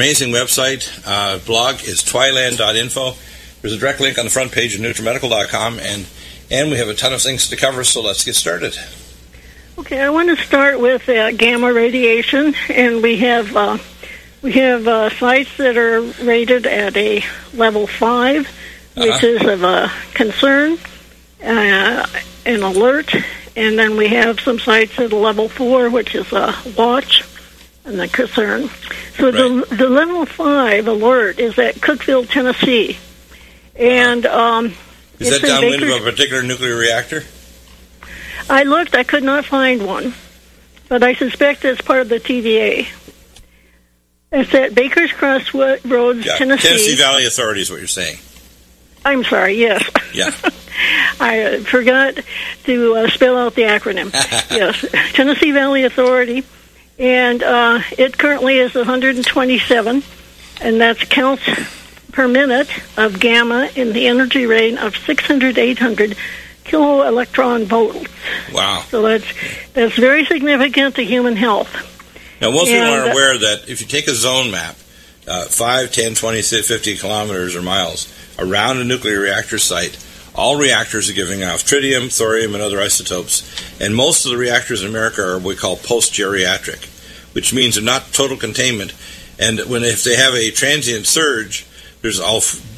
Morrison 0.00 0.28
here. 0.30 0.38
Her 0.38 0.44
amazing 0.44 0.68
website, 0.86 1.02
uh, 1.06 1.38
blog 1.44 1.82
is 1.82 2.02
twiland.info. 2.02 3.14
There's 3.62 3.74
a 3.74 3.78
direct 3.78 4.00
link 4.00 4.18
on 4.18 4.24
the 4.24 4.30
front 4.30 4.52
page 4.52 4.74
of 4.74 4.80
NutriMedical.com, 4.80 5.78
and 5.80 6.06
and 6.50 6.70
we 6.70 6.78
have 6.78 6.88
a 6.88 6.94
ton 6.94 7.12
of 7.12 7.22
things 7.22 7.48
to 7.50 7.56
cover. 7.56 7.84
So 7.84 8.02
let's 8.02 8.24
get 8.24 8.34
started. 8.34 8.76
Okay, 9.78 10.00
I 10.00 10.10
want 10.10 10.36
to 10.36 10.44
start 10.44 10.80
with 10.80 11.08
uh, 11.08 11.30
gamma 11.32 11.72
radiation, 11.72 12.54
and 12.68 13.02
we 13.02 13.18
have 13.18 13.54
uh, 13.56 13.78
we 14.42 14.52
have 14.52 14.86
uh, 14.88 15.10
sites 15.10 15.56
that 15.58 15.76
are 15.76 16.00
rated 16.24 16.66
at 16.66 16.96
a 16.96 17.22
level 17.54 17.86
five, 17.86 18.46
which 18.96 19.10
Uh-huh. 19.10 19.26
is 19.26 19.42
of 19.46 19.62
a 19.62 19.90
concern, 20.14 20.78
uh, 21.44 22.06
an 22.46 22.62
alert, 22.62 23.14
and 23.56 23.78
then 23.78 23.96
we 23.96 24.08
have 24.08 24.40
some 24.40 24.58
sites 24.58 24.98
at 24.98 25.12
a 25.12 25.16
level 25.16 25.48
four, 25.48 25.90
which 25.90 26.14
is 26.14 26.32
a 26.32 26.54
watch 26.76 27.22
and 27.84 28.00
a 28.00 28.08
concern. 28.08 28.68
So 29.16 29.30
the 29.30 29.66
the 29.74 29.88
level 29.88 30.26
five 30.26 30.86
alert 30.86 31.38
is 31.38 31.58
at 31.58 31.76
Cookeville, 31.76 32.28
Tennessee, 32.28 32.98
and 33.74 34.26
um, 34.26 34.74
Is 35.18 35.30
that 35.30 35.42
downwind 35.46 35.80
Baker- 35.80 35.96
of 35.96 36.06
a 36.06 36.10
particular 36.10 36.42
nuclear 36.42 36.76
reactor? 36.76 37.24
I 38.48 38.64
looked, 38.64 38.96
I 38.96 39.04
could 39.04 39.22
not 39.22 39.44
find 39.44 39.86
one, 39.86 40.12
but 40.88 41.02
I 41.04 41.14
suspect 41.14 41.64
it's 41.64 41.80
part 41.80 42.00
of 42.00 42.08
the 42.08 42.18
TVA. 42.18 42.88
It's 44.32 44.54
at 44.54 44.74
Baker's 44.74 45.12
Crossroads, 45.12 46.24
Yeah, 46.24 46.36
Tennessee. 46.36 46.68
Tennessee 46.68 46.96
Valley 46.96 47.26
Authority 47.26 47.62
is 47.62 47.70
what 47.70 47.78
you're 47.78 47.88
saying. 47.88 48.18
I'm 49.04 49.24
sorry, 49.24 49.54
yes. 49.54 49.88
Yeah. 50.12 50.30
I 51.20 51.42
uh, 51.42 51.60
forgot 51.60 52.18
to 52.64 52.94
uh, 52.94 53.10
spell 53.10 53.36
out 53.36 53.54
the 53.54 53.62
acronym. 53.62 54.12
yes, 54.50 54.84
Tennessee 55.14 55.50
Valley 55.52 55.84
Authority, 55.84 56.44
and 57.00 57.42
uh, 57.42 57.80
it 57.96 58.18
currently 58.18 58.58
is 58.58 58.74
127, 58.74 60.02
and 60.60 60.80
that's 60.80 61.02
counts 61.04 61.42
per 62.12 62.28
minute 62.28 62.68
of 62.98 63.18
gamma 63.18 63.70
in 63.74 63.92
the 63.94 64.06
energy 64.06 64.44
range 64.44 64.78
of 64.78 64.94
600 64.96 65.58
800 65.58 66.16
kilo 66.64 67.02
electron 67.02 67.64
volts. 67.64 68.06
Wow. 68.52 68.84
So 68.90 69.02
that's 69.02 69.26
that's 69.72 69.96
very 69.96 70.26
significant 70.26 70.96
to 70.96 71.02
human 71.02 71.36
health. 71.36 71.72
Now, 72.40 72.50
most 72.50 72.66
people 72.66 72.82
aren't 72.82 73.08
uh, 73.08 73.12
aware 73.12 73.38
that 73.38 73.68
if 73.68 73.80
you 73.80 73.86
take 73.86 74.06
a 74.06 74.14
zone 74.14 74.50
map, 74.50 74.76
uh, 75.26 75.44
5, 75.44 75.92
10, 75.92 76.14
20, 76.14 76.42
50 76.42 76.96
kilometers 76.96 77.56
or 77.56 77.62
miles 77.62 78.12
around 78.38 78.78
a 78.78 78.84
nuclear 78.84 79.20
reactor 79.20 79.58
site, 79.58 79.98
all 80.34 80.56
reactors 80.56 81.10
are 81.10 81.12
giving 81.12 81.42
off 81.42 81.64
tritium, 81.64 82.14
thorium, 82.14 82.54
and 82.54 82.62
other 82.62 82.80
isotopes. 82.80 83.44
And 83.80 83.94
most 83.94 84.24
of 84.24 84.32
the 84.32 84.38
reactors 84.38 84.82
in 84.82 84.88
America 84.88 85.22
are 85.22 85.34
what 85.34 85.44
we 85.44 85.56
call 85.56 85.76
post-geriatric, 85.76 86.89
which 87.32 87.52
means 87.52 87.74
they're 87.74 87.84
not 87.84 88.12
total 88.12 88.36
containment. 88.36 88.92
And 89.38 89.60
when 89.60 89.82
if 89.84 90.04
they 90.04 90.16
have 90.16 90.34
a 90.34 90.50
transient 90.50 91.06
surge, 91.06 91.66
there's 92.02 92.20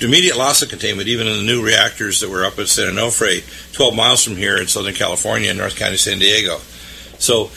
immediate 0.03 0.37
loss 0.37 0.63
of 0.63 0.69
containment, 0.69 1.09
even 1.09 1.27
in 1.27 1.37
the 1.37 1.45
new 1.45 1.65
reactors 1.65 2.21
that 2.21 2.31
were 2.31 2.45
up 2.45 2.59
at 2.59 2.69
San 2.69 2.93
Onofre, 2.93 3.73
12 3.73 3.95
miles 3.95 4.25
from 4.25 4.37
here 4.37 4.57
in 4.57 4.67
Southern 4.67 4.95
California 4.95 5.53
North 5.55 5.77
County, 5.77 5.97
San 5.97 6.19
Diego. 6.19 6.59
So 7.19 7.51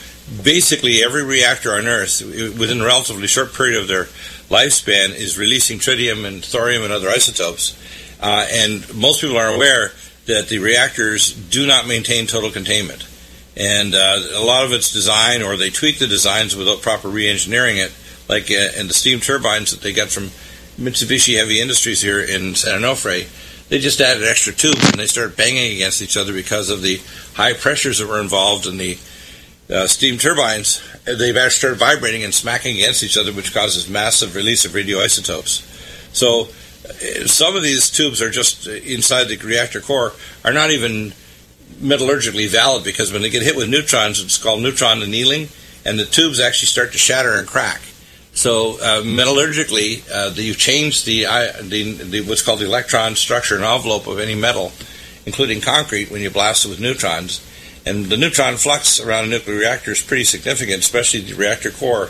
basically, 0.44 1.04
every 1.04 1.24
reactor 1.24 1.74
on 1.74 1.88
Earth, 1.88 2.22
within 2.22 2.82
a 2.82 2.86
relatively 2.86 3.28
short 3.28 3.54
period 3.54 3.82
of 3.82 3.88
their 3.88 4.06
lifespan, 4.50 5.16
is 5.16 5.40
releasing 5.40 5.80
tritium 5.80 6.26
and 6.26 6.46
thorium 6.46 6.84
and 6.84 6.94
other 6.94 7.10
isotopes. 7.10 7.78
Uh, 8.22 8.46
and 8.52 8.96
most 8.96 9.22
people 9.22 9.38
are 9.38 9.54
aware 9.54 9.92
that 10.28 10.50
the 10.50 10.60
reactors 10.60 11.34
do 11.34 11.66
not 11.66 11.88
maintain 11.88 12.28
total 12.28 12.52
containment. 12.52 13.08
And 13.58 13.96
uh, 13.96 14.20
a 14.34 14.44
lot 14.44 14.66
of 14.66 14.74
it's 14.74 14.92
design, 14.92 15.42
or 15.42 15.56
they 15.56 15.70
tweak 15.70 16.00
the 16.00 16.08
designs 16.08 16.56
without 16.56 16.82
proper 16.82 17.08
re-engineering 17.08 17.78
it, 17.78 17.94
like 18.28 18.52
uh, 18.52 18.80
in 18.80 18.88
the 18.88 18.94
steam 18.94 19.20
turbines 19.20 19.72
that 19.72 19.82
they 19.82 19.94
got 19.94 20.10
from 20.10 20.26
Mitsubishi 20.78 21.38
Heavy 21.38 21.62
Industries 21.62 22.02
here 22.02 22.20
in 22.20 22.56
San 22.56 22.82
Onofre. 22.82 23.28
They 23.70 23.80
just 23.80 24.02
added 24.02 24.24
extra 24.24 24.54
tubes 24.54 24.90
and 24.90 25.00
they 25.00 25.08
started 25.08 25.38
banging 25.38 25.74
against 25.74 26.02
each 26.02 26.18
other 26.18 26.34
because 26.34 26.70
of 26.70 26.82
the 26.82 27.02
high 27.34 27.54
pressures 27.54 28.00
that 28.00 28.08
were 28.08 28.22
involved 28.22 28.68
in 28.68 28.78
the 28.78 28.98
uh, 29.70 29.88
steam 29.88 30.18
turbines. 30.18 30.84
They've 31.06 31.36
actually 31.36 31.50
started 31.50 31.80
vibrating 31.80 32.24
and 32.24 32.34
smacking 32.34 32.76
against 32.76 33.04
each 33.04 33.18
other, 33.18 33.34
which 33.34 33.54
causes 33.54 33.90
massive 33.90 34.36
release 34.36 34.66
of 34.66 34.74
radioisotopes. 34.74 35.64
So 36.14 36.50
uh, 36.86 37.28
some 37.28 37.56
of 37.56 37.64
these 37.64 37.90
tubes 37.90 38.22
are 38.22 38.30
just 38.30 38.68
uh, 38.68 38.72
inside 38.72 39.26
the 39.26 39.38
reactor 39.38 39.82
core 39.82 40.14
are 40.44 40.54
not 40.54 40.70
even 40.70 41.14
metallurgically 41.85 42.50
valid 42.50 42.84
because 42.84 43.13
when 43.13 43.22
they 43.22 43.29
get 43.29 43.44
hit 43.44 43.56
with 43.56 43.69
neutrons, 43.69 44.22
it's 44.22 44.38
called 44.38 44.62
neutron 44.62 45.01
annealing, 45.01 45.47
and 45.85 46.00
the 46.00 46.06
tubes 46.06 46.40
actually 46.40 46.68
start 46.68 46.91
to 46.91 46.97
shatter 46.97 47.35
and 47.35 47.47
crack. 47.47 47.81
So 48.34 48.73
uh, 48.81 49.01
metallurgically, 49.01 50.03
uh, 50.12 50.34
you've 50.35 50.57
changed 50.57 51.06
the, 51.06 51.23
the, 51.62 51.94
the 51.94 52.22
what's 52.22 52.41
called 52.41 52.59
the 52.59 52.66
electron 52.66 53.16
structure 53.16 53.56
and 53.56 53.63
envelope 53.63 54.07
of 54.07 54.19
any 54.19 54.35
metal, 54.35 54.73
including 55.25 55.62
concrete, 55.62 56.12
when 56.12 56.22
you 56.22 56.29
blast 56.29 56.66
it 56.66 56.69
with 56.69 56.81
neutrons. 56.81 57.40
And 57.85 58.06
the 58.07 58.17
neutron 58.17 58.57
flux 58.57 59.00
around 59.00 59.25
a 59.25 59.28
nuclear 59.28 59.59
reactor 59.59 59.91
is 59.91 60.02
pretty 60.02 60.25
significant, 60.25 60.79
especially 60.79 61.22
the 61.22 61.35
reactor 61.35 61.72
core. 61.72 62.09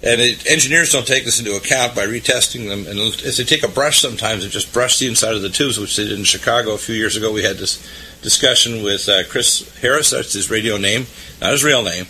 And 0.00 0.20
it, 0.20 0.48
engineers 0.48 0.92
don't 0.92 1.06
take 1.06 1.24
this 1.24 1.40
into 1.40 1.56
account 1.56 1.94
by 1.94 2.06
retesting 2.06 2.68
them. 2.68 2.86
And 2.86 2.98
if 2.98 3.36
they 3.36 3.44
take 3.44 3.64
a 3.64 3.68
brush 3.68 4.00
sometimes 4.00 4.44
and 4.44 4.52
just 4.52 4.72
brush 4.72 4.98
the 4.98 5.08
inside 5.08 5.34
of 5.34 5.42
the 5.42 5.48
tubes, 5.48 5.78
which 5.78 5.96
they 5.96 6.04
did 6.04 6.18
in 6.18 6.24
Chicago 6.24 6.74
a 6.74 6.78
few 6.78 6.94
years 6.94 7.16
ago, 7.16 7.32
we 7.32 7.42
had 7.42 7.56
this 7.56 7.84
discussion 8.22 8.84
with 8.84 9.08
uh, 9.08 9.24
Chris 9.28 9.76
Harris, 9.80 10.10
that's 10.10 10.32
his 10.32 10.50
radio 10.50 10.76
name, 10.76 11.06
not 11.40 11.52
his 11.52 11.64
real 11.64 11.82
name, 11.82 12.06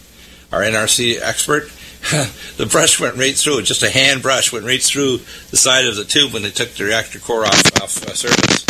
our 0.53 0.61
NRC 0.61 1.21
expert. 1.21 1.71
the 2.57 2.69
brush 2.71 3.01
went 3.01 3.17
right 3.17 3.35
through 3.35 3.59
it, 3.59 3.63
just 3.63 3.83
a 3.83 3.91
hand 3.91 4.23
brush 4.23 4.53
went 4.53 4.65
right 4.65 4.83
through 4.83 5.19
the 5.51 5.57
side 5.57 5.87
of 5.87 5.97
the 5.97 6.05
tube 6.05 6.33
when 6.33 6.43
they 6.43 6.51
took 6.51 6.71
the 6.71 6.85
reactor 6.85 7.19
core 7.19 7.45
off, 7.45 7.83
off 7.83 8.03
uh, 8.05 8.15
surface. 8.15 8.65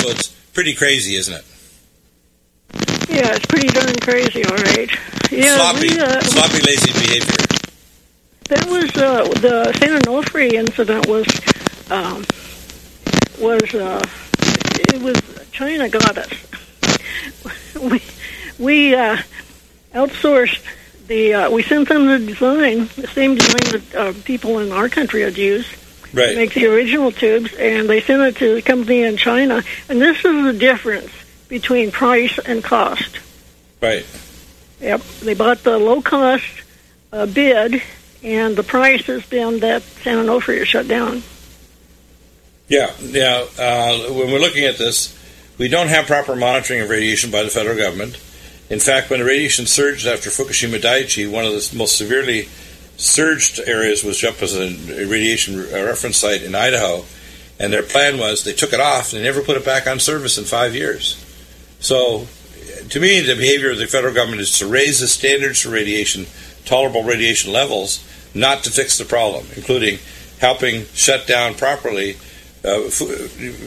So 0.00 0.10
it's 0.10 0.28
pretty 0.52 0.74
crazy, 0.74 1.14
isn't 1.14 1.32
it? 1.32 1.44
Yeah, 3.08 3.34
it's 3.34 3.46
pretty 3.46 3.68
darn 3.68 3.94
crazy, 4.00 4.44
all 4.44 4.56
right. 4.56 4.90
Yeah, 5.30 5.56
sloppy, 5.56 5.94
we, 5.94 6.00
uh, 6.00 6.20
sloppy, 6.20 6.60
lazy 6.66 6.92
behavior. 6.92 7.44
That 8.48 8.66
was 8.66 8.96
uh, 8.96 9.24
the 9.40 9.72
San 9.78 10.00
Onofre 10.00 10.52
incident 10.52 11.06
was 11.06 11.26
um, 11.90 12.24
was 13.40 13.74
uh, 13.74 14.04
it 14.92 15.02
was 15.02 15.20
China 15.52 15.88
got 15.88 16.18
us. 16.18 16.32
We 17.80 18.00
we 18.58 18.94
uh, 18.94 19.18
outsourced 19.92 20.62
the 21.06 21.34
uh, 21.34 21.50
we 21.50 21.62
sent 21.62 21.88
them 21.88 22.06
the 22.06 22.18
design, 22.18 22.88
the 22.96 23.08
same 23.08 23.34
design 23.34 23.72
that 23.72 23.94
uh, 23.94 24.12
people 24.24 24.58
in 24.60 24.72
our 24.72 24.88
country 24.88 25.22
had 25.22 25.36
used. 25.36 25.68
Right. 26.12 26.36
make 26.36 26.54
the 26.54 26.66
original 26.66 27.10
tubes, 27.10 27.52
and 27.54 27.90
they 27.90 28.00
sent 28.00 28.22
it 28.22 28.36
to 28.36 28.54
the 28.54 28.62
company 28.62 29.02
in 29.02 29.16
China. 29.16 29.64
And 29.88 30.00
this 30.00 30.18
is 30.18 30.44
the 30.44 30.52
difference 30.52 31.10
between 31.48 31.90
price 31.90 32.38
and 32.38 32.62
cost. 32.62 33.18
Right. 33.80 34.06
Yep, 34.80 35.02
they 35.22 35.34
bought 35.34 35.64
the 35.64 35.76
low 35.76 36.00
cost 36.00 36.44
uh, 37.12 37.26
bid, 37.26 37.82
and 38.24 38.56
the 38.56 38.62
price 38.62 39.04
has 39.04 39.24
been 39.26 39.60
that 39.60 39.82
San 39.82 40.16
Onofre 40.16 40.56
is 40.56 40.68
shut 40.68 40.88
down. 40.88 41.22
Yeah, 42.66 42.92
yeah. 43.00 43.44
Uh, 43.58 43.98
when 44.12 44.32
we're 44.32 44.40
looking 44.40 44.64
at 44.64 44.78
this, 44.78 45.16
we 45.58 45.68
don't 45.68 45.88
have 45.88 46.06
proper 46.06 46.34
monitoring 46.34 46.80
of 46.80 46.88
radiation 46.88 47.30
by 47.30 47.42
the 47.42 47.50
federal 47.50 47.76
government. 47.76 48.18
In 48.70 48.80
fact, 48.80 49.10
when 49.10 49.20
the 49.20 49.26
radiation 49.26 49.66
surged 49.66 50.06
after 50.06 50.30
Fukushima 50.30 50.80
Daiichi, 50.80 51.30
one 51.30 51.44
of 51.44 51.52
the 51.52 51.76
most 51.76 51.98
severely 51.98 52.48
surged 52.96 53.60
areas 53.66 54.02
was 54.02 54.24
as 54.24 54.56
a 54.56 55.06
radiation 55.06 55.60
reference 55.60 56.16
site 56.16 56.42
in 56.42 56.54
Idaho, 56.54 57.04
and 57.58 57.72
their 57.72 57.82
plan 57.82 58.18
was 58.18 58.42
they 58.42 58.52
took 58.52 58.72
it 58.72 58.80
off 58.80 59.12
and 59.12 59.20
they 59.20 59.24
never 59.24 59.42
put 59.42 59.56
it 59.56 59.64
back 59.64 59.86
on 59.86 60.00
service 60.00 60.38
in 60.38 60.44
five 60.44 60.74
years. 60.74 61.20
So, 61.80 62.26
to 62.88 63.00
me, 63.00 63.20
the 63.20 63.36
behavior 63.36 63.70
of 63.70 63.78
the 63.78 63.86
federal 63.86 64.14
government 64.14 64.40
is 64.40 64.58
to 64.58 64.66
raise 64.66 65.00
the 65.00 65.08
standards 65.08 65.60
for 65.60 65.68
radiation, 65.68 66.26
tolerable 66.64 67.02
radiation 67.02 67.52
levels, 67.52 68.02
not 68.34 68.64
to 68.64 68.70
fix 68.70 68.98
the 68.98 69.04
problem, 69.04 69.46
including 69.56 69.98
helping 70.40 70.84
shut 70.94 71.26
down 71.26 71.54
properly 71.54 72.14
uh, 72.64 72.80
fu- 72.90 73.06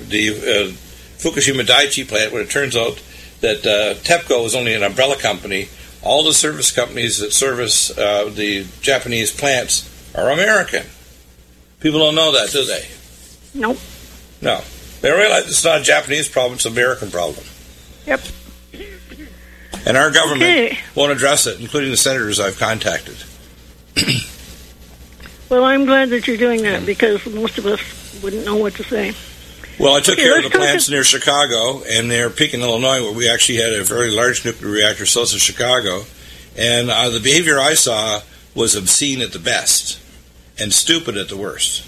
the 0.09 0.29
uh, 0.29 0.71
Fukushima 1.17 1.61
Daiichi 1.65 2.07
plant 2.07 2.31
when 2.33 2.41
it 2.41 2.49
turns 2.49 2.75
out 2.75 3.01
that 3.41 3.65
uh, 3.65 3.93
TEPCO 4.01 4.45
is 4.45 4.55
only 4.55 4.73
an 4.73 4.83
umbrella 4.83 5.15
company. 5.17 5.69
All 6.03 6.23
the 6.23 6.33
service 6.33 6.71
companies 6.71 7.19
that 7.19 7.33
service 7.33 7.95
uh, 7.97 8.29
the 8.33 8.65
Japanese 8.81 9.31
plants 9.31 9.89
are 10.15 10.29
American. 10.31 10.83
People 11.79 11.99
don't 11.99 12.15
know 12.15 12.31
that, 12.33 12.49
do 12.51 12.65
they? 12.65 12.87
Nope. 13.53 13.77
No. 14.41 14.61
They 15.01 15.11
realize 15.11 15.45
it's 15.47 15.63
not 15.63 15.81
a 15.81 15.83
Japanese 15.83 16.27
problem, 16.27 16.55
it's 16.55 16.65
an 16.65 16.71
American 16.73 17.11
problem. 17.11 17.45
Yep. 18.05 18.21
And 19.85 19.95
our 19.95 20.11
government 20.11 20.43
Okay. 20.43 20.77
won't 20.95 21.11
address 21.11 21.45
it, 21.47 21.59
including 21.61 21.91
the 21.91 21.97
senators 21.97 22.39
I've 22.39 22.57
contacted. 22.59 23.15
Well, 25.49 25.63
I'm 25.63 25.85
glad 25.85 26.09
that 26.09 26.27
you're 26.27 26.37
doing 26.37 26.63
that 26.63 26.85
because 26.85 27.25
most 27.25 27.57
of 27.57 27.65
us 27.65 27.79
wouldn't 28.21 28.45
know 28.45 28.57
what 28.57 28.73
to 28.75 28.83
say. 28.83 29.13
Well, 29.79 29.93
I 29.95 30.01
took 30.01 30.13
Okay, 30.15 30.23
care 30.23 30.37
of 30.37 30.43
the 30.43 30.49
plants 30.57 30.87
ab- 30.89 30.91
near 30.93 31.03
Chicago 31.03 31.83
and 31.87 32.07
near 32.09 32.29
Pekin, 32.29 32.61
Illinois, 32.61 33.01
where 33.03 33.13
we 33.13 33.29
actually 33.29 33.59
had 33.59 33.73
a 33.73 33.83
very 33.83 34.09
large 34.09 34.43
nuclear 34.43 34.71
reactor 34.71 35.05
south 35.05 35.33
of 35.33 35.39
Chicago. 35.39 36.01
And 36.57 36.89
uh, 36.89 37.09
the 37.09 37.19
behavior 37.19 37.59
I 37.59 37.75
saw 37.75 38.21
was 38.55 38.75
obscene 38.75 39.21
at 39.21 39.31
the 39.33 39.39
best. 39.39 39.99
and 40.59 40.73
stupid 40.73 41.15
at 41.15 41.29
the 41.29 41.37
worst. 41.37 41.83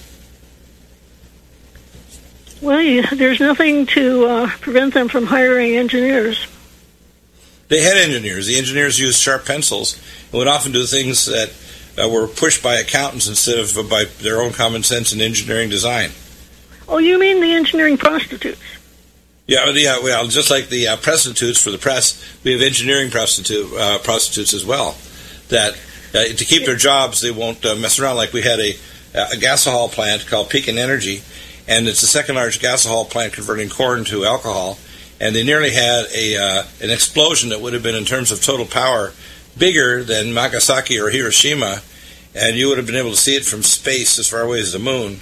Well, 2.62 2.82
you, 2.82 3.04
there's 3.04 3.40
nothing 3.40 3.86
to 3.88 4.26
uh, 4.26 4.50
prevent 4.60 4.94
them 4.94 5.08
from 5.08 5.26
hiring 5.26 5.76
engineers. 5.76 6.46
They 7.70 7.82
had 7.82 7.98
engineers. 7.98 8.48
The 8.48 8.58
engineers 8.58 9.00
used 9.00 9.20
sharp 9.20 9.46
pencils 9.46 10.00
and 10.32 10.40
would 10.40 10.48
often 10.48 10.72
do 10.72 10.86
things 10.86 11.26
that 11.26 11.52
uh, 11.98 12.10
were 12.10 12.28
pushed 12.28 12.62
by 12.62 12.76
accountants 12.76 13.28
instead 13.28 13.60
of 13.60 13.90
by 13.90 14.06
their 14.22 14.42
own 14.42 14.52
common 14.52 14.84
sense 14.84 15.12
and 15.12 15.22
engineering 15.22 15.70
design. 15.70 16.12
Oh, 16.88 16.98
you 16.98 17.20
mean 17.20 17.42
the 17.42 17.54
engineering 17.54 17.98
prostitutes? 17.98 18.62
Yeah, 19.48 19.70
yeah. 19.72 20.00
Well, 20.04 20.28
just 20.28 20.52
like 20.52 20.70
the 20.70 20.90
uh, 20.90 20.98
prostitutes 20.98 21.62
for 21.62 21.72
the 21.72 21.78
press, 21.78 22.24
we 22.44 22.52
have 22.52 22.62
engineering 22.62 23.10
prostitute 23.10 23.72
uh, 23.74 24.00
prostitutes 24.00 24.54
as 24.54 24.66
well. 24.66 24.96
That 25.50 25.74
uh, 26.14 26.26
to 26.26 26.46
keep 26.46 26.66
their 26.66 26.76
jobs, 26.76 27.22
they 27.22 27.32
won't 27.32 27.66
uh, 27.66 27.76
mess 27.76 28.00
around. 28.00 28.18
Like 28.18 28.34
we 28.34 28.42
had 28.42 28.60
a 28.60 28.76
a 29.14 29.38
gasohol 29.38 29.92
plant 29.92 30.28
called 30.28 30.50
Pekin 30.50 30.78
Energy, 30.78 31.24
and 31.68 31.88
it's 31.88 32.02
the 32.02 32.08
second 32.08 32.36
largest 32.36 32.62
gasohol 32.62 33.10
plant 33.10 33.34
converting 33.34 33.70
corn 33.70 34.06
to 34.06 34.26
alcohol. 34.26 34.78
And 35.20 35.36
they 35.36 35.44
nearly 35.44 35.72
had 35.72 36.06
a 36.16 36.38
uh, 36.38 36.64
an 36.82 36.92
explosion 36.92 37.50
that 37.50 37.60
would 37.60 37.74
have 37.74 37.84
been, 37.84 37.96
in 37.96 38.06
terms 38.06 38.32
of 38.32 38.42
total 38.42 38.66
power, 38.66 39.14
bigger 39.60 40.04
than 40.04 40.34
Nagasaki 40.34 41.00
or 41.00 41.10
Hiroshima, 41.10 41.82
and 42.34 42.56
you 42.56 42.70
would 42.70 42.78
have 42.78 42.88
been 42.88 42.96
able 42.96 43.12
to 43.12 43.18
see 43.18 43.36
it 43.36 43.46
from 43.46 43.64
space 43.64 44.18
as 44.18 44.28
far 44.28 44.42
away 44.42 44.60
as 44.60 44.74
the 44.74 44.80
moon. 44.80 45.20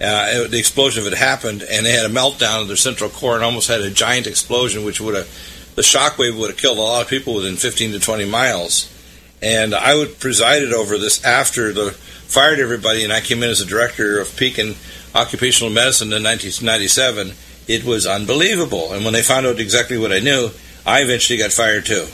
Uh, 0.00 0.46
the 0.46 0.58
explosion 0.58 1.02
had 1.02 1.14
happened, 1.14 1.62
and 1.62 1.84
they 1.84 1.92
had 1.92 2.06
a 2.06 2.14
meltdown 2.14 2.62
of 2.62 2.68
their 2.68 2.76
central 2.76 3.10
core 3.10 3.34
and 3.34 3.44
almost 3.44 3.68
had 3.68 3.80
a 3.80 3.90
giant 3.90 4.26
explosion, 4.26 4.84
which 4.84 5.00
would 5.00 5.16
have 5.16 5.28
the 5.74 5.82
shockwave 5.82 6.36
would 6.36 6.50
have 6.50 6.58
killed 6.58 6.78
a 6.78 6.80
lot 6.80 7.02
of 7.02 7.08
people 7.08 7.36
within 7.36 7.54
15 7.54 7.92
to 7.92 8.00
20 8.00 8.24
miles. 8.24 8.92
And 9.40 9.72
I 9.72 9.94
would 9.94 10.18
presided 10.18 10.72
over 10.72 10.98
this 10.98 11.24
after 11.24 11.72
the 11.72 11.92
fired 11.92 12.58
everybody, 12.58 13.04
and 13.04 13.12
I 13.12 13.20
came 13.20 13.42
in 13.42 13.50
as 13.50 13.60
a 13.60 13.66
director 13.66 14.18
of 14.18 14.36
Pekin 14.36 14.74
Occupational 15.14 15.72
Medicine 15.72 16.08
in 16.08 16.22
1997. 16.24 17.32
It 17.68 17.84
was 17.84 18.06
unbelievable, 18.06 18.92
and 18.92 19.04
when 19.04 19.14
they 19.14 19.22
found 19.22 19.46
out 19.46 19.60
exactly 19.60 19.96
what 19.96 20.12
I 20.12 20.18
knew, 20.18 20.50
I 20.84 21.00
eventually 21.00 21.38
got 21.38 21.52
fired 21.52 21.86
too. 21.86 22.06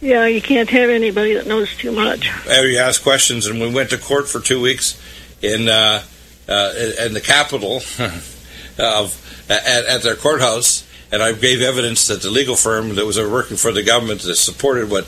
Yeah, 0.00 0.26
you 0.26 0.40
can't 0.40 0.70
have 0.70 0.90
anybody 0.90 1.34
that 1.34 1.46
knows 1.46 1.76
too 1.76 1.90
much. 1.90 2.30
You 2.46 2.78
ask 2.78 3.02
questions, 3.02 3.46
and 3.46 3.60
we 3.60 3.68
went 3.72 3.90
to 3.90 3.98
court 3.98 4.28
for 4.28 4.40
two 4.40 4.60
weeks 4.60 5.00
in 5.42 5.68
uh, 5.68 6.02
uh, 6.48 6.72
in 7.04 7.14
the 7.14 7.20
capital 7.20 7.76
of 8.78 9.44
at, 9.50 9.66
at 9.86 10.02
their 10.02 10.14
courthouse, 10.14 10.86
and 11.10 11.20
I 11.22 11.32
gave 11.32 11.60
evidence 11.62 12.06
that 12.06 12.22
the 12.22 12.30
legal 12.30 12.54
firm 12.54 12.94
that 12.94 13.06
was 13.06 13.18
working 13.18 13.56
for 13.56 13.72
the 13.72 13.82
government 13.82 14.22
that 14.22 14.36
supported 14.36 14.88
what 14.88 15.06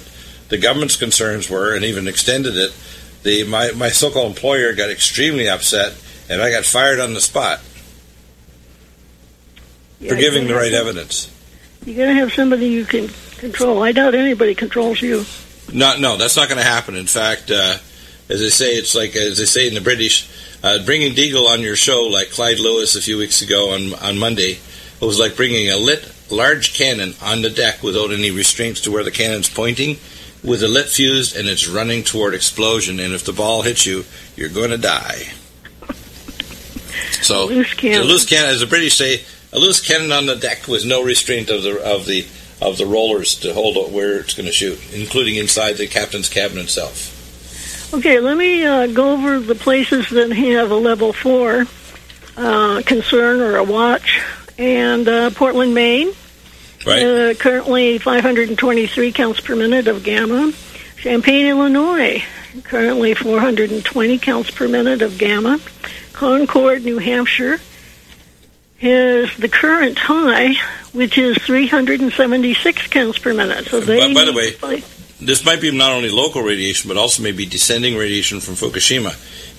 the 0.49 0.59
government's 0.59 0.97
concerns 0.97 1.49
were, 1.49 1.75
and 1.77 1.85
even 1.85 2.09
extended 2.09 2.57
it. 2.57 2.73
The 3.23 3.45
my 3.45 3.71
my 3.73 3.91
so-called 3.91 4.27
employer 4.35 4.73
got 4.73 4.91
extremely 4.91 5.49
upset, 5.49 5.95
and 6.29 6.43
I 6.43 6.51
got 6.51 6.65
fired 6.65 6.99
on 6.99 7.15
the 7.15 7.21
spot 7.21 7.61
Yeah, 10.01 10.11
for 10.11 10.17
giving 10.17 10.49
the 10.49 10.55
right 10.55 10.73
have- 10.73 10.87
evidence. 10.89 11.31
You 11.87 11.95
gotta 11.95 12.13
have 12.13 12.33
somebody 12.33 12.67
you 12.67 12.85
can 12.85 13.09
control. 13.41 13.83
I 13.83 13.93
doubt 13.93 14.15
anybody 14.15 14.55
controls 14.55 15.01
you. 15.03 15.25
No, 15.73 15.99
no, 15.99 16.17
that's 16.17 16.37
not 16.37 16.49
going 16.49 16.59
to 16.59 16.65
happen. 16.65 16.95
In 16.95 17.07
fact, 17.07 17.51
uh, 17.51 17.79
as 18.29 18.41
they 18.41 18.49
say, 18.49 18.75
it's 18.77 18.95
like 18.95 19.17
as 19.17 19.39
they 19.39 19.45
say 19.45 19.67
in 19.67 19.75
the 19.75 19.81
British, 19.81 20.31
uh, 20.63 20.85
bringing 20.85 21.15
Deagle 21.15 21.49
on 21.49 21.61
your 21.61 21.77
show, 21.77 22.03
like 22.03 22.31
Clyde 22.31 22.61
Lewis 22.61 22.95
a 22.97 23.01
few 23.01 23.19
weeks 23.19 23.43
ago 23.43 23.75
on 23.75 23.95
on 23.95 24.19
Monday, 24.19 24.59
it 25.01 25.05
was 25.05 25.19
like 25.19 25.37
bringing 25.37 25.71
a 25.71 25.77
lit 25.77 26.13
large 26.31 26.75
cannon 26.75 27.15
on 27.23 27.43
the 27.43 27.51
deck 27.51 27.83
without 27.83 28.13
any 28.13 28.31
restraints 28.31 28.83
to 28.83 28.91
where 28.93 29.03
the 29.03 29.11
cannon's 29.11 29.49
pointing, 29.49 29.97
with 30.45 30.63
a 30.63 30.69
lit 30.69 30.87
fuse, 30.87 31.37
and 31.37 31.49
it's 31.49 31.69
running 31.69 32.05
toward 32.05 32.35
explosion. 32.35 33.01
And 33.01 33.13
if 33.13 33.25
the 33.25 33.33
ball 33.33 33.63
hits 33.63 33.85
you, 33.85 34.05
you're 34.37 34.49
going 34.49 34.71
to 34.71 34.79
die. 34.79 35.25
So 37.23 37.47
Loose 37.47 37.75
cannon. 37.75 38.03
a 38.03 38.05
loose 38.05 38.25
cannon, 38.25 38.51
as 38.51 38.61
the 38.61 38.67
British 38.67 38.97
say, 38.97 39.23
a 39.53 39.59
loose 39.59 39.81
cannon 39.87 40.13
on 40.13 40.27
the 40.27 40.37
deck 40.37 40.69
with 40.69 40.87
no 40.87 41.03
restraint 41.03 41.51
of 41.51 41.63
the 41.63 41.83
of 41.85 42.07
the 42.07 42.27
of 42.61 42.77
the 42.79 42.87
rollers 42.87 43.35
to 43.37 43.53
hold 43.55 43.77
it 43.77 43.91
where 43.91 44.19
it's 44.21 44.35
going 44.35 44.47
to 44.47 44.53
shoot, 44.53 44.79
including 44.93 45.37
inside 45.37 45.73
the 45.75 45.87
captain's 45.87 46.29
cabin 46.29 46.59
itself. 46.59 47.17
Okay, 47.95 48.21
let 48.21 48.37
me 48.37 48.65
uh, 48.65 48.87
go 48.89 49.13
over 49.13 49.41
the 49.41 49.55
places 49.55 50.09
that 50.11 50.31
have 50.31 50.71
a 50.71 50.77
level 50.77 51.13
four 51.13 51.65
uh, 52.37 52.83
concern 52.87 53.41
or 53.41 53.57
a 53.57 53.65
watch. 53.65 54.21
And 54.59 55.09
uh, 55.09 55.31
Portland, 55.31 55.75
Maine, 55.75 56.13
Right? 56.87 57.03
uh, 57.03 57.35
currently 57.35 57.99
523 57.99 59.13
counts 59.13 59.41
per 59.41 59.57
minute 59.57 59.89
of 59.89 60.05
gamma. 60.05 60.53
Champaign, 60.99 61.47
Illinois, 61.47 62.23
currently 62.65 63.15
420 63.15 64.19
counts 64.19 64.51
per 64.51 64.69
minute 64.69 65.01
of 65.03 65.17
gamma. 65.19 65.59
Concord, 66.13 66.85
New 66.85 66.99
Hampshire, 66.99 67.59
has 68.81 69.37
the 69.37 69.49
current 69.49 69.99
high, 69.99 70.55
which 70.93 71.19
is 71.19 71.37
376 71.39 72.87
counts 72.89 73.19
per 73.19 73.35
minute. 73.35 73.67
So 73.67 73.81
they 73.81 73.99
By- 73.99 74.15
by 74.15 74.25
the 74.25 74.33
way, 74.33 74.53
play- 74.53 74.83
This 75.21 75.45
might 75.45 75.61
be 75.61 75.71
not 75.71 75.93
only 75.93 76.09
local 76.09 76.43
radiation, 76.43 76.89
but 76.89 76.97
also 76.97 77.23
maybe 77.23 77.45
descending 77.45 77.95
radiation 77.95 78.41
from 78.41 78.57
Fukushima. 78.57 79.11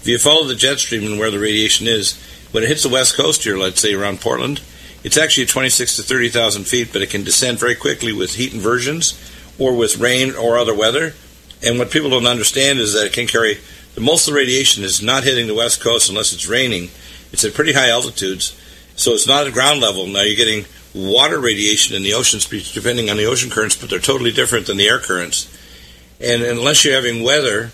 If 0.01 0.07
you 0.07 0.17
follow 0.17 0.47
the 0.47 0.55
jet 0.55 0.79
stream 0.79 1.05
and 1.05 1.19
where 1.19 1.29
the 1.29 1.37
radiation 1.37 1.87
is, 1.87 2.15
when 2.51 2.63
it 2.63 2.67
hits 2.67 2.81
the 2.81 2.89
west 2.89 3.15
coast 3.15 3.43
here, 3.43 3.57
let's 3.57 3.79
say 3.79 3.93
around 3.93 4.21
Portland, 4.21 4.59
it's 5.03 5.17
actually 5.17 5.43
at 5.43 5.49
26 5.49 5.95
to 5.97 6.01
30,000 6.03 6.65
feet, 6.65 6.89
but 6.91 7.03
it 7.03 7.11
can 7.11 7.23
descend 7.23 7.59
very 7.59 7.75
quickly 7.75 8.11
with 8.11 8.35
heat 8.35 8.53
inversions 8.53 9.13
or 9.59 9.73
with 9.73 9.97
rain 9.97 10.33
or 10.33 10.57
other 10.57 10.73
weather. 10.73 11.13
And 11.61 11.77
what 11.77 11.91
people 11.91 12.09
don't 12.09 12.25
understand 12.25 12.79
is 12.79 12.93
that 12.93 13.05
it 13.05 13.13
can 13.13 13.27
carry 13.27 13.59
the 13.93 14.01
most 14.01 14.27
of 14.27 14.33
the 14.33 14.39
radiation 14.39 14.83
is 14.83 14.99
not 15.01 15.23
hitting 15.25 15.45
the 15.45 15.53
west 15.53 15.79
coast 15.79 16.09
unless 16.09 16.33
it's 16.33 16.47
raining. 16.47 16.89
It's 17.31 17.43
at 17.43 17.53
pretty 17.53 17.73
high 17.73 17.89
altitudes, 17.89 18.53
so 19.01 19.13
it's 19.13 19.27
not 19.27 19.47
at 19.47 19.53
ground 19.53 19.81
level. 19.81 20.05
Now 20.05 20.21
you're 20.21 20.35
getting 20.35 20.65
water 20.93 21.39
radiation 21.39 21.95
in 21.95 22.03
the 22.03 22.13
oceans, 22.13 22.45
depending 22.71 23.09
on 23.09 23.17
the 23.17 23.25
ocean 23.25 23.49
currents, 23.49 23.75
but 23.75 23.89
they're 23.89 23.99
totally 23.99 24.31
different 24.31 24.67
than 24.67 24.77
the 24.77 24.87
air 24.87 24.99
currents. 24.99 25.49
And 26.19 26.43
unless 26.43 26.85
you're 26.85 26.93
having 26.93 27.23
weather 27.23 27.71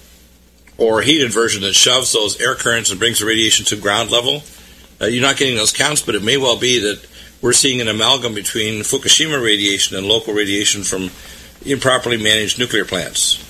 or 0.77 1.01
heat 1.01 1.21
inversion 1.21 1.63
that 1.63 1.73
shoves 1.73 2.13
those 2.13 2.39
air 2.39 2.55
currents 2.55 2.91
and 2.91 2.99
brings 2.99 3.19
the 3.19 3.25
radiation 3.25 3.65
to 3.65 3.75
ground 3.75 4.09
level, 4.09 4.43
uh, 5.01 5.07
you're 5.07 5.21
not 5.21 5.35
getting 5.35 5.57
those 5.57 5.73
counts. 5.73 6.01
But 6.01 6.15
it 6.15 6.23
may 6.23 6.37
well 6.37 6.57
be 6.57 6.79
that 6.79 7.05
we're 7.41 7.53
seeing 7.53 7.81
an 7.81 7.89
amalgam 7.89 8.33
between 8.33 8.81
Fukushima 8.83 9.43
radiation 9.43 9.97
and 9.97 10.07
local 10.07 10.33
radiation 10.33 10.83
from 10.83 11.09
improperly 11.65 12.17
managed 12.17 12.57
nuclear 12.57 12.85
plants. 12.85 13.43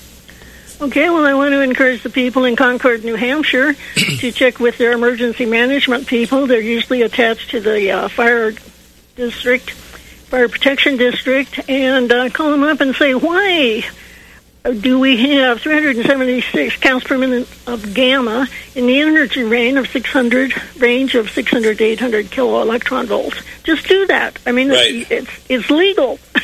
Okay, 0.80 1.10
well, 1.10 1.24
I 1.24 1.34
want 1.34 1.50
to 1.52 1.60
encourage 1.60 2.02
the 2.04 2.10
people 2.10 2.44
in 2.44 2.54
Concord, 2.54 3.04
New 3.04 3.16
Hampshire, 3.16 3.74
to 3.74 4.32
check 4.32 4.60
with 4.60 4.78
their 4.78 4.92
emergency 4.92 5.44
management 5.44 6.06
people. 6.06 6.46
They're 6.46 6.60
usually 6.60 7.02
attached 7.02 7.50
to 7.50 7.60
the 7.60 7.90
uh, 7.90 8.08
fire 8.08 8.52
district, 9.16 9.70
fire 9.72 10.48
protection 10.48 10.96
district, 10.96 11.68
and 11.68 12.12
uh, 12.12 12.30
call 12.30 12.52
them 12.52 12.62
up 12.62 12.80
and 12.80 12.94
say, 12.94 13.12
why 13.16 13.84
do 14.80 15.00
we 15.00 15.16
have 15.34 15.60
376 15.60 16.76
counts 16.76 17.06
per 17.06 17.18
minute 17.18 17.48
of 17.66 17.92
gamma 17.92 18.46
in 18.76 18.86
the 18.86 19.00
energy 19.00 19.42
range 19.42 19.78
of 19.78 19.88
600 19.88 20.52
range 20.80 21.16
of 21.16 21.28
600 21.30 21.78
to 21.78 21.84
800 21.84 22.30
kilo 22.30 22.62
electron 22.62 23.06
volts? 23.06 23.42
Just 23.64 23.88
do 23.88 24.06
that. 24.06 24.38
I 24.46 24.52
mean, 24.52 24.68
Right. 24.68 24.94
it's, 24.94 25.10
it's 25.10 25.30
it's 25.48 25.70
legal. 25.70 26.20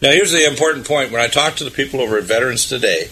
Now, 0.00 0.12
here's 0.12 0.30
the 0.30 0.46
important 0.46 0.86
point. 0.86 1.10
When 1.10 1.20
I 1.20 1.26
talk 1.26 1.56
to 1.56 1.64
the 1.64 1.72
people 1.72 2.00
over 2.00 2.16
at 2.18 2.22
Veterans 2.22 2.68
Today, 2.68 3.08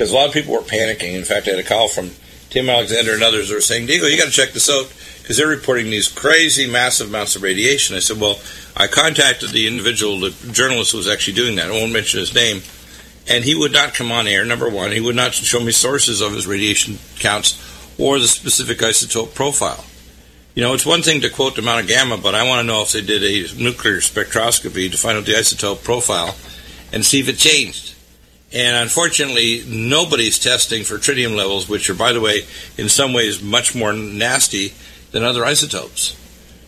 because 0.00 0.12
a 0.12 0.16
lot 0.16 0.28
of 0.28 0.32
people 0.32 0.54
were 0.54 0.60
panicking. 0.60 1.12
In 1.12 1.24
fact, 1.24 1.46
I 1.46 1.50
had 1.50 1.58
a 1.58 1.62
call 1.62 1.86
from 1.86 2.08
Tim 2.48 2.70
Alexander 2.70 3.12
and 3.12 3.22
others 3.22 3.50
who 3.50 3.56
were 3.56 3.60
saying, 3.60 3.84
Diego, 3.84 4.06
you 4.06 4.16
got 4.16 4.24
to 4.24 4.30
check 4.30 4.52
this 4.52 4.70
out 4.70 4.90
because 5.20 5.36
they're 5.36 5.46
reporting 5.46 5.90
these 5.90 6.08
crazy, 6.08 6.66
massive 6.66 7.10
amounts 7.10 7.36
of 7.36 7.42
radiation. 7.42 7.94
I 7.94 7.98
said, 7.98 8.18
well, 8.18 8.40
I 8.74 8.86
contacted 8.86 9.50
the 9.50 9.66
individual, 9.66 10.18
the 10.18 10.30
journalist 10.52 10.92
who 10.92 10.96
was 10.96 11.06
actually 11.06 11.34
doing 11.34 11.56
that. 11.56 11.66
I 11.66 11.72
won't 11.72 11.92
mention 11.92 12.18
his 12.18 12.34
name. 12.34 12.62
And 13.28 13.44
he 13.44 13.54
would 13.54 13.74
not 13.74 13.92
come 13.92 14.10
on 14.10 14.26
air, 14.26 14.46
number 14.46 14.70
one. 14.70 14.90
He 14.90 15.02
would 15.02 15.16
not 15.16 15.34
show 15.34 15.60
me 15.60 15.70
sources 15.70 16.22
of 16.22 16.32
his 16.32 16.46
radiation 16.46 16.96
counts 17.18 17.60
or 17.98 18.18
the 18.18 18.26
specific 18.26 18.78
isotope 18.78 19.34
profile. 19.34 19.84
You 20.54 20.62
know, 20.62 20.72
it's 20.72 20.86
one 20.86 21.02
thing 21.02 21.20
to 21.20 21.28
quote 21.28 21.56
the 21.56 21.60
amount 21.60 21.82
of 21.82 21.88
gamma, 21.88 22.16
but 22.16 22.34
I 22.34 22.48
want 22.48 22.62
to 22.62 22.66
know 22.66 22.80
if 22.80 22.92
they 22.92 23.02
did 23.02 23.22
a 23.22 23.62
nuclear 23.62 23.98
spectroscopy 23.98 24.90
to 24.90 24.96
find 24.96 25.18
out 25.18 25.26
the 25.26 25.32
isotope 25.32 25.84
profile 25.84 26.36
and 26.90 27.04
see 27.04 27.20
if 27.20 27.28
it 27.28 27.36
changed. 27.36 27.89
And 28.52 28.76
unfortunately, 28.76 29.64
nobody's 29.68 30.38
testing 30.38 30.82
for 30.82 30.96
tritium 30.96 31.36
levels, 31.36 31.68
which 31.68 31.88
are, 31.88 31.94
by 31.94 32.12
the 32.12 32.20
way, 32.20 32.42
in 32.76 32.88
some 32.88 33.12
ways 33.12 33.40
much 33.40 33.74
more 33.74 33.92
nasty 33.92 34.74
than 35.12 35.22
other 35.22 35.44
isotopes. 35.44 36.16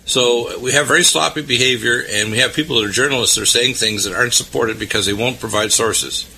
So 0.04 0.58
we 0.60 0.72
have 0.72 0.86
very 0.86 1.04
sloppy 1.04 1.42
behavior, 1.42 2.02
and 2.08 2.30
we 2.30 2.38
have 2.38 2.54
people 2.54 2.76
that 2.76 2.88
are 2.88 2.92
journalists 2.92 3.36
that 3.36 3.42
are 3.42 3.46
saying 3.46 3.74
things 3.74 4.04
that 4.04 4.14
aren't 4.14 4.34
supported 4.34 4.78
because 4.78 5.06
they 5.06 5.12
won't 5.12 5.40
provide 5.40 5.72
sources. 5.72 6.28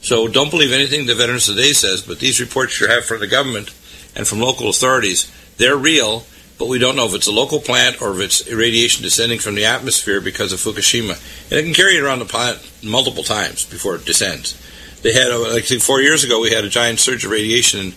So 0.00 0.28
don't 0.28 0.50
believe 0.50 0.72
anything 0.72 1.06
the 1.06 1.14
Veterans 1.14 1.46
Today 1.46 1.72
says, 1.72 2.02
but 2.02 2.18
these 2.18 2.40
reports 2.40 2.80
you 2.80 2.88
have 2.88 3.06
from 3.06 3.20
the 3.20 3.26
government 3.26 3.74
and 4.14 4.28
from 4.28 4.40
local 4.40 4.68
authorities, 4.68 5.30
they're 5.56 5.76
real, 5.76 6.24
but 6.58 6.68
we 6.68 6.78
don't 6.78 6.96
know 6.96 7.06
if 7.06 7.14
it's 7.14 7.26
a 7.26 7.32
local 7.32 7.60
plant 7.60 8.02
or 8.02 8.12
if 8.12 8.20
it's 8.20 8.46
irradiation 8.46 9.02
descending 9.02 9.38
from 9.38 9.54
the 9.54 9.64
atmosphere 9.64 10.20
because 10.20 10.52
of 10.52 10.60
Fukushima. 10.60 11.18
And 11.50 11.58
it 11.58 11.64
can 11.64 11.74
carry 11.74 11.96
it 11.96 12.02
around 12.02 12.18
the 12.18 12.26
planet 12.26 12.60
multiple 12.82 13.22
times 13.22 13.64
before 13.64 13.96
it 13.96 14.04
descends. 14.04 14.60
They 15.04 15.12
had, 15.12 15.28
like 15.28 15.62
I 15.62 15.66
think 15.66 15.82
four 15.82 16.00
years 16.00 16.24
ago, 16.24 16.40
we 16.40 16.50
had 16.50 16.64
a 16.64 16.68
giant 16.68 16.98
surge 16.98 17.24
of 17.26 17.30
radiation 17.30 17.92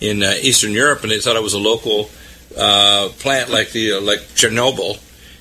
in, 0.00 0.22
in 0.22 0.22
uh, 0.22 0.34
Eastern 0.40 0.70
Europe, 0.72 1.02
and 1.02 1.10
they 1.10 1.18
thought 1.18 1.34
it 1.36 1.42
was 1.42 1.54
a 1.54 1.58
local 1.58 2.08
uh, 2.56 3.08
plant 3.18 3.50
like 3.50 3.72
the 3.72 3.94
uh, 3.94 4.00
like 4.00 4.20
Chernobyl. 4.38 4.98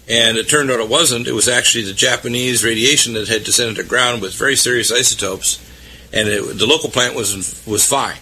And 0.10 0.36
it 0.36 0.50
turned 0.50 0.72
out 0.72 0.80
it 0.80 0.90
wasn't. 0.90 1.28
It 1.28 1.34
was 1.34 1.48
actually 1.48 1.84
the 1.86 1.94
Japanese 1.94 2.66
radiation 2.66 3.14
that 3.14 3.28
had 3.30 3.44
descended 3.44 3.78
to 3.78 3.84
ground 3.84 4.22
with 4.22 4.34
very 4.34 4.56
serious 4.56 4.92
isotopes, 4.92 5.62
and 6.12 6.28
it, 6.28 6.58
the 6.58 6.66
local 6.66 6.90
plant 6.90 7.16
was 7.16 7.64
was 7.68 7.86
fine. 7.86 8.18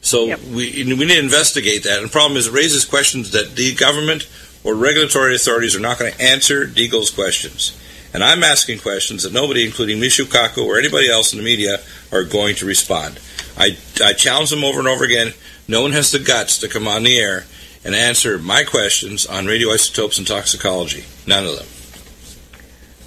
So 0.00 0.24
Yep. 0.24 0.40
we 0.56 0.84
we 0.84 1.04
need 1.04 1.14
to 1.14 1.18
investigate 1.20 1.84
that. 1.84 1.98
And 1.98 2.06
the 2.08 2.12
problem 2.12 2.38
is 2.38 2.46
it 2.46 2.54
raises 2.54 2.86
questions 2.86 3.32
that 3.32 3.56
the 3.56 3.74
government 3.74 4.26
or 4.64 4.74
regulatory 4.74 5.34
authorities 5.34 5.76
are 5.76 5.80
not 5.80 5.98
going 5.98 6.12
to 6.12 6.20
answer 6.20 6.66
Deagle's 6.66 7.10
questions. 7.10 7.76
And 8.12 8.24
I'm 8.24 8.42
asking 8.42 8.78
questions 8.78 9.22
that 9.22 9.32
nobody, 9.32 9.64
including 9.64 9.98
Michio 9.98 10.24
Kaku 10.24 10.64
or 10.64 10.78
anybody 10.78 11.10
else 11.10 11.32
in 11.32 11.38
the 11.38 11.44
media, 11.44 11.78
are 12.10 12.24
going 12.24 12.54
to 12.56 12.66
respond. 12.66 13.20
I, 13.56 13.76
I 14.02 14.12
challenge 14.12 14.50
them 14.50 14.64
over 14.64 14.78
and 14.78 14.88
over 14.88 15.04
again. 15.04 15.34
No 15.66 15.82
one 15.82 15.92
has 15.92 16.10
the 16.10 16.18
guts 16.18 16.58
to 16.58 16.68
come 16.68 16.88
on 16.88 17.02
the 17.02 17.18
air 17.18 17.44
and 17.84 17.94
answer 17.94 18.38
my 18.38 18.64
questions 18.64 19.26
on 19.26 19.44
radioisotopes 19.44 20.18
and 20.18 20.26
toxicology. 20.26 21.04
None 21.26 21.44
of 21.44 21.56
them. 21.56 21.66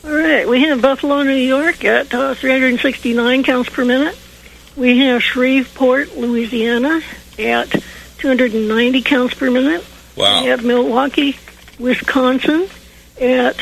All 0.03 0.17
right, 0.17 0.47
we 0.47 0.61
have 0.61 0.81
Buffalo, 0.81 1.21
New 1.23 1.33
York 1.33 1.85
at 1.85 2.13
uh, 2.13 2.33
369 2.33 3.43
counts 3.43 3.69
per 3.69 3.85
minute. 3.85 4.17
We 4.75 4.99
have 4.99 5.21
Shreveport, 5.21 6.17
Louisiana 6.17 7.01
at 7.37 7.69
290 8.17 9.01
counts 9.01 9.33
per 9.33 9.51
minute. 9.51 9.85
Wow. 10.15 10.41
We 10.41 10.47
have 10.47 10.63
Milwaukee, 10.63 11.37
Wisconsin 11.77 12.67
at 13.19 13.57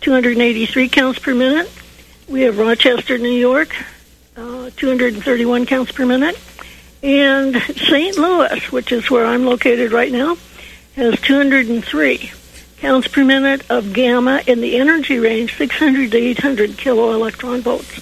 283 0.00 0.88
counts 0.88 1.18
per 1.18 1.34
minute. 1.34 1.70
We 2.28 2.42
have 2.42 2.58
Rochester, 2.58 3.18
New 3.18 3.28
York, 3.30 3.74
uh, 4.36 4.70
231 4.76 5.66
counts 5.66 5.92
per 5.92 6.04
minute. 6.06 6.38
And 7.02 7.56
St. 7.56 8.16
Louis, 8.16 8.72
which 8.72 8.90
is 8.92 9.10
where 9.10 9.24
I'm 9.24 9.44
located 9.46 9.92
right 9.92 10.10
now, 10.10 10.36
has 10.96 11.18
203 11.20 12.32
counts 12.78 13.08
per 13.08 13.24
minute 13.24 13.62
of 13.70 13.92
gamma 13.92 14.42
in 14.46 14.60
the 14.60 14.76
energy 14.78 15.18
range 15.18 15.56
600 15.56 16.10
to 16.12 16.16
800 16.18 16.76
kilo 16.76 17.12
electron 17.12 17.60
volts. 17.60 18.00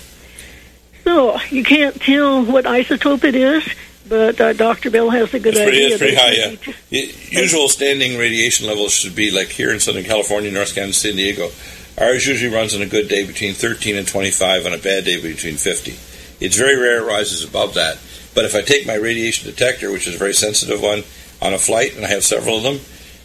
So 1.05 1.39
you 1.51 1.63
can't 1.63 2.01
tell 2.01 2.45
what 2.45 2.65
isotope 2.65 3.23
it 3.25 3.35
is, 3.35 3.63
but 4.09 4.41
uh, 4.41 4.53
Dr. 4.55 4.91
Bill 4.91 5.11
has 5.11 5.33
a 5.35 5.39
good 5.39 5.55
It's 5.55 5.63
pretty, 5.63 5.77
idea. 5.85 5.89
it's 5.89 5.99
pretty 5.99 6.15
high, 6.17 6.57
yeah. 6.91 7.41
Usual 7.41 7.69
standing 7.69 8.19
radiation 8.19 8.67
levels 8.67 8.93
should 8.93 9.15
be 9.15 9.31
like 9.31 9.49
here 9.49 9.71
in 9.73 9.79
Southern 9.81 10.05
California, 10.05 10.51
North 10.51 10.75
Carolina, 10.75 10.95
San 10.95 11.17
Diego. 11.17 11.51
Ours 11.99 12.27
usually 12.27 12.55
runs 12.55 12.75
on 12.75 12.83
a 12.83 12.87
good 12.87 13.09
day 13.09 13.27
between 13.27 13.55
13 13.55 13.97
and 13.97 14.07
25, 14.07 14.67
on 14.67 14.75
a 14.75 14.79
bad 14.79 15.05
day 15.05 15.21
between 15.21 15.57
50. 15.57 15.97
It's 16.45 16.57
very 16.57 16.77
rare 16.77 17.03
it 17.03 17.07
rises 17.07 17.43
above 17.43 17.75
that. 17.75 17.99
But 18.35 18.45
if 18.45 18.55
I 18.55 18.61
take 18.61 18.87
my 18.87 18.95
radiation 18.95 19.49
detector, 19.49 19.91
which 19.91 20.07
is 20.07 20.15
a 20.15 20.19
very 20.19 20.35
sensitive 20.35 20.83
one, 20.83 21.05
on 21.41 21.55
a 21.55 21.59
flight, 21.59 21.97
and 21.97 22.05
I 22.05 22.09
have 22.09 22.25
several 22.25 22.59
of 22.59 22.63
them, 22.63 22.81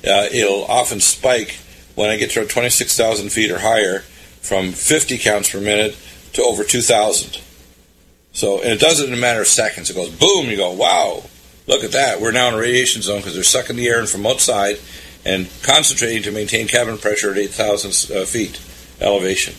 uh, 0.07 0.27
it'll 0.31 0.63
often 0.65 1.01
spike 1.01 1.59
when 1.95 2.09
I 2.09 2.17
get 2.17 2.31
to 2.31 2.45
26,000 2.45 3.29
feet 3.29 3.51
or 3.51 3.59
higher 3.59 3.99
from 4.41 4.71
50 4.71 5.17
counts 5.17 5.51
per 5.51 5.59
minute 5.59 5.97
to 6.33 6.43
over 6.43 6.63
2,000. 6.63 7.41
So, 8.31 8.61
and 8.61 8.71
it 8.71 8.79
does 8.79 9.01
it 9.01 9.07
in 9.09 9.13
a 9.13 9.17
matter 9.17 9.41
of 9.41 9.47
seconds. 9.47 9.89
It 9.89 9.95
goes 9.95 10.09
boom, 10.09 10.47
you 10.47 10.55
go, 10.55 10.71
wow, 10.71 11.23
look 11.67 11.83
at 11.83 11.91
that. 11.91 12.21
We're 12.21 12.31
now 12.31 12.47
in 12.47 12.53
a 12.53 12.57
radiation 12.57 13.01
zone 13.01 13.17
because 13.17 13.33
they're 13.33 13.43
sucking 13.43 13.75
the 13.75 13.89
air 13.89 13.99
in 13.99 14.07
from 14.07 14.25
outside 14.25 14.77
and 15.25 15.49
concentrating 15.63 16.23
to 16.23 16.31
maintain 16.31 16.67
cabin 16.67 16.97
pressure 16.97 17.31
at 17.31 17.37
8,000 17.37 18.15
uh, 18.17 18.25
feet 18.25 18.59
elevation. 18.99 19.53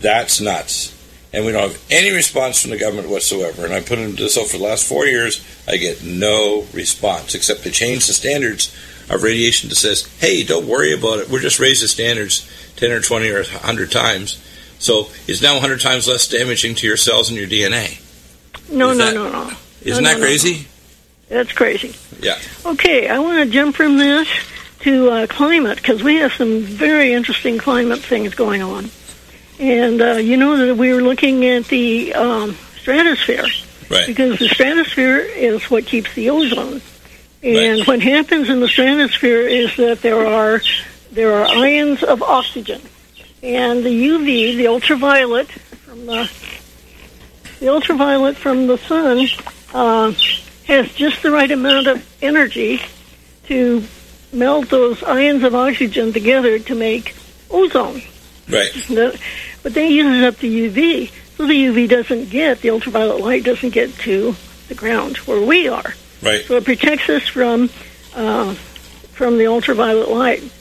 That's 0.00 0.40
nuts. 0.40 0.94
And 1.32 1.44
we 1.44 1.52
don't 1.52 1.70
have 1.70 1.82
any 1.90 2.10
response 2.10 2.62
from 2.62 2.70
the 2.70 2.78
government 2.78 3.08
whatsoever. 3.10 3.64
And 3.64 3.74
I 3.74 3.80
put 3.80 3.98
into 3.98 4.22
this 4.22 4.36
over 4.38 4.56
the 4.56 4.62
last 4.64 4.88
four 4.88 5.06
years. 5.06 5.44
I 5.66 5.76
get 5.76 6.02
no 6.02 6.66
response, 6.72 7.34
except 7.34 7.64
to 7.64 7.70
change 7.70 8.06
the 8.06 8.14
standards 8.14 8.74
of 9.10 9.22
radiation 9.22 9.68
that 9.68 9.74
says, 9.76 10.06
hey, 10.20 10.42
don't 10.44 10.66
worry 10.66 10.92
about 10.92 11.18
it. 11.18 11.28
We're 11.28 11.40
just 11.40 11.58
raise 11.58 11.80
the 11.82 11.88
standards 11.88 12.48
10 12.76 12.90
or 12.92 13.00
20 13.00 13.28
or 13.30 13.42
100 13.42 13.90
times. 13.90 14.42
So 14.78 15.08
it's 15.26 15.42
now 15.42 15.54
100 15.54 15.80
times 15.80 16.06
less 16.08 16.28
damaging 16.28 16.76
to 16.76 16.86
your 16.86 16.96
cells 16.96 17.28
and 17.28 17.38
your 17.38 17.48
DNA. 17.48 18.00
No, 18.70 18.90
Is 18.90 18.98
no, 18.98 19.04
that- 19.04 19.14
no, 19.14 19.30
no. 19.30 19.56
Isn't 19.82 20.02
No, 20.04 20.08
that 20.10 20.14
no, 20.16 20.20
no, 20.20 20.24
crazy? 20.26 20.66
That's 21.28 21.52
crazy. 21.52 21.94
Yeah. 22.20 22.38
Okay, 22.64 23.08
I 23.08 23.18
want 23.18 23.38
to 23.44 23.50
jump 23.50 23.76
from 23.76 23.98
this 23.98 24.28
to 24.80 25.10
uh, 25.10 25.26
climate 25.26 25.76
because 25.76 26.02
we 26.02 26.16
have 26.16 26.32
some 26.32 26.60
very 26.62 27.12
interesting 27.12 27.58
climate 27.58 28.00
things 28.00 28.34
going 28.34 28.62
on. 28.62 28.90
And 29.58 30.00
uh, 30.00 30.12
you 30.14 30.36
know 30.36 30.56
that 30.66 30.76
we 30.76 30.92
were 30.92 31.02
looking 31.02 31.44
at 31.44 31.66
the 31.66 32.14
um, 32.14 32.54
stratosphere 32.78 33.46
Right. 33.90 34.06
because 34.06 34.38
the 34.38 34.48
stratosphere 34.48 35.18
is 35.18 35.70
what 35.70 35.86
keeps 35.86 36.14
the 36.14 36.30
ozone. 36.30 36.80
And 37.42 37.78
Right. 37.78 37.86
what 37.86 38.00
happens 38.00 38.48
in 38.50 38.60
the 38.60 38.68
stratosphere 38.68 39.40
is 39.42 39.74
that 39.76 40.02
there 40.02 40.26
are 40.26 40.60
there 41.12 41.32
are 41.34 41.46
ions 41.46 42.02
of 42.02 42.22
oxygen, 42.22 42.82
and 43.42 43.82
the 43.84 43.88
UV, 43.90 44.56
the 44.56 44.66
ultraviolet 44.68 45.48
from 45.50 46.04
the 46.06 46.30
the 47.60 47.68
ultraviolet 47.68 48.36
from 48.36 48.66
the 48.66 48.76
sun, 48.78 49.26
uh, 49.72 50.12
has 50.68 50.92
just 50.92 51.22
the 51.22 51.30
right 51.30 51.50
amount 51.50 51.86
of 51.86 52.06
energy 52.22 52.80
to 53.44 53.82
melt 54.32 54.68
those 54.68 55.02
ions 55.02 55.42
of 55.42 55.54
oxygen 55.54 56.12
together 56.12 56.58
to 56.58 56.74
make 56.74 57.16
ozone. 57.50 58.02
Right. 58.48 58.70
But 59.62 59.74
then 59.74 59.86
it 59.86 59.92
uses 59.92 60.22
up 60.24 60.36
the 60.36 60.70
UV, 60.70 61.10
so 61.36 61.46
the 61.46 61.54
UV 61.54 61.88
doesn't 61.88 62.30
get 62.30 62.60
the 62.60 62.70
ultraviolet 62.70 63.20
light 63.20 63.44
doesn't 63.44 63.70
get 63.70 63.92
to 64.00 64.36
the 64.68 64.74
ground 64.74 65.16
where 65.18 65.44
we 65.44 65.68
are. 65.68 65.94
Right. 66.22 66.44
So 66.44 66.56
it 66.56 66.64
protects 66.64 67.08
us 67.08 67.26
from 67.26 67.70
uh, 68.14 68.54
from 68.54 69.38
the 69.38 69.46
ultraviolet 69.46 70.10
light. 70.10 70.52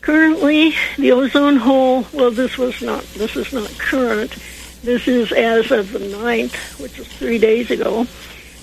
Currently, 0.00 0.74
the 0.96 1.12
ozone 1.12 1.56
hole. 1.56 2.06
Well, 2.12 2.32
this 2.32 2.58
was 2.58 2.82
not. 2.82 3.04
This 3.14 3.36
is 3.36 3.52
not 3.52 3.70
current. 3.78 4.36
This 4.82 5.06
is 5.06 5.32
as 5.32 5.70
of 5.70 5.92
the 5.92 5.98
9th, 5.98 6.80
which 6.80 6.98
is 6.98 7.08
three 7.08 7.38
days 7.38 7.70
ago. 7.70 8.06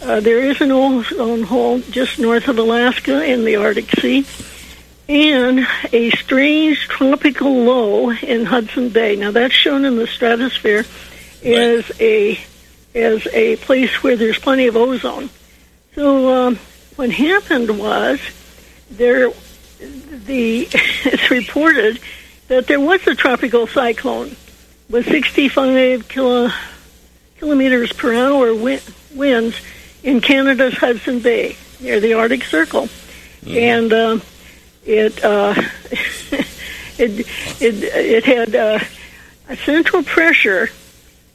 Uh, 0.05 0.19
there 0.19 0.37
is 0.37 0.61
an 0.61 0.71
ozone 0.71 1.41
hole 1.41 1.79
just 1.79 2.19
north 2.19 2.47
of 2.47 2.59
Alaska 2.59 3.25
in 3.25 3.43
the 3.43 3.55
Arctic 3.55 3.89
Sea, 3.99 4.23
and 5.09 5.67
a 5.91 6.11
strange 6.11 6.87
tropical 6.87 7.63
low 7.63 8.11
in 8.11 8.45
Hudson 8.45 8.89
Bay. 8.89 9.15
Now 9.15 9.31
that's 9.31 9.55
shown 9.55 9.83
in 9.83 9.95
the 9.95 10.05
stratosphere 10.05 10.85
as 11.43 11.91
a 11.99 12.39
as 12.93 13.25
a 13.33 13.55
place 13.55 14.03
where 14.03 14.15
there's 14.15 14.37
plenty 14.37 14.67
of 14.67 14.75
ozone. 14.75 15.31
So 15.95 16.29
um, 16.29 16.59
what 16.97 17.09
happened 17.09 17.79
was 17.79 18.19
there 18.91 19.31
the 19.79 20.67
it's 20.71 21.31
reported 21.31 21.99
that 22.47 22.67
there 22.67 22.79
was 22.79 23.07
a 23.07 23.15
tropical 23.15 23.65
cyclone 23.65 24.35
with 24.87 25.07
65 25.07 26.07
kilo, 26.07 26.51
kilometers 27.39 27.91
per 27.91 28.13
hour 28.13 28.49
wi- 28.49 28.81
winds 29.15 29.55
in 30.05 30.21
Canada's 30.21 30.75
Hudson 30.75 31.19
Bay 31.19 31.57
near 31.81 31.99
the 31.99 32.13
Arctic 32.13 32.43
Circle, 32.43 32.87
and 33.45 33.91
uh, 33.91 34.19
it, 34.85 35.21
uh, 35.23 35.53
it 36.97 37.27
it 37.59 37.83
it 37.83 38.23
had 38.23 38.55
uh, 38.55 38.79
a 39.49 39.57
central 39.57 40.03
pressure 40.03 40.69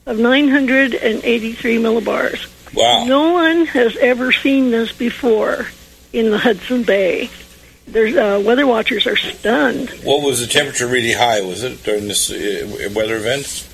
of 0.06 0.18
983 0.18 1.76
millibars. 1.76 2.46
Wow. 2.72 3.04
No 3.04 3.32
one 3.32 3.66
has 3.66 3.96
ever 3.96 4.32
seen 4.32 4.70
this 4.70 4.92
before 4.92 5.66
in 6.12 6.30
the 6.30 6.38
Hudson 6.38 6.84
Bay. 6.84 7.28
There's 7.86 8.14
uh, 8.14 8.40
weather 8.44 8.66
watchers 8.66 9.06
are 9.06 9.16
stunned. 9.16 9.90
What 10.04 10.22
was 10.22 10.40
the 10.40 10.46
temperature 10.46 10.86
really 10.86 11.12
high? 11.12 11.40
Was 11.40 11.64
it 11.64 11.82
during 11.82 12.06
this 12.06 12.30
uh, 12.30 12.88
weather 12.94 13.16
event? 13.16 13.66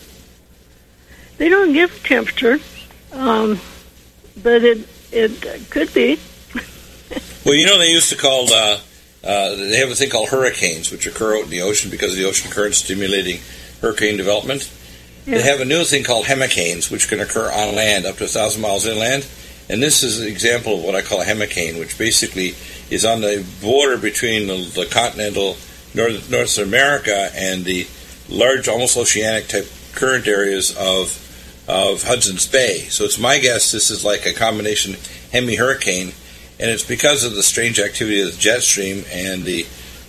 They 1.37 1.51
don't 1.51 1.75
give 1.75 2.03
temperature, 2.03 2.59
um, 3.13 3.61
but 4.43 4.65
it 4.65 4.89
it 5.13 5.71
could 5.71 5.93
be. 5.93 6.19
Well, 7.45 7.55
you 7.55 7.67
know 7.67 7.79
they 7.79 7.93
used 7.93 8.11
to 8.11 8.17
call 8.17 8.53
uh, 8.53 8.79
uh, 9.23 9.55
they 9.57 9.79
have 9.79 9.91
a 9.91 9.95
thing 9.95 10.11
called 10.11 10.29
hurricanes, 10.29 10.91
which 10.91 11.07
occur 11.07 11.37
out 11.37 11.45
in 11.45 11.51
the 11.51 11.63
ocean 11.63 11.91
because 11.91 12.13
of 12.13 12.19
the 12.19 12.25
ocean 12.25 12.51
currents 12.51 12.79
stimulating 12.79 13.41
hurricane 13.81 14.17
development. 14.17 14.71
Yeah. 15.27 15.39
They 15.39 15.43
have 15.43 15.61
a 15.61 15.65
new 15.65 15.85
thing 15.85 16.05
called 16.05 16.27
hemicanes, 16.27 16.91
which 16.91 17.09
can 17.09 17.21
occur 17.21 17.51
on 17.51 17.75
land 17.75 18.07
up 18.07 18.17
to 18.17 18.25
a 18.25 18.29
thousand 18.29 18.63
miles 18.63 18.87
inland. 18.87 19.27
And 19.69 19.83
this 19.83 20.05
is 20.05 20.21
an 20.21 20.29
example 20.29 20.79
of 20.79 20.85
what 20.85 20.95
I 20.95 21.03
call 21.03 21.21
a 21.21 21.25
hemicane, 21.25 21.79
which 21.81 21.99
basically 21.99 22.55
is 22.89 23.05
on 23.05 23.21
the 23.21 23.45
border 23.61 23.99
between 23.99 24.47
the, 24.47 24.59
the 24.75 24.87
continental 24.87 25.57
North, 25.93 26.31
North 26.31 26.59
America 26.59 27.31
and 27.35 27.65
the 27.65 27.89
large, 28.29 28.69
almost 28.69 28.97
oceanic 28.97 29.49
type 29.49 29.67
current 29.95 30.29
areas 30.29 30.77
of 30.77 31.26
of 31.69 32.05
Hudson's 32.05 32.47
Bay. 32.47 32.87
So 32.91 33.05
it's 33.05 33.19
my 33.19 33.39
guess 33.39 33.73
this 33.73 33.91
is 33.91 34.05
like 34.05 34.27
a 34.27 34.33
combination 34.33 34.97
hemi 35.33 35.57
hurricane, 35.57 36.13
and 36.59 36.71
it's 36.71 36.85
because 36.85 37.25
of 37.25 37.35
the 37.35 37.43
strange 37.43 37.81
activity 37.81 38.21
of 38.21 38.33
the 38.33 38.39
jet 38.39 38.63
stream 38.63 39.05
and 39.13 39.45
the 39.45 39.67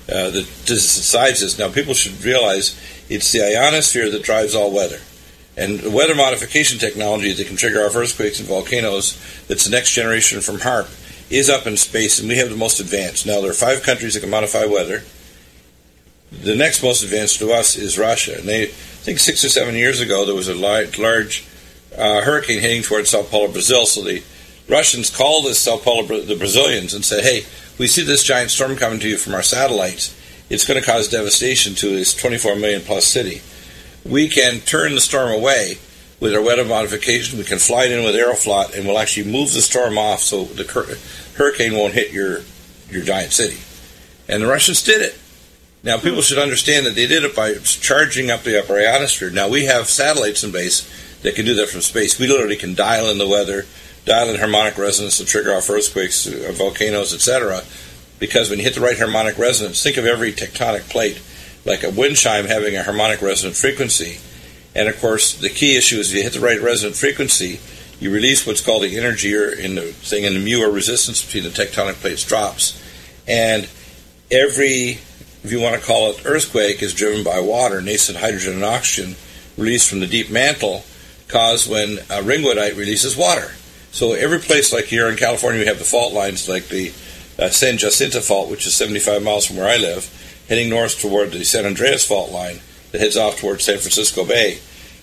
uh, 0.10 0.32
decides 0.32 1.42
this. 1.42 1.60
Now, 1.60 1.70
people 1.70 1.94
should 1.94 2.24
realize 2.24 2.80
it's 3.10 3.32
the 3.32 3.44
ionosphere 3.44 4.10
that 4.10 4.24
drives 4.24 4.56
all 4.56 4.74
weather. 4.74 5.00
And 5.58 5.80
the 5.80 5.92
weather 5.92 6.16
modification 6.16 6.78
technology 6.78 7.34
that 7.34 7.48
can 7.48 7.58
trigger 7.58 7.82
off 7.82 7.96
earthquakes 7.96 8.40
and 8.40 8.48
volcanoes, 8.48 9.20
that's 9.48 9.66
the 9.66 9.72
next 9.72 9.94
generation 9.94 10.40
from 10.40 10.58
HAARP, 10.58 10.88
is 11.30 11.50
up 11.50 11.68
in 11.68 11.76
space, 11.76 12.20
and 12.20 12.30
we 12.30 12.38
have 12.38 12.50
the 12.50 12.56
most 12.56 12.80
advanced. 12.80 13.26
Now, 13.26 13.42
there 13.42 13.52
are 13.52 13.56
five 13.56 13.84
countries 13.84 14.14
that 14.14 14.22
can 14.22 14.30
modify 14.30 14.66
weather. 14.66 15.04
The 16.32 16.56
next 16.56 16.84
most 16.84 17.04
advanced 17.04 17.40
to 17.40 17.52
us 17.52 17.76
is 17.76 17.98
Russia. 17.98 18.38
And 18.38 18.48
they, 18.48 18.64
I 18.64 18.68
think 18.68 19.20
six 19.20 19.44
or 19.44 19.50
seven 19.50 19.76
years 19.76 20.02
ago, 20.02 20.26
there 20.26 20.36
was 20.36 20.50
a 20.50 20.56
large, 20.56 21.48
uh, 21.98 22.22
hurricane 22.22 22.60
heading 22.60 22.84
towards 22.84 23.10
Sao 23.10 23.24
Paulo, 23.24 23.48
Brazil. 23.48 23.86
So 23.86 24.04
the 24.04 24.24
Russians 24.70 25.10
called 25.10 25.46
the 25.46 25.56
Sao 25.56 25.78
Paulo, 25.78 26.04
the 26.04 26.36
Brazilians, 26.36 26.94
and 26.94 27.06
said, 27.06 27.24
hey, 27.24 27.44
we 27.78 27.88
see 27.88 28.04
this 28.04 28.24
giant 28.24 28.52
storm 28.52 28.76
coming 28.76 29.00
to 29.00 29.08
you 29.08 29.18
from 29.18 29.34
our 29.34 29.44
satellites. 29.44 30.16
It's 30.50 30.68
going 30.68 30.80
to 30.80 30.86
cause 30.86 31.10
devastation 31.10 31.76
to 31.76 31.90
this 31.90 32.14
24 32.14 32.56
million 32.56 32.82
plus 32.82 33.06
city. 33.06 33.42
We 34.06 34.30
can 34.30 34.60
turn 34.62 34.96
the 34.96 35.02
storm 35.02 35.32
away 35.32 35.78
with 36.20 36.34
our 36.34 36.42
weather 36.42 36.66
modification. 36.66 37.38
We 37.38 37.46
can 37.46 37.60
fly 37.60 37.86
it 37.86 37.92
in 37.92 38.04
with 38.04 38.16
Aeroflot, 38.16 38.76
and 38.76 38.88
we'll 38.88 39.00
actually 39.00 39.32
move 39.32 39.54
the 39.54 39.62
storm 39.62 39.98
off 39.98 40.20
so 40.20 40.46
the 40.46 40.64
hurricane 41.36 41.74
won't 41.74 41.94
hit 41.94 42.12
your 42.12 42.42
your 42.90 43.04
giant 43.04 43.34
city. 43.34 43.58
And 44.30 44.42
the 44.42 44.48
Russians 44.48 44.82
did 44.82 45.02
it. 45.02 45.20
Now, 45.84 45.98
people 45.98 46.22
should 46.22 46.40
understand 46.40 46.86
that 46.86 46.96
they 46.96 47.08
did 47.08 47.24
it 47.24 47.36
by 47.36 47.54
charging 47.56 48.32
up 48.32 48.44
the 48.44 48.60
upper 48.60 48.78
ionosphere. 48.78 49.30
Now, 49.30 49.48
we 49.48 49.66
have 49.66 49.88
satellites 49.88 50.44
in 50.44 50.52
base 50.52 50.90
that 51.22 51.36
can 51.36 51.46
do 51.46 51.56
that 51.56 51.70
from 51.70 51.82
space. 51.82 52.20
We 52.20 52.28
literally 52.28 52.56
can 52.56 52.76
dial 52.76 53.10
in 53.10 53.18
the 53.18 53.28
weather, 53.28 53.66
dial 54.06 54.30
in 54.30 54.40
harmonic 54.40 54.78
resonance 54.78 55.18
to 55.18 55.26
trigger 55.26 55.54
off 55.54 55.70
earthquakes, 55.70 56.28
uh, 56.28 56.52
volcanoes, 56.54 57.14
etc. 57.14 57.62
Because 58.20 58.50
when 58.50 58.60
you 58.60 58.66
hit 58.66 58.76
the 58.76 58.82
right 58.82 58.98
harmonic 58.98 59.38
resonance, 59.38 59.82
think 59.82 59.98
of 59.98 60.06
every 60.06 60.34
tectonic 60.34 60.90
plate 60.90 61.22
like 61.68 61.84
a 61.84 61.92
wind 61.92 62.16
chime 62.16 62.46
having 62.46 62.76
a 62.76 62.84
harmonic 62.84 63.22
resonant 63.22 63.58
frequency. 63.58 64.20
And 64.74 64.88
of 64.88 65.00
course, 65.00 65.36
the 65.36 65.50
key 65.50 65.76
issue 65.76 65.98
is 65.98 66.12
if 66.12 66.18
you 66.18 66.24
hit 66.24 66.34
the 66.34 66.40
right 66.40 66.62
resonant 66.62 66.96
frequency, 66.96 67.60
you 68.00 68.12
release 68.12 68.48
what's 68.48 68.62
called 68.62 68.84
the 68.84 68.98
energy 68.98 69.36
or 69.36 69.50
in 69.50 69.76
the 69.76 69.82
thing 69.82 70.24
in 70.24 70.34
the 70.34 70.40
mu 70.40 70.64
or 70.64 70.72
resistance 70.72 71.24
between 71.24 71.44
the 71.44 71.50
tectonic 71.50 71.96
plates 71.96 72.24
drops. 72.24 72.82
And 73.28 73.68
every, 74.32 75.00
if 75.44 75.52
you 75.52 75.62
want 75.62 75.80
to 75.80 75.86
call 75.86 76.12
it 76.12 76.26
earthquake, 76.26 76.82
is 76.82 76.94
driven 76.94 77.24
by 77.24 77.40
water, 77.40 77.82
nascent 77.82 78.20
hydrogen 78.20 78.54
and 78.54 78.66
oxygen 78.66 79.16
released 79.58 79.90
from 79.90 80.00
the 80.00 80.08
deep 80.08 80.30
mantle, 80.30 80.84
caused 81.28 81.70
when 81.70 81.98
a 81.98 82.22
ringwoodite 82.22 82.78
releases 82.78 83.18
water. 83.18 83.52
So 83.92 84.14
every 84.14 84.40
place 84.40 84.72
like 84.72 84.86
here 84.86 85.10
in 85.10 85.18
California, 85.18 85.60
we 85.60 85.68
have 85.68 85.80
the 85.80 85.84
fault 85.84 86.14
lines 86.14 86.48
like 86.48 86.68
the 86.68 86.90
uh, 87.40 87.50
San 87.50 87.78
Jacinto 87.78 88.22
fault, 88.22 88.50
which 88.50 88.68
is 88.68 88.76
75 88.76 89.24
miles 89.24 89.46
from 89.46 89.58
where 89.58 89.68
I 89.68 89.78
live, 89.78 90.10
heading 90.48 90.70
north 90.70 91.00
toward 91.00 91.32
the 91.32 91.44
San 91.44 91.66
Andreas 91.66 92.06
fault 92.06 92.32
line 92.32 92.60
that 92.92 93.02
heads 93.02 93.18
off 93.18 93.40
towards 93.40 93.64
San 93.64 93.78
Francisco 93.78 94.26
Bay. 94.26 94.60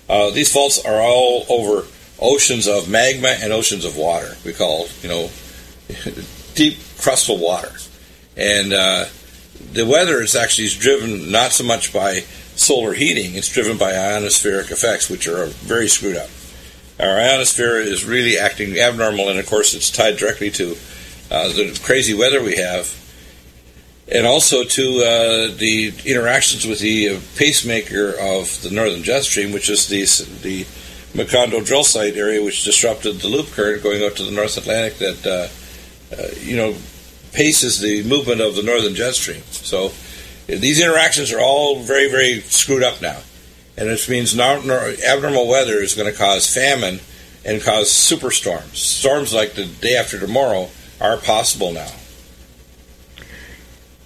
Uh, 0.08 0.30
these 0.30 0.52
faults 0.52 0.84
are 0.84 1.00
all 1.00 1.44
over 1.48 1.86
oceans 2.20 2.66
of 2.66 2.88
magma 2.88 3.36
and 3.40 3.52
oceans 3.52 3.84
of 3.84 3.96
water. 3.96 4.36
We 4.44 4.52
call, 4.52 4.86
you 5.02 5.08
know, 5.08 5.30
deep 6.54 6.74
crustal 6.98 7.38
water. 7.38 7.72
And 8.36 8.72
uh, 8.72 9.06
the 9.72 9.86
weather 9.86 10.20
is 10.20 10.34
actually 10.34 10.68
driven 10.68 11.30
not 11.30 11.52
so 11.52 11.64
much 11.64 11.92
by 11.92 12.20
solar 12.56 12.94
heating, 12.94 13.34
it's 13.34 13.48
driven 13.48 13.76
by 13.76 13.92
ionospheric 13.92 14.70
effects, 14.70 15.10
which 15.10 15.26
are 15.26 15.46
very 15.46 15.88
screwed 15.88 16.16
up. 16.16 16.30
Our 17.00 17.18
ionosphere 17.18 17.78
is 17.78 18.04
really 18.04 18.38
acting 18.38 18.78
abnormal, 18.78 19.28
and 19.28 19.38
of 19.38 19.46
course, 19.46 19.74
it's 19.74 19.90
tied 19.90 20.16
directly 20.16 20.50
to 20.52 20.76
uh, 21.30 21.48
the 21.48 21.78
crazy 21.82 22.14
weather 22.14 22.42
we 22.42 22.56
have, 22.56 22.94
and 24.06 24.26
also 24.26 24.62
to 24.62 24.98
uh, 24.98 25.56
the 25.56 25.92
interactions 26.04 26.66
with 26.66 26.78
the 26.78 27.18
pacemaker 27.36 28.10
of 28.20 28.62
the 28.62 28.70
northern 28.70 29.02
jet 29.02 29.24
stream, 29.24 29.52
which 29.52 29.68
is 29.68 29.88
the 29.88 30.04
the 30.42 30.64
Macondo 31.14 31.64
drill 31.64 31.84
site 31.84 32.16
area, 32.16 32.42
which 32.42 32.64
disrupted 32.64 33.20
the 33.20 33.28
loop 33.28 33.48
current 33.52 33.82
going 33.82 34.02
out 34.04 34.16
to 34.16 34.24
the 34.24 34.32
North 34.32 34.56
Atlantic 34.56 34.98
that 34.98 35.26
uh, 35.26 36.14
uh, 36.16 36.28
you 36.40 36.56
know 36.56 36.76
paces 37.34 37.80
the 37.80 38.02
movement 38.04 38.40
of 38.40 38.56
the 38.56 38.62
northern 38.62 38.94
jet 38.94 39.14
stream. 39.14 39.42
So 39.50 39.92
these 40.46 40.80
interactions 40.80 41.32
are 41.32 41.40
all 41.40 41.80
very 41.80 42.10
very 42.10 42.40
screwed 42.40 42.82
up 42.82 43.02
now, 43.02 43.20
and 43.76 43.88
it 43.88 44.08
means 44.08 44.38
abnormal 44.38 45.48
weather 45.48 45.74
is 45.74 45.94
going 45.94 46.10
to 46.10 46.16
cause 46.16 46.52
famine 46.52 47.00
and 47.44 47.62
cause 47.62 47.88
superstorms. 47.88 48.76
Storms 48.76 49.34
like 49.34 49.52
the 49.52 49.66
day 49.66 49.96
after 49.96 50.18
tomorrow 50.18 50.70
are 51.00 51.16
possible 51.16 51.72
now. 51.72 51.90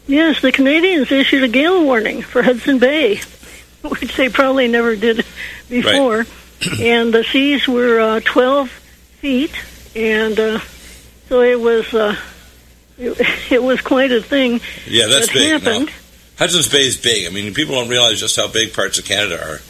Yes, 0.06 0.40
the 0.40 0.52
Canadians 0.52 1.12
issued 1.12 1.44
a 1.44 1.48
gale 1.48 1.84
warning 1.84 2.22
for 2.22 2.42
Hudson 2.42 2.78
Bay, 2.78 3.20
which 3.82 4.16
they 4.16 4.30
probably 4.30 4.66
never 4.66 4.96
did 4.96 5.24
before. 5.68 6.18
Right. 6.18 6.28
and 6.80 7.14
the 7.14 7.22
seas 7.22 7.68
were 7.68 8.00
uh, 8.00 8.20
12 8.24 8.68
feet, 9.20 9.52
and 9.94 10.38
uh, 10.40 10.58
so 11.28 11.42
it 11.42 11.60
was 11.60 11.92
uh, 11.94 12.16
it, 12.98 13.50
it, 13.52 13.62
was 13.62 13.80
quite 13.80 14.12
a 14.12 14.22
thing. 14.22 14.60
Yeah, 14.86 15.06
that's 15.06 15.26
that 15.28 15.34
big. 15.34 15.62
Happened. 15.62 15.86
No. 15.86 15.92
Hudson's 16.38 16.68
Bay 16.68 16.86
is 16.86 16.96
big. 16.96 17.26
I 17.26 17.30
mean, 17.30 17.52
people 17.52 17.74
don't 17.74 17.88
realize 17.88 18.20
just 18.20 18.36
how 18.36 18.48
big 18.48 18.72
parts 18.72 18.98
of 18.98 19.04
Canada 19.04 19.40
are. 19.42 19.60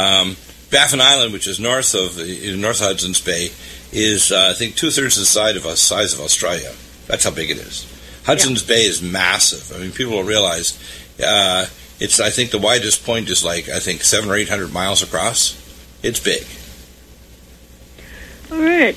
Um, 0.00 0.36
Baffin 0.70 1.00
Island, 1.00 1.32
which 1.32 1.46
is 1.46 1.58
north 1.58 1.94
of 1.94 2.16
North 2.58 2.80
Hudson's 2.80 3.20
Bay, 3.20 3.50
is 3.92 4.32
uh, 4.32 4.48
I 4.50 4.54
think 4.54 4.74
two 4.74 4.90
thirds 4.90 5.16
the 5.16 5.24
size 5.24 5.56
of 5.56 5.78
size 5.78 6.14
of 6.14 6.20
Australia. 6.20 6.72
That's 7.06 7.24
how 7.24 7.30
big 7.30 7.50
it 7.50 7.58
is. 7.58 7.90
Hudson's 8.24 8.62
yeah. 8.62 8.74
Bay 8.74 8.82
is 8.82 9.02
massive. 9.02 9.76
I 9.76 9.80
mean, 9.80 9.92
people 9.92 10.14
don't 10.14 10.26
realize 10.26 10.78
uh, 11.24 11.66
it's. 12.00 12.20
I 12.20 12.30
think 12.30 12.50
the 12.50 12.58
widest 12.58 13.04
point 13.04 13.28
is 13.28 13.44
like 13.44 13.68
I 13.68 13.78
think 13.78 14.02
seven 14.02 14.30
or 14.30 14.36
eight 14.36 14.48
hundred 14.48 14.72
miles 14.72 15.02
across. 15.02 15.60
It's 16.02 16.20
big. 16.20 16.44
All 18.50 18.60
right. 18.60 18.96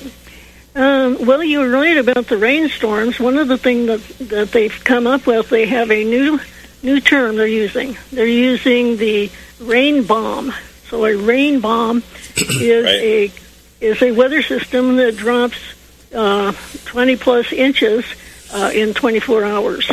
Um, 0.74 1.26
well, 1.26 1.42
you're 1.42 1.70
right 1.70 1.96
about 1.96 2.26
the 2.26 2.36
rainstorms. 2.36 3.18
One 3.18 3.36
of 3.38 3.48
the 3.48 3.58
things 3.58 3.86
that 3.86 4.28
that 4.28 4.52
they've 4.52 4.84
come 4.84 5.06
up 5.06 5.26
with, 5.26 5.48
they 5.48 5.66
have 5.66 5.90
a 5.90 6.04
new 6.04 6.40
new 6.82 7.00
term 7.00 7.36
they're 7.36 7.46
using. 7.46 7.96
They're 8.12 8.26
using 8.26 8.96
the 8.96 9.30
rain 9.60 10.04
bomb. 10.04 10.52
So 10.88 11.04
a 11.04 11.16
rain 11.16 11.60
bomb 11.60 12.02
is 12.36 12.84
right. 12.84 12.94
a 12.94 13.32
is 13.80 14.02
a 14.02 14.12
weather 14.12 14.42
system 14.42 14.96
that 14.96 15.16
drops 15.16 15.58
uh, 16.14 16.52
20 16.86 17.16
plus 17.16 17.52
inches 17.52 18.04
uh, 18.52 18.70
in 18.74 18.94
24 18.94 19.44
hours. 19.44 19.88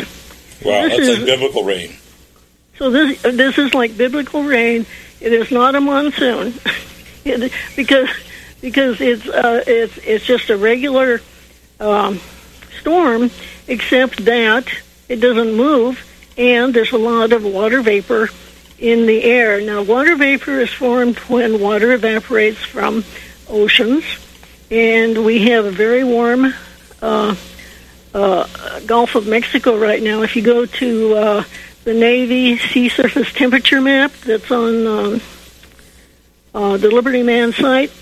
Wow, 0.64 0.82
this 0.82 0.96
that's 0.96 0.98
is, 0.98 1.18
like 1.18 1.26
biblical 1.26 1.64
rain. 1.64 1.96
So 2.78 2.90
this 2.90 3.22
this 3.22 3.58
is 3.58 3.74
like 3.74 3.96
biblical 3.96 4.42
rain. 4.42 4.86
It 5.20 5.32
is 5.32 5.50
not 5.50 5.74
a 5.74 5.80
monsoon, 5.80 6.54
it, 7.24 7.52
because 7.74 8.08
because 8.66 9.00
it's 9.00 9.24
uh, 9.28 9.62
it's 9.64 9.96
it's 9.98 10.26
just 10.26 10.50
a 10.50 10.56
regular 10.56 11.20
um, 11.78 12.18
storm, 12.80 13.30
except 13.68 14.24
that 14.24 14.66
it 15.08 15.20
doesn't 15.20 15.54
move, 15.54 16.04
and 16.36 16.74
there's 16.74 16.90
a 16.90 16.98
lot 16.98 17.32
of 17.32 17.44
water 17.44 17.80
vapor 17.80 18.28
in 18.80 19.06
the 19.06 19.22
air. 19.22 19.60
Now, 19.60 19.82
water 19.82 20.16
vapor 20.16 20.58
is 20.58 20.72
formed 20.72 21.16
when 21.30 21.60
water 21.60 21.92
evaporates 21.92 22.58
from 22.58 23.04
oceans, 23.48 24.02
and 24.68 25.24
we 25.24 25.46
have 25.46 25.64
a 25.64 25.70
very 25.70 26.02
warm 26.02 26.52
uh, 27.00 27.36
uh, 28.12 28.80
Gulf 28.80 29.14
of 29.14 29.28
Mexico 29.28 29.78
right 29.78 30.02
now. 30.02 30.22
If 30.22 30.34
you 30.34 30.42
go 30.42 30.66
to 30.66 31.14
uh, 31.14 31.44
the 31.84 31.94
Navy 31.94 32.58
sea 32.58 32.88
surface 32.88 33.32
temperature 33.32 33.80
map 33.80 34.10
that's 34.24 34.50
on 34.50 34.86
um, 34.88 35.20
uh, 36.52 36.76
the 36.78 36.90
Liberty 36.90 37.22
Man 37.22 37.52
site, 37.52 37.92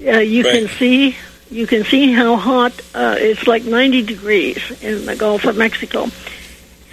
uh, 0.00 0.18
you 0.18 0.44
right. 0.44 0.52
can 0.52 0.68
see 0.68 1.16
you 1.50 1.66
can 1.66 1.84
see 1.84 2.12
how 2.12 2.36
hot 2.36 2.72
uh, 2.94 3.14
it's 3.18 3.46
like 3.46 3.64
90 3.64 4.02
degrees 4.02 4.82
in 4.82 5.06
the 5.06 5.14
Gulf 5.14 5.44
of 5.44 5.56
Mexico. 5.56 6.06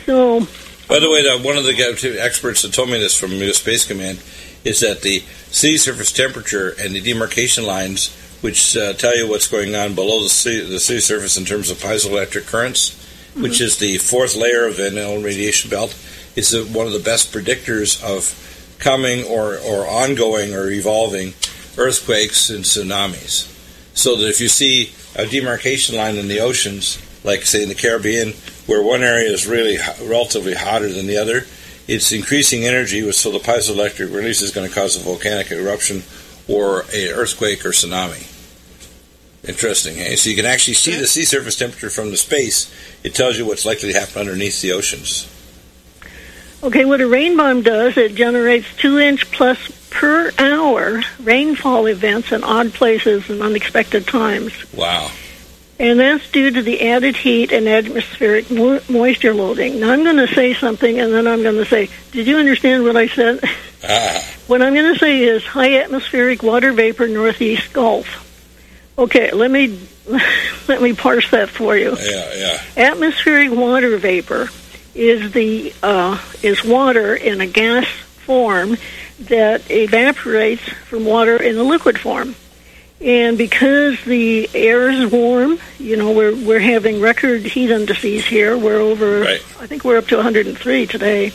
So, 0.05 0.41
by 0.87 0.99
the 0.99 1.09
way, 1.09 1.23
one 1.43 1.57
of 1.57 1.63
the 1.63 2.19
experts 2.21 2.61
that 2.61 2.73
told 2.73 2.89
me 2.89 2.99
this 2.99 3.17
from 3.17 3.31
U.S. 3.31 3.57
Space 3.57 3.87
Command 3.87 4.21
is 4.63 4.81
that 4.81 5.01
the 5.01 5.19
sea 5.49 5.77
surface 5.77 6.11
temperature 6.11 6.75
and 6.79 6.93
the 6.93 7.01
demarcation 7.01 7.65
lines 7.65 8.15
which 8.43 8.75
uh, 8.75 8.91
tell 8.93 9.15
you 9.15 9.27
what's 9.27 9.47
going 9.47 9.73
on 9.73 9.95
below 9.95 10.21
the 10.21 10.27
sea, 10.27 10.59
the 10.59 10.79
sea 10.79 10.99
surface 10.99 11.37
in 11.37 11.45
terms 11.45 11.69
of 11.69 11.77
piezoelectric 11.77 12.45
currents, 12.45 12.89
mm-hmm. 12.89 13.41
which 13.41 13.61
is 13.61 13.77
the 13.77 13.97
fourth 13.99 14.35
layer 14.35 14.67
of 14.67 14.75
the 14.75 14.91
known 14.91 15.23
radiation 15.23 15.69
belt, 15.69 15.97
is 16.35 16.53
one 16.73 16.85
of 16.85 16.91
the 16.91 16.99
best 16.99 17.31
predictors 17.33 18.03
of 18.03 18.35
coming 18.79 19.23
or, 19.27 19.57
or 19.59 19.87
ongoing 19.87 20.53
or 20.53 20.69
evolving 20.69 21.33
earthquakes 21.77 22.49
and 22.49 22.63
tsunamis. 22.63 23.49
So 23.95 24.15
that 24.15 24.27
if 24.27 24.41
you 24.41 24.47
see 24.47 24.91
a 25.15 25.25
demarcation 25.25 25.95
line 25.95 26.15
in 26.15 26.27
the 26.27 26.39
oceans, 26.39 26.99
like 27.23 27.43
say 27.43 27.63
in 27.63 27.69
the 27.69 27.75
Caribbean, 27.75 28.33
where 28.65 28.81
one 28.81 29.03
area 29.03 29.29
is 29.29 29.47
really 29.47 29.77
relatively 30.01 30.53
hotter 30.53 30.89
than 30.89 31.07
the 31.07 31.17
other, 31.17 31.45
it's 31.87 32.11
increasing 32.11 32.65
energy, 32.65 33.11
so 33.11 33.31
the 33.31 33.39
piezoelectric 33.39 34.13
release 34.13 34.41
is 34.41 34.51
going 34.51 34.67
to 34.67 34.73
cause 34.73 34.95
a 34.95 34.99
volcanic 35.03 35.51
eruption 35.51 36.03
or 36.47 36.81
an 36.93 37.09
earthquake 37.13 37.65
or 37.65 37.69
tsunami. 37.69 38.29
Interesting. 39.47 39.99
Eh? 39.99 40.15
So 40.15 40.29
you 40.29 40.35
can 40.35 40.45
actually 40.45 40.75
see 40.75 40.95
the 40.95 41.07
sea 41.07 41.25
surface 41.25 41.57
temperature 41.57 41.89
from 41.89 42.11
the 42.11 42.17
space. 42.17 42.73
It 43.03 43.13
tells 43.13 43.37
you 43.37 43.45
what's 43.45 43.65
likely 43.65 43.91
to 43.91 43.99
happen 43.99 44.21
underneath 44.21 44.61
the 44.61 44.71
oceans. 44.71 45.29
Okay, 46.63 46.85
what 46.85 47.01
a 47.01 47.07
rain 47.07 47.35
bomb 47.35 47.61
does, 47.61 47.97
it 47.97 48.15
generates 48.15 48.73
two 48.77 48.97
inch 48.97 49.29
plus 49.31 49.59
per 49.93 50.31
hour 50.37 51.01
rainfall 51.21 51.85
events 51.87 52.31
in 52.31 52.43
odd 52.43 52.73
places 52.73 53.29
and 53.29 53.41
unexpected 53.41 54.07
times. 54.07 54.51
Wow. 54.73 55.09
And 55.79 55.99
that's 55.99 56.29
due 56.31 56.51
to 56.51 56.61
the 56.61 56.89
added 56.89 57.15
heat 57.15 57.51
and 57.51 57.67
atmospheric 57.67 58.49
mo- 58.51 58.79
moisture 58.89 59.33
loading. 59.33 59.79
Now, 59.79 59.91
I'm 59.91 60.03
going 60.03 60.17
to 60.17 60.27
say 60.33 60.53
something, 60.53 60.99
and 60.99 61.11
then 61.13 61.27
I'm 61.27 61.41
going 61.43 61.55
to 61.55 61.65
say, 61.65 61.89
Did 62.11 62.27
you 62.27 62.37
understand 62.37 62.83
what 62.83 62.95
I 62.95 63.07
said? 63.07 63.43
Ah, 63.85 64.25
What 64.47 64.61
I'm 64.61 64.73
going 64.73 64.93
to 64.93 64.97
say 64.97 65.23
is 65.23 65.43
high 65.43 65.79
atmospheric 65.79 66.41
water 66.41 66.71
vapor 66.71 67.05
northeast 67.09 67.73
Gulf. 67.73 68.07
Okay, 68.97 69.31
let 69.31 69.51
me 69.51 69.77
let 70.69 70.81
me 70.81 70.93
parse 70.93 71.29
that 71.31 71.49
for 71.49 71.75
you. 71.75 71.97
yeah, 71.99 72.33
yeah. 72.33 72.61
Atmospheric 72.91 73.51
water 73.51 73.97
vapor 73.97 74.47
is 74.95 75.33
the 75.33 75.73
uh, 75.83 76.17
is 76.41 76.63
water 76.63 77.13
in 77.13 77.41
a 77.41 77.45
gas 77.47 77.85
form 78.25 78.77
that 79.27 79.69
evaporates 79.69 80.63
from 80.63 81.05
water 81.05 81.41
in 81.41 81.55
the 81.55 81.63
liquid 81.63 81.99
form. 81.99 82.35
And 83.01 83.37
because 83.37 84.01
the 84.05 84.49
air 84.53 84.89
is 84.89 85.11
warm, 85.11 85.59
you 85.77 85.97
know, 85.97 86.11
we're 86.11 86.33
we're 86.35 86.59
having 86.59 87.01
record 87.01 87.41
heat 87.41 87.69
indices 87.69 88.25
here. 88.25 88.57
We're 88.57 88.79
over, 88.79 89.19
Right. 89.21 89.43
I 89.59 89.67
think 89.67 89.83
we're 89.83 89.97
up 89.97 90.07
to 90.07 90.15
103 90.15 90.87
today. 90.87 91.33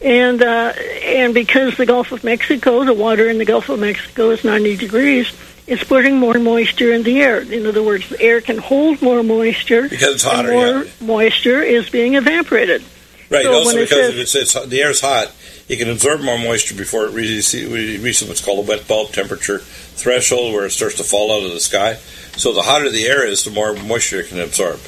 And 0.00 0.42
uh, 0.42 0.72
and 1.04 1.34
because 1.34 1.76
the 1.76 1.84
Gulf 1.84 2.12
of 2.12 2.24
Mexico, 2.24 2.84
the 2.84 2.94
water 2.94 3.28
in 3.28 3.36
the 3.38 3.44
Gulf 3.44 3.68
of 3.68 3.80
Mexico 3.80 4.30
is 4.30 4.44
90 4.44 4.76
degrees, 4.76 5.30
it's 5.66 5.84
putting 5.84 6.18
more 6.18 6.38
moisture 6.38 6.92
in 6.92 7.02
the 7.02 7.20
air. 7.20 7.40
In 7.40 7.66
other 7.66 7.82
words, 7.82 8.08
the 8.08 8.20
air 8.22 8.40
can 8.40 8.56
hold 8.56 9.02
more 9.02 9.22
moisture. 9.22 9.88
Because 9.88 10.14
it's 10.14 10.22
hotter, 10.22 10.52
more 10.52 10.84
yeah. 10.84 10.90
moisture 11.02 11.60
is 11.60 11.90
being 11.90 12.14
evaporated. 12.14 12.82
Right. 13.28 13.44
So 13.44 13.52
also, 13.52 13.72
because 13.74 13.90
says- 13.90 14.14
if 14.14 14.20
it's, 14.20 14.34
it's 14.34 14.66
the 14.68 14.80
air 14.80 14.90
is 14.90 15.00
hot, 15.02 15.32
it 15.68 15.76
can 15.76 15.90
absorb 15.90 16.20
more 16.22 16.38
moisture 16.38 16.74
before 16.74 17.06
it 17.06 17.12
reaches, 17.12 18.28
what's 18.28 18.44
called 18.44 18.66
a 18.66 18.68
wet 18.68 18.88
bulb 18.88 19.12
temperature 19.12 19.58
threshold, 19.58 20.54
where 20.54 20.66
it 20.66 20.70
starts 20.70 20.96
to 20.96 21.04
fall 21.04 21.30
out 21.32 21.44
of 21.44 21.52
the 21.52 21.60
sky. 21.60 21.94
So 22.36 22.52
the 22.52 22.62
hotter 22.62 22.88
the 22.90 23.06
air 23.06 23.26
is, 23.26 23.44
the 23.44 23.50
more 23.50 23.74
moisture 23.74 24.20
it 24.20 24.28
can 24.28 24.40
absorb. 24.40 24.80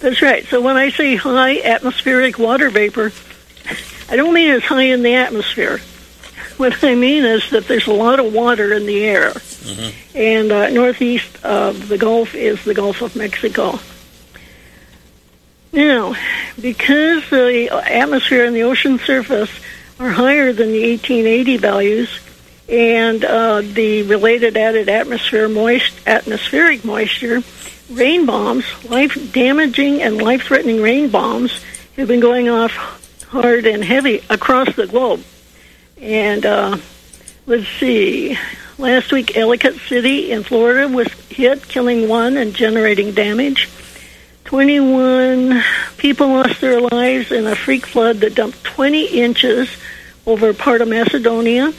That's 0.00 0.22
right. 0.22 0.46
So 0.46 0.60
when 0.60 0.76
I 0.76 0.90
say 0.90 1.16
high 1.16 1.60
atmospheric 1.60 2.38
water 2.38 2.70
vapor, 2.70 3.12
I 4.08 4.16
don't 4.16 4.32
mean 4.32 4.50
it's 4.50 4.64
high 4.64 4.84
in 4.84 5.02
the 5.02 5.14
atmosphere. 5.14 5.80
What 6.56 6.82
I 6.82 6.94
mean 6.94 7.24
is 7.24 7.50
that 7.50 7.68
there's 7.68 7.86
a 7.86 7.92
lot 7.92 8.20
of 8.20 8.32
water 8.32 8.72
in 8.72 8.86
the 8.86 9.04
air. 9.04 9.34
And 10.14 10.50
uh, 10.50 10.70
northeast 10.70 11.44
of 11.44 11.88
the 11.88 11.98
Gulf 11.98 12.34
is 12.34 12.64
the 12.64 12.74
Gulf 12.74 13.02
of 13.02 13.14
Mexico. 13.14 13.78
Now, 15.72 16.14
because 16.60 17.28
the 17.30 17.68
atmosphere 17.86 18.44
and 18.44 18.56
the 18.56 18.62
ocean 18.62 18.98
surface 18.98 19.50
are 20.00 20.10
higher 20.10 20.52
than 20.52 20.72
the 20.72 20.90
1880 20.90 21.56
values, 21.58 22.20
and 22.68 23.24
uh, 23.24 23.62
the 23.62 24.02
related 24.02 24.56
added 24.56 24.88
atmosphere 24.88 25.48
moist 25.48 25.94
atmospheric 26.06 26.84
moisture, 26.84 27.42
rain 27.90 28.26
bombs, 28.26 28.64
life 28.84 29.32
damaging 29.32 30.02
and 30.02 30.20
life 30.20 30.42
threatening 30.44 30.80
rain 30.80 31.10
bombs, 31.10 31.62
have 31.96 32.08
been 32.08 32.20
going 32.20 32.48
off 32.48 33.24
hard 33.28 33.66
and 33.66 33.84
heavy 33.84 34.22
across 34.30 34.74
the 34.76 34.86
globe. 34.86 35.22
And 36.00 36.46
uh, 36.46 36.78
let's 37.46 37.68
see, 37.68 38.38
last 38.78 39.12
week 39.12 39.36
Ellicott 39.36 39.74
City 39.74 40.30
in 40.30 40.44
Florida 40.44 40.88
was 40.88 41.08
hit, 41.28 41.66
killing 41.68 42.08
one 42.08 42.36
and 42.36 42.54
generating 42.54 43.12
damage. 43.12 43.68
21 44.48 45.62
people 45.98 46.28
lost 46.28 46.62
their 46.62 46.80
lives 46.80 47.30
in 47.30 47.46
a 47.46 47.54
freak 47.54 47.84
flood 47.84 48.16
that 48.20 48.34
dumped 48.34 48.64
20 48.64 49.04
inches 49.08 49.68
over 50.26 50.54
part 50.54 50.80
of 50.80 50.88
Macedonia. 50.88 51.70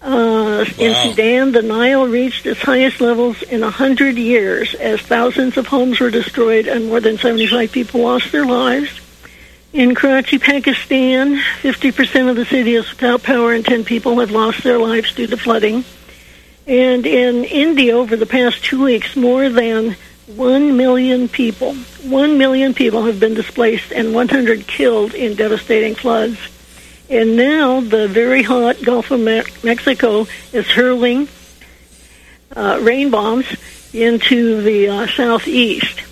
Uh, 0.00 0.64
In 0.78 0.94
Sudan, 1.10 1.52
the 1.52 1.60
Nile 1.60 2.06
reached 2.06 2.46
its 2.46 2.62
highest 2.62 3.02
levels 3.02 3.42
in 3.42 3.60
100 3.60 4.16
years 4.16 4.72
as 4.76 5.02
thousands 5.02 5.58
of 5.58 5.66
homes 5.66 6.00
were 6.00 6.10
destroyed 6.10 6.66
and 6.66 6.86
more 6.86 7.00
than 7.00 7.18
75 7.18 7.70
people 7.70 8.00
lost 8.00 8.32
their 8.32 8.46
lives. 8.46 8.98
In 9.74 9.94
Karachi, 9.94 10.38
Pakistan, 10.38 11.36
50% 11.60 12.30
of 12.30 12.36
the 12.36 12.46
city 12.46 12.74
is 12.74 12.90
without 12.90 13.22
power 13.22 13.52
and 13.52 13.66
10 13.66 13.84
people 13.84 14.18
have 14.20 14.30
lost 14.30 14.64
their 14.64 14.78
lives 14.78 15.14
due 15.14 15.26
to 15.26 15.36
flooding. 15.36 15.84
And 16.66 17.04
in 17.04 17.44
India, 17.44 17.94
over 17.94 18.16
the 18.16 18.24
past 18.24 18.64
two 18.64 18.82
weeks, 18.82 19.14
more 19.14 19.50
than 19.50 19.94
1 20.36 20.76
million 20.76 21.28
people, 21.28 21.74
1 21.74 22.38
million 22.38 22.74
people 22.74 23.04
have 23.04 23.20
been 23.20 23.34
displaced 23.34 23.92
and 23.92 24.14
100 24.14 24.66
killed 24.66 25.14
in 25.14 25.34
devastating 25.34 25.94
floods. 25.94 26.38
And 27.08 27.36
now 27.36 27.80
the 27.80 28.08
very 28.08 28.42
hot 28.42 28.82
Gulf 28.82 29.10
of 29.10 29.20
Mexico 29.20 30.26
is 30.52 30.66
hurling 30.66 31.28
uh, 32.56 32.78
rain 32.82 33.10
bombs 33.10 33.46
into 33.92 34.62
the 34.62 34.88
uh, 34.88 35.06
southeast. 35.08 36.02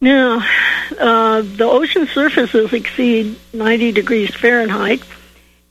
Now, 0.00 0.46
uh, 0.98 1.42
the 1.42 1.64
ocean 1.64 2.06
surfaces 2.06 2.72
exceed 2.72 3.36
90 3.52 3.92
degrees 3.92 4.34
Fahrenheit, 4.34 5.02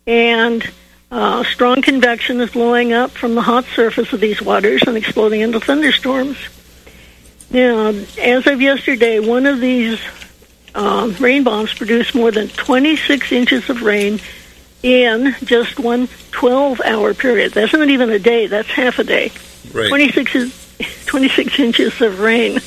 and 0.06 0.68
uh, 1.12 1.44
strong 1.46 1.82
convection 1.82 2.40
is 2.40 2.52
blowing 2.52 2.94
up 2.94 3.12
from 3.12 3.36
the 3.36 3.42
hot 3.42 3.66
surface 3.76 4.14
of 4.14 4.20
these 4.20 4.42
waters 4.42 4.84
and 4.86 4.96
exploding 4.96 5.42
into 5.42 5.60
thunderstorms. 5.60 6.38
Now, 7.52 7.88
as 8.20 8.46
of 8.48 8.62
yesterday, 8.62 9.20
one 9.20 9.46
of 9.46 9.60
these 9.60 10.00
um, 10.76 11.14
rain 11.16 11.44
bombs 11.44 11.74
produced 11.74 12.14
more 12.14 12.32
than 12.32 12.48
26 12.50 13.32
inches 13.32 13.70
of 13.70 13.82
rain 13.82 14.20
in 14.84 15.36
just 15.44 15.80
one 15.80 16.08
12 16.32 16.80
hour 16.86 17.14
period. 17.14 17.54
That's 17.54 17.74
not 17.74 17.90
even 17.90 18.10
a 18.12 18.20
day, 18.20 18.48
that's 18.48 18.70
half 18.70 19.00
a 19.00 19.04
day. 19.04 19.32
Right. 19.74 19.90
26, 19.90 20.36
is, 20.36 20.76
26 21.08 21.60
inches 21.60 22.02
of 22.02 22.20
rain. 22.20 22.60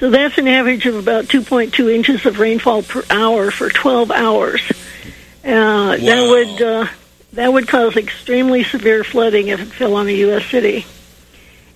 So 0.00 0.10
that's 0.10 0.38
an 0.38 0.48
average 0.48 0.86
of 0.86 0.96
about 0.96 1.24
2.2 1.26 1.92
inches 1.92 2.24
of 2.26 2.38
rainfall 2.38 2.82
per 2.82 3.02
hour 3.10 3.50
for 3.50 3.68
12 3.68 4.10
hours. 4.10 4.60
Uh, 5.44 5.96
That 5.96 6.28
would 6.30 6.62
uh, 6.62 6.86
that 7.34 7.52
would 7.52 7.68
cause 7.68 7.96
extremely 7.96 8.62
severe 8.64 9.02
flooding 9.04 9.48
if 9.48 9.60
it 9.60 9.66
fell 9.66 9.94
on 9.96 10.06
a 10.08 10.12
U.S. 10.12 10.44
city. 10.46 10.86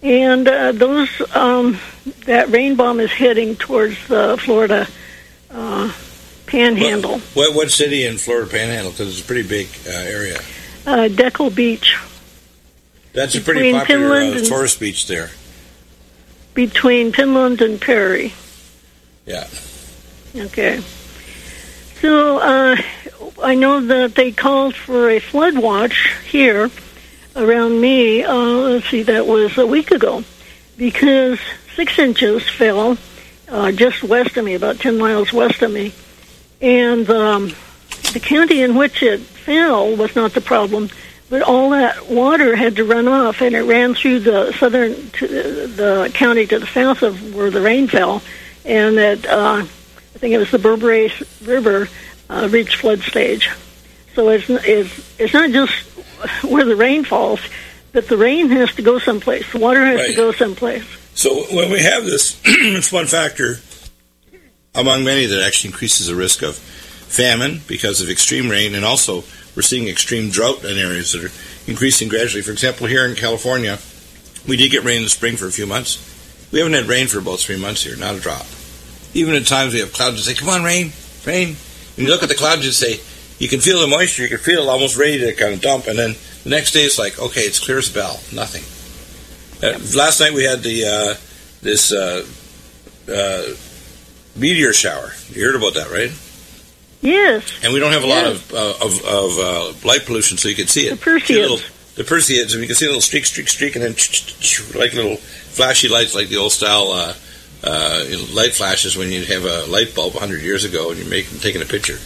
And 0.03 0.47
uh, 0.47 0.73
those 0.73 1.09
um, 1.35 1.79
that 2.27 2.51
rain 2.51 2.77
bomb 2.77 3.01
is 3.01 3.11
heading 3.11 3.57
towards 3.57 3.97
the 4.07 4.39
Florida 4.41 4.87
uh, 5.51 5.93
Panhandle, 6.47 7.19
What 7.35 7.55
what 7.55 7.71
city 7.71 8.07
in 8.07 8.17
Florida 8.19 8.49
Panhandle? 8.49 8.93
Because 8.93 9.09
it's 9.09 9.21
a 9.21 9.25
pretty 9.25 9.47
big 9.49 9.67
uh, 9.87 9.91
area. 9.91 10.39
uh, 10.87 11.09
Dekle 11.11 11.55
Beach, 11.55 11.99
That's 13.13 13.35
a 13.35 13.41
pretty 13.41 13.73
popular 13.73 14.19
uh, 14.21 14.41
tourist 14.45 14.79
beach 14.81 15.07
there. 15.09 15.31
between 16.55 17.13
Pinland 17.13 17.61
and 17.61 17.81
Perry. 17.81 18.33
Yeah. 19.27 19.47
Okay. 20.35 20.81
So 22.01 22.39
uh, 22.39 22.77
I 23.43 23.55
know 23.57 23.81
that 23.81 24.15
they 24.15 24.31
called 24.33 24.75
for 24.77 25.11
a 25.11 25.19
flood 25.19 25.59
watch 25.59 26.15
here 26.31 26.71
around 27.37 27.81
me. 27.81 28.25
Uh, 28.25 28.35
let's 28.35 28.89
see, 28.89 29.03
that 29.03 29.27
was 29.27 29.57
a 29.59 29.67
week 29.67 29.91
ago, 29.91 30.25
because 30.77 31.39
six 31.75 31.99
inches 31.99 32.49
fell 32.49 32.99
uh, 33.49 33.73
just 33.73 34.03
west 34.03 34.37
of 34.37 34.45
me, 34.45 34.55
about 34.55 34.79
ten 34.79 34.99
miles 34.99 35.33
west 35.33 35.63
of 35.63 35.71
me, 35.71 35.93
and 36.61 37.09
um, 37.11 37.53
the 38.13 38.21
county 38.21 38.63
in 38.63 38.75
which 38.75 39.03
it 39.03 39.21
fell 39.21 39.97
was 39.97 40.15
not 40.15 40.33
the 40.33 40.41
problem. 40.41 40.91
But 41.31 41.43
all 41.43 41.71
that 41.71 42.09
water 42.09 42.57
had 42.57 42.77
to 42.77 42.85
run 42.85 43.07
off, 43.07 43.43
and 43.43 43.55
it 43.55 43.63
ran 43.63 43.95
through 43.95 44.21
the 44.21 44.51
southern, 44.53 44.93
the 44.93 46.11
county 46.15 46.47
to 46.47 46.59
the 46.59 46.67
south 46.67 47.03
of 47.03 47.35
where 47.35 47.51
the 47.51 47.61
rain 47.61 47.87
fell, 47.87 48.23
and 48.65 48.97
that 48.97 49.27
uh, 49.27 49.63
I 49.63 50.19
think 50.19 50.33
it 50.33 50.39
was 50.39 50.51
the 50.51 50.59
Bourbeuse 50.59 51.23
River 51.47 51.89
uh, 52.31 52.49
reached 52.51 52.77
flood 52.77 53.01
stage. 53.01 53.51
So 54.15 54.31
it's, 54.31 54.49
it's 54.49 55.21
it's 55.21 55.35
not 55.35 55.51
just 55.51 55.88
where 56.43 56.65
the 56.65 56.77
rain 56.77 57.05
falls, 57.05 57.41
but 57.93 58.09
the 58.09 58.17
rain 58.17 58.49
has 58.51 58.75
to 58.75 58.83
go 58.83 58.99
someplace. 58.99 59.51
The 59.53 59.59
water 59.59 59.85
has 59.85 60.09
to 60.09 60.15
go 60.15 60.33
someplace. 60.33 60.85
So 61.15 61.35
when 61.55 61.71
we 61.71 61.81
have 61.81 62.05
this, 62.05 62.41
it's 62.45 62.93
one 62.93 63.07
factor 63.07 63.57
among 64.75 65.05
many 65.05 65.27
that 65.27 65.45
actually 65.45 65.71
increases 65.71 66.07
the 66.07 66.15
risk 66.15 66.43
of 66.43 66.57
famine 66.57 67.61
because 67.67 68.01
of 68.01 68.09
extreme 68.09 68.49
rain, 68.49 68.75
and 68.75 68.85
also 68.85 69.25
we're 69.57 69.63
seeing 69.63 69.89
extreme 69.89 70.31
drought 70.31 70.65
in 70.65 70.79
areas 70.79 71.13
that 71.13 71.25
are 71.25 71.71
increasing 71.71 72.09
gradually. 72.09 72.43
For 72.43 72.53
example, 72.53 72.87
here 72.87 73.05
in 73.05 73.17
California, 73.17 73.79
we 74.47 74.57
did 74.57 74.71
get 74.71 74.85
rain 74.85 74.99
in 74.99 75.03
the 75.05 75.09
spring 75.09 75.37
for 75.37 75.47
a 75.47 75.53
few 75.53 75.67
months. 75.67 76.05
We 76.53 76.61
haven't 76.61 76.75
had 76.75 76.87
rain 76.87 77.09
for 77.09 77.19
about 77.19 77.41
three 77.41 77.61
months 77.61 77.83
here, 77.83 77.97
not 77.97 78.15
a 78.15 78.21
drop. 78.21 78.47
Even 79.15 79.35
at 79.35 79.47
times 79.47 79.73
we 79.73 79.81
have 79.81 79.93
clouds 79.93 80.17
that 80.17 80.23
say, 80.23 80.35
"Come 80.35 80.49
on, 80.49 80.63
rain, 80.63 80.93
rain." 81.27 81.57
And 81.97 82.07
you 82.07 82.13
look 82.13 82.23
at 82.23 82.29
the 82.29 82.37
clouds 82.37 82.65
and 82.65 82.73
say, 82.73 83.01
you 83.39 83.49
can 83.49 83.61
feel 83.61 83.81
the 83.81 83.87
moisture, 83.87 84.23
you 84.23 84.29
can 84.29 84.39
feel 84.39 84.63
it 84.63 84.69
almost 84.69 84.97
ready 84.97 85.19
to 85.19 85.33
kind 85.35 85.55
of 85.55 85.61
dump, 85.61 85.87
and 85.87 85.99
then 85.99 86.15
the 86.45 86.51
next 86.51 86.73
day 86.73 86.81
it's 86.81 86.99
like, 86.99 87.19
okay, 87.21 87.43
it's 87.43 87.59
clear 87.61 87.79
as 87.79 87.91
a 87.91 87.95
bell, 87.95 88.21
nothing. 88.33 88.63
Uh, 89.63 89.79
last 89.97 90.21
night 90.21 90.33
we 90.33 90.45
had 90.45 90.61
the 90.63 90.85
uh, 90.85 91.15
this 91.63 91.93
uh, 91.93 92.25
uh, 93.13 93.43
meteor 94.37 94.73
shower. 94.73 95.13
You 95.31 95.45
heard 95.45 95.57
about 95.57 95.75
that, 95.75 95.91
right? 95.91 96.13
Yes. 97.01 97.45
And 97.65 97.73
we 97.73 97.79
don't 97.81 97.93
have 97.93 98.03
a 98.05 98.07
lot 98.07 98.25
Yes. 98.25 98.37
of 98.51 98.55
uh, 98.55 98.85
of, 98.85 99.05
of 99.05 99.39
uh, 99.39 99.87
light 99.89 100.05
pollution, 100.07 100.37
so 100.37 100.49
you 100.49 100.55
can 100.57 100.67
see 100.67 100.87
it. 100.89 100.99
The 101.01 101.11
Perseids. 101.11 101.95
The 101.95 102.05
Perseids, 102.05 102.53
and 102.53 102.61
you 102.61 102.67
can 102.67 102.77
see 102.77 102.87
a 102.87 102.89
little 102.89 103.01
streak, 103.01 103.27
streak, 103.27 103.49
streak, 103.49 103.75
and 103.77 103.85
then 103.85 103.93
like 104.81 104.95
little 104.95 105.17
flashy 105.17 105.89
lights, 105.89 106.15
like 106.15 106.29
the 106.29 106.37
old 106.37 106.53
style 106.53 106.91
uh, 106.93 107.15
uh, 107.65 108.05
light 108.33 108.55
flashes 108.55 108.97
when 108.97 109.11
you 109.11 109.25
have 109.25 109.45
a 109.45 109.67
light 109.67 109.95
bulb 109.97 110.15
100 110.15 110.43
years 110.43 110.65
ago 110.65 110.91
and 110.91 110.99
you're 111.01 111.09
making 111.09 111.39
taking 111.41 111.61
a 111.63 111.65
picture. 111.65 111.99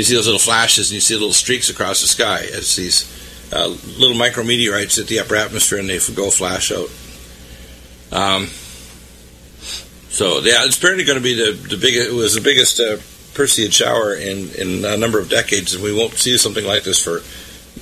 You 0.00 0.04
see 0.04 0.14
those 0.14 0.24
little 0.24 0.40
flashes, 0.40 0.88
and 0.88 0.94
you 0.94 1.00
see 1.02 1.12
little 1.12 1.34
streaks 1.34 1.68
across 1.68 2.00
the 2.00 2.08
sky 2.08 2.46
as 2.54 2.74
these 2.74 3.04
uh, 3.52 3.68
little 3.98 4.16
micrometeorites 4.16 4.96
hit 4.96 5.08
the 5.08 5.18
upper 5.18 5.36
atmosphere, 5.36 5.78
and 5.78 5.90
they 5.90 5.98
go 6.14 6.30
flash 6.30 6.72
out. 6.72 6.88
Um, 8.10 8.46
so 10.08 10.38
yeah, 10.38 10.64
it's 10.64 10.78
apparently 10.78 11.04
going 11.04 11.18
to 11.18 11.22
be 11.22 11.34
the 11.34 11.52
the 11.52 11.76
biggest. 11.76 12.08
It 12.08 12.14
was 12.14 12.34
the 12.34 12.40
biggest 12.40 12.80
uh, 12.80 12.96
Perseid 13.34 13.74
shower 13.74 14.14
in 14.14 14.48
in 14.54 14.86
a 14.86 14.96
number 14.96 15.18
of 15.18 15.28
decades, 15.28 15.74
and 15.74 15.84
we 15.84 15.92
won't 15.92 16.14
see 16.14 16.38
something 16.38 16.64
like 16.64 16.82
this 16.84 17.04
for 17.04 17.20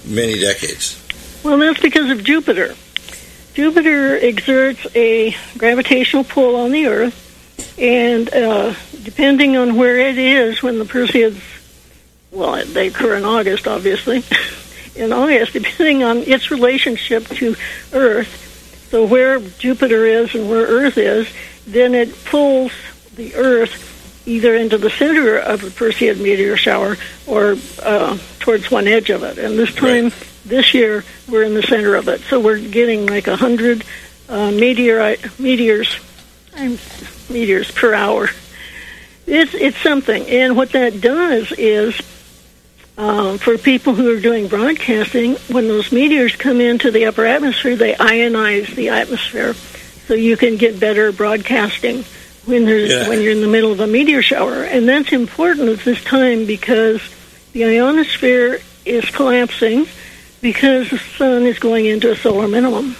many 0.04 0.40
decades. 0.40 1.00
Well, 1.44 1.58
that's 1.58 1.78
because 1.78 2.10
of 2.10 2.24
Jupiter. 2.24 2.74
Jupiter 3.54 4.16
exerts 4.16 4.84
a 4.96 5.36
gravitational 5.56 6.24
pull 6.24 6.56
on 6.56 6.72
the 6.72 6.88
Earth, 6.88 7.78
and 7.78 8.28
uh, 8.34 8.74
depending 9.04 9.56
on 9.56 9.76
where 9.76 10.00
it 10.00 10.18
is 10.18 10.64
when 10.64 10.80
the 10.80 10.84
Perseids, 10.84 11.40
well, 12.30 12.64
they 12.64 12.88
occur 12.88 13.16
in 13.16 13.24
August, 13.24 13.66
obviously, 13.66 14.24
in 14.96 15.12
August, 15.12 15.52
depending 15.52 16.02
on 16.02 16.18
its 16.18 16.50
relationship 16.50 17.26
to 17.28 17.56
Earth, 17.92 18.88
so 18.90 19.06
where 19.06 19.38
Jupiter 19.40 20.06
is 20.06 20.34
and 20.34 20.48
where 20.48 20.66
Earth 20.66 20.98
is, 20.98 21.28
then 21.66 21.94
it 21.94 22.24
pulls 22.24 22.72
the 23.16 23.34
Earth 23.34 24.26
either 24.26 24.54
into 24.54 24.78
the 24.78 24.90
center 24.90 25.38
of 25.38 25.62
the 25.62 25.68
Perseid 25.68 26.20
meteor 26.20 26.56
shower 26.56 26.96
or 27.26 27.56
uh, 27.82 28.18
towards 28.40 28.70
one 28.70 28.86
edge 28.86 29.10
of 29.10 29.22
it. 29.22 29.38
And 29.38 29.58
this 29.58 29.74
time, 29.74 30.12
this 30.44 30.74
year, 30.74 31.04
we're 31.28 31.42
in 31.42 31.54
the 31.54 31.62
center 31.62 31.94
of 31.94 32.08
it. 32.08 32.20
So 32.22 32.38
we're 32.38 32.58
getting 32.58 33.06
like 33.06 33.26
a 33.26 33.36
hundred 33.36 33.84
uh, 34.28 34.50
meteorite 34.50 35.38
meteors, 35.38 35.98
meteors 37.30 37.70
per 37.70 37.94
hour. 37.94 38.28
It's 39.26 39.54
it's 39.54 39.78
something, 39.78 40.26
and 40.26 40.56
what 40.56 40.70
that 40.72 41.00
does 41.00 41.52
is. 41.52 42.00
Um, 42.98 43.38
for 43.38 43.56
people 43.56 43.94
who 43.94 44.12
are 44.12 44.18
doing 44.20 44.48
broadcasting, 44.48 45.36
when 45.46 45.68
those 45.68 45.92
meteors 45.92 46.34
come 46.34 46.60
into 46.60 46.90
the 46.90 47.06
upper 47.06 47.24
atmosphere, 47.24 47.76
they 47.76 47.94
ionize 47.94 48.74
the 48.74 48.88
atmosphere, 48.88 49.54
so 50.08 50.14
you 50.14 50.36
can 50.36 50.56
get 50.56 50.80
better 50.80 51.12
broadcasting 51.12 52.02
when 52.44 52.64
there's 52.64 52.90
Yeah. 52.90 53.08
when 53.08 53.22
you're 53.22 53.30
in 53.30 53.40
the 53.40 53.46
middle 53.46 53.70
of 53.70 53.78
a 53.78 53.86
meteor 53.86 54.20
shower, 54.20 54.64
and 54.64 54.88
that's 54.88 55.12
important 55.12 55.68
at 55.68 55.84
this 55.84 56.02
time 56.02 56.44
because 56.44 57.00
the 57.52 57.66
ionosphere 57.66 58.60
is 58.84 59.04
collapsing 59.10 59.86
because 60.42 60.90
the 60.90 60.98
sun 61.16 61.46
is 61.46 61.60
going 61.60 61.86
into 61.86 62.10
a 62.10 62.16
solar 62.16 62.48
minimum. 62.48 62.96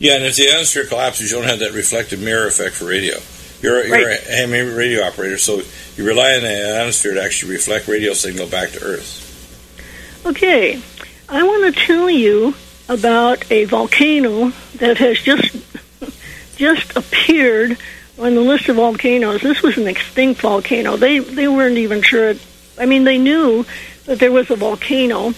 Yeah, 0.00 0.14
and 0.16 0.24
if 0.24 0.34
the 0.34 0.48
ionosphere 0.50 0.86
collapses, 0.86 1.30
you 1.30 1.36
don't 1.38 1.46
have 1.48 1.60
that 1.60 1.72
reflective 1.72 2.20
mirror 2.20 2.48
effect 2.48 2.74
for 2.74 2.86
radio. 2.86 3.20
You're, 3.62 3.86
you're 3.86 4.06
Right. 4.08 4.20
a 4.28 4.32
ham 4.32 4.50
radio 4.50 5.02
operator, 5.04 5.38
so 5.38 5.62
you 5.96 6.04
rely 6.04 6.34
on 6.34 6.42
the 6.42 6.78
ionosphere 6.80 7.14
to 7.14 7.22
actually 7.22 7.52
reflect 7.52 7.86
radio 7.88 8.12
signal 8.12 8.48
back 8.48 8.70
to 8.72 8.82
Earth. 8.82 9.20
Okay, 10.26 10.80
I 11.28 11.42
want 11.44 11.74
to 11.74 11.80
tell 11.86 12.10
you 12.10 12.54
about 12.88 13.50
a 13.50 13.64
volcano 13.64 14.52
that 14.76 14.98
has 14.98 15.18
just 15.20 15.56
just 16.56 16.96
appeared 16.96 17.78
on 18.18 18.34
the 18.34 18.40
list 18.40 18.68
of 18.68 18.76
volcanoes. 18.76 19.40
This 19.42 19.62
was 19.62 19.78
an 19.78 19.86
extinct 19.88 20.40
volcano. 20.40 20.96
They 20.96 21.20
they 21.20 21.48
weren't 21.48 21.78
even 21.78 22.02
sure. 22.02 22.30
It, 22.30 22.42
I 22.78 22.86
mean, 22.86 23.04
they 23.04 23.18
knew 23.18 23.64
that 24.06 24.18
there 24.18 24.32
was 24.32 24.50
a 24.50 24.56
volcano 24.56 25.34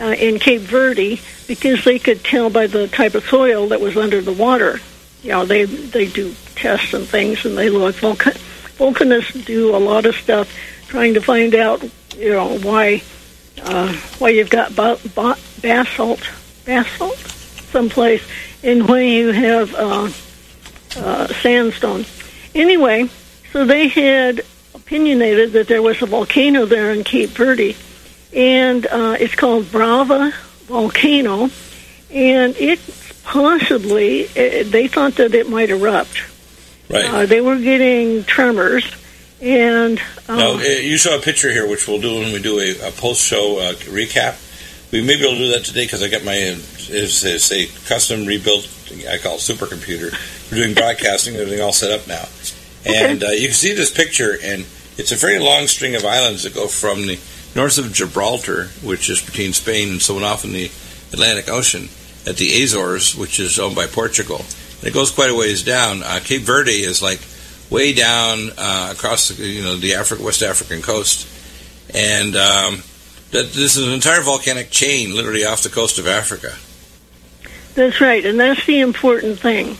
uh, 0.00 0.04
in 0.18 0.38
Cape 0.38 0.62
Verde 0.62 1.20
because 1.46 1.84
they 1.84 1.98
could 1.98 2.24
tell 2.24 2.48
by 2.50 2.66
the 2.66 2.88
type 2.88 3.14
of 3.14 3.24
soil 3.26 3.68
that 3.68 3.80
was 3.80 3.96
under 3.96 4.20
the 4.22 4.32
water. 4.32 4.80
You 5.22 5.30
know, 5.30 5.44
they 5.44 5.64
they 5.64 6.06
do 6.06 6.34
tests 6.54 6.94
and 6.94 7.06
things, 7.06 7.44
and 7.44 7.56
they 7.56 7.70
look. 7.70 7.96
Volca- 7.96 8.38
volcanists 8.78 9.44
do 9.44 9.74
a 9.74 9.78
lot 9.78 10.06
of 10.06 10.14
stuff 10.14 10.52
trying 10.86 11.14
to 11.14 11.20
find 11.20 11.54
out, 11.54 11.82
you 12.16 12.30
know, 12.30 12.58
why 12.58 13.02
uh, 13.62 13.92
why 14.18 14.30
you've 14.30 14.50
got 14.50 14.74
ba- 14.74 14.98
ba- 15.14 15.38
basalt, 15.60 16.20
basalt, 16.64 17.16
someplace, 17.70 18.22
and 18.62 18.88
when 18.88 19.08
you 19.08 19.32
have 19.32 19.74
uh, 19.74 20.10
uh, 20.96 21.26
sandstone. 21.42 22.04
Anyway, 22.54 23.08
so 23.52 23.64
they 23.64 23.88
had 23.88 24.42
opinionated 24.74 25.52
that 25.52 25.68
there 25.68 25.82
was 25.82 26.00
a 26.02 26.06
volcano 26.06 26.64
there 26.64 26.92
in 26.92 27.04
Cape 27.04 27.30
Verde, 27.30 27.76
and 28.32 28.86
uh, 28.86 29.16
it's 29.18 29.34
called 29.34 29.70
Brava 29.70 30.32
Volcano, 30.66 31.50
and 32.10 32.56
it 32.56 32.78
possibly 33.28 34.24
uh, 34.24 34.64
they 34.64 34.88
thought 34.88 35.16
that 35.16 35.34
it 35.34 35.48
might 35.48 35.68
erupt. 35.68 36.24
Right. 36.88 37.04
Uh, 37.04 37.26
they 37.26 37.42
were 37.42 37.58
getting 37.58 38.24
tremors, 38.24 38.90
and 39.42 40.00
uh, 40.26 40.36
now, 40.36 40.54
uh, 40.54 40.60
you 40.60 40.96
saw 40.96 41.18
a 41.18 41.20
picture 41.20 41.52
here, 41.52 41.68
which 41.68 41.86
we'll 41.86 42.00
do 42.00 42.14
when 42.20 42.32
we 42.32 42.40
do 42.40 42.58
a, 42.58 42.88
a 42.88 42.90
post-show 42.92 43.58
uh, 43.60 43.74
recap. 43.92 44.40
We 44.90 45.02
may 45.02 45.16
be 45.16 45.26
able 45.26 45.36
to 45.36 45.44
do 45.44 45.52
that 45.52 45.66
today 45.66 45.84
because 45.84 46.02
I 46.02 46.08
got 46.08 46.24
my, 46.24 46.32
is, 46.32 47.22
is 47.22 47.44
say, 47.44 47.66
custom 47.86 48.24
rebuilt, 48.24 48.66
I 49.06 49.18
call 49.18 49.34
it 49.34 49.44
supercomputer. 49.44 50.16
We're 50.50 50.62
doing 50.62 50.74
broadcasting, 50.74 51.36
everything 51.36 51.60
all 51.60 51.74
set 51.74 51.92
up 51.92 52.08
now. 52.08 52.24
And 52.86 53.22
uh, 53.22 53.28
you 53.28 53.48
can 53.48 53.54
see 53.54 53.74
this 53.74 53.90
picture, 53.92 54.38
and 54.42 54.64
it's 54.96 55.12
a 55.12 55.16
very 55.16 55.38
long 55.38 55.66
string 55.66 55.94
of 55.94 56.06
islands 56.06 56.44
that 56.44 56.54
go 56.54 56.66
from 56.66 57.06
the 57.06 57.20
north 57.54 57.76
of 57.76 57.92
Gibraltar, 57.92 58.68
which 58.82 59.10
is 59.10 59.20
between 59.20 59.52
Spain 59.52 59.90
and 59.90 60.00
so 60.00 60.16
on, 60.16 60.22
off 60.22 60.44
in 60.46 60.52
the 60.52 60.70
Atlantic 61.12 61.50
Ocean, 61.50 61.90
at 62.28 62.36
the 62.36 62.62
Azores, 62.62 63.16
which 63.16 63.40
is 63.40 63.58
owned 63.58 63.74
by 63.74 63.86
Portugal. 63.86 64.44
And 64.78 64.88
it 64.88 64.94
goes 64.94 65.10
quite 65.10 65.30
a 65.30 65.34
ways 65.34 65.62
down. 65.62 66.02
Uh, 66.02 66.20
Cape 66.22 66.42
Verde 66.42 66.70
is 66.70 67.02
like 67.02 67.20
way 67.70 67.92
down 67.92 68.50
uh, 68.56 68.90
across 68.92 69.28
the, 69.28 69.46
you 69.46 69.62
know 69.62 69.76
the 69.76 69.94
Africa, 69.94 70.22
West 70.22 70.42
African 70.42 70.82
coast, 70.82 71.26
and 71.94 72.36
um, 72.36 72.82
that 73.30 73.52
this 73.52 73.76
is 73.76 73.86
an 73.86 73.92
entire 73.92 74.20
volcanic 74.20 74.70
chain, 74.70 75.14
literally 75.14 75.44
off 75.44 75.62
the 75.62 75.68
coast 75.68 75.98
of 75.98 76.06
Africa. 76.06 76.54
That's 77.74 78.00
right, 78.00 78.24
and 78.24 78.38
that's 78.38 78.64
the 78.66 78.80
important 78.80 79.38
thing. 79.38 79.76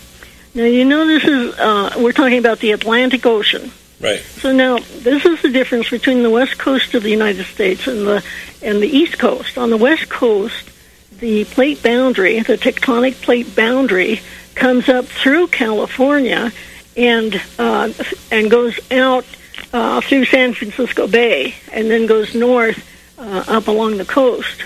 Now 0.55 0.65
you 0.65 0.85
know 0.85 1.07
this 1.07 1.25
is 1.25 1.55
uh, 1.59 1.95
we're 1.99 2.13
talking 2.13 2.39
about 2.39 2.61
the 2.61 2.73
Atlantic 2.73 3.27
Ocean. 3.27 3.71
Right. 4.01 4.21
So 4.21 4.53
now 4.53 4.79
this 4.79 5.27
is 5.27 5.43
the 5.43 5.51
difference 5.51 5.91
between 5.91 6.23
the 6.23 6.31
west 6.31 6.57
coast 6.59 6.95
of 6.95 7.03
the 7.03 7.11
United 7.11 7.45
States 7.45 7.87
and 7.87 8.07
the 8.07 8.25
and 8.63 8.81
the 8.81 8.89
east 8.89 9.19
coast. 9.19 9.59
On 9.59 9.71
the 9.71 9.77
west 9.77 10.09
coast, 10.09 10.71
the 11.19 11.45
plate 11.47 11.83
boundary, 11.83 12.41
the 12.41 12.57
tectonic 12.57 13.21
plate 13.23 13.55
boundary, 13.57 14.21
comes 14.55 14.89
up 14.89 15.07
through 15.07 15.49
California 15.49 16.53
and 16.97 17.41
uh, 17.59 17.93
and 18.31 18.51
goes 18.51 18.79
out 18.91 19.25
uh, 19.73 20.01
through 20.01 20.25
San 20.25 20.55
Francisco 20.55 21.07
Bay 21.07 21.55
and 21.73 21.91
then 21.91 22.07
goes 22.07 22.35
north 22.35 22.85
uh, 23.19 23.45
up 23.49 23.69
along 23.69 23.99
the 23.99 24.05
coast. 24.05 24.63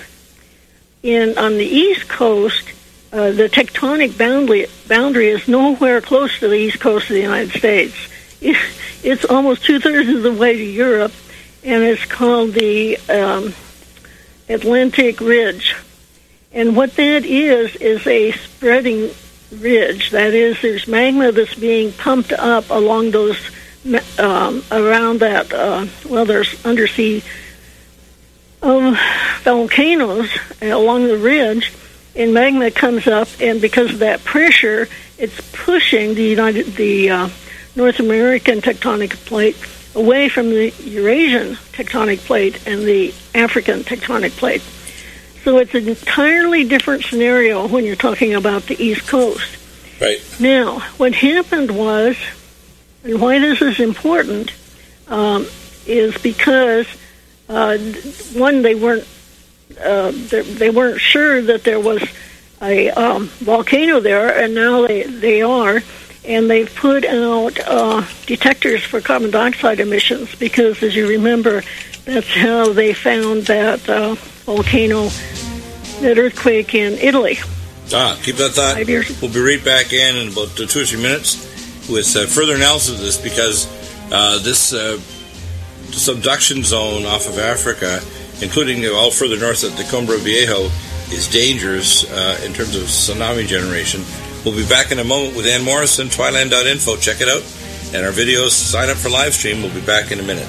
In 1.02 1.36
on 1.38 1.58
the 1.58 1.66
east 1.66 2.08
coast, 2.08 2.70
uh, 3.12 3.32
the 3.32 3.48
tectonic 3.48 4.16
boundary 4.16 4.66
boundary 4.88 5.28
is 5.28 5.48
nowhere 5.48 6.00
close 6.00 6.38
to 6.38 6.48
the 6.48 6.56
east 6.56 6.80
coast 6.80 7.10
of 7.10 7.14
the 7.14 7.22
United 7.22 7.52
States. 7.52 7.96
It's 9.04 9.24
almost 9.24 9.64
two 9.64 9.80
thirds 9.80 10.08
of 10.08 10.22
the 10.22 10.32
way 10.32 10.56
to 10.56 10.62
Europe, 10.62 11.10
and 11.64 11.82
it's 11.82 12.04
called 12.04 12.52
the 12.52 12.96
um, 13.08 13.52
Atlantic 14.48 15.20
Ridge. 15.20 15.74
And 16.54 16.76
what 16.76 16.94
that 16.96 17.24
is 17.24 17.76
is 17.76 18.06
a 18.06 18.32
spreading 18.32 19.10
ridge. 19.50 20.10
That 20.10 20.34
is, 20.34 20.60
there's 20.60 20.86
magma 20.86 21.32
that's 21.32 21.54
being 21.54 21.92
pumped 21.92 22.32
up 22.32 22.70
along 22.70 23.10
those 23.10 23.38
um, 24.18 24.62
around 24.70 25.20
that. 25.20 25.52
Uh, 25.52 25.86
well, 26.08 26.24
there's 26.24 26.64
undersea 26.64 27.22
um, 28.62 28.96
volcanoes 29.42 30.30
along 30.60 31.08
the 31.08 31.18
ridge, 31.18 31.72
and 32.14 32.32
magma 32.32 32.70
comes 32.70 33.06
up, 33.06 33.28
and 33.40 33.60
because 33.60 33.92
of 33.92 33.98
that 34.00 34.22
pressure, 34.24 34.88
it's 35.18 35.40
pushing 35.52 36.14
the 36.14 36.22
United 36.22 36.66
the 36.76 37.10
uh, 37.10 37.28
North 37.74 37.98
American 37.98 38.60
tectonic 38.60 39.12
plate 39.26 39.56
away 39.94 40.28
from 40.28 40.50
the 40.50 40.72
Eurasian 40.84 41.56
tectonic 41.72 42.18
plate 42.18 42.66
and 42.66 42.82
the 42.82 43.12
African 43.34 43.80
tectonic 43.80 44.30
plate. 44.32 44.62
So 45.44 45.58
it's 45.58 45.74
an 45.74 45.88
entirely 45.88 46.64
different 46.64 47.04
scenario 47.04 47.66
when 47.66 47.84
you're 47.84 47.96
talking 47.96 48.34
about 48.34 48.62
the 48.62 48.80
East 48.82 49.08
Coast. 49.08 49.58
Right. 50.00 50.20
Now, 50.38 50.80
what 50.98 51.14
happened 51.14 51.70
was, 51.70 52.16
and 53.04 53.20
why 53.20 53.38
this 53.38 53.60
is 53.60 53.80
important, 53.80 54.52
um, 55.08 55.46
is 55.86 56.16
because 56.18 56.86
uh, 57.48 57.76
one, 58.34 58.62
they 58.62 58.74
weren't 58.74 59.06
uh, 59.82 60.12
they, 60.12 60.42
they 60.42 60.70
weren't 60.70 61.00
sure 61.00 61.42
that 61.42 61.64
there 61.64 61.80
was 61.80 62.02
a 62.60 62.90
um, 62.90 63.26
volcano 63.40 64.00
there, 64.00 64.42
and 64.42 64.54
now 64.54 64.86
they 64.86 65.02
they 65.02 65.42
are. 65.42 65.82
and 66.24 66.48
they've 66.48 66.72
put 66.76 67.04
out 67.04 67.58
uh, 67.66 68.04
detectors 68.26 68.82
for 68.84 69.00
carbon 69.00 69.30
dioxide 69.30 69.80
emissions 69.80 70.34
because, 70.36 70.82
as 70.82 70.94
you 70.94 71.08
remember, 71.08 71.62
that's 72.04 72.32
how 72.34 72.72
they 72.72 72.92
found 72.94 73.42
that 73.46 73.88
uh, 73.88 74.14
volcano, 74.44 75.08
that 76.00 76.18
earthquake 76.18 76.74
in 76.74 76.94
Italy. 76.94 77.38
Ah, 77.92 78.18
keep 78.22 78.36
that 78.36 78.52
thought. 78.52 78.74
Five 78.74 78.88
years. 78.88 79.20
We'll 79.20 79.32
be 79.32 79.40
right 79.40 79.64
back 79.64 79.92
in 79.92 80.16
in 80.16 80.32
about 80.32 80.56
two 80.56 80.64
or 80.64 80.84
three 80.84 81.02
minutes 81.02 81.48
with 81.88 82.14
uh, 82.16 82.26
further 82.26 82.54
analysis 82.54 82.94
of 82.94 83.00
this 83.00 83.16
because 83.20 83.66
uh, 84.12 84.38
this 84.38 84.72
uh, 84.72 84.98
subduction 85.92 86.62
zone 86.62 87.04
off 87.04 87.28
of 87.28 87.38
Africa, 87.38 88.00
including 88.40 88.84
all 88.86 89.10
further 89.10 89.38
north 89.38 89.64
at 89.64 89.76
the 89.76 89.84
Cumbre 89.84 90.16
Viejo, 90.18 90.70
is 91.12 91.28
dangerous 91.28 92.10
uh, 92.10 92.40
in 92.44 92.52
terms 92.52 92.74
of 92.74 92.84
tsunami 92.84 93.46
generation. 93.46 94.02
We'll 94.44 94.56
be 94.56 94.66
back 94.66 94.90
in 94.90 94.98
a 94.98 95.04
moment 95.04 95.36
with 95.36 95.46
Ann 95.46 95.62
Morrison, 95.64 96.08
Twiland.info. 96.08 96.96
Check 96.96 97.20
it 97.20 97.28
out. 97.28 97.42
And 97.94 98.06
our 98.06 98.12
videos, 98.12 98.50
sign 98.50 98.88
up 98.88 98.96
for 98.96 99.10
live 99.10 99.34
stream. 99.34 99.62
We'll 99.62 99.74
be 99.74 99.84
back 99.84 100.10
in 100.10 100.18
a 100.18 100.22
minute. 100.22 100.48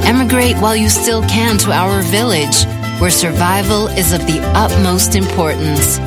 Emigrate 0.04 0.56
while 0.56 0.76
you 0.76 0.90
still 0.90 1.22
can 1.22 1.56
to 1.58 1.72
our 1.72 2.02
village, 2.02 2.66
where 3.00 3.10
survival 3.10 3.88
is 3.88 4.12
of 4.12 4.26
the 4.26 4.40
utmost 4.54 5.14
importance. 5.14 5.98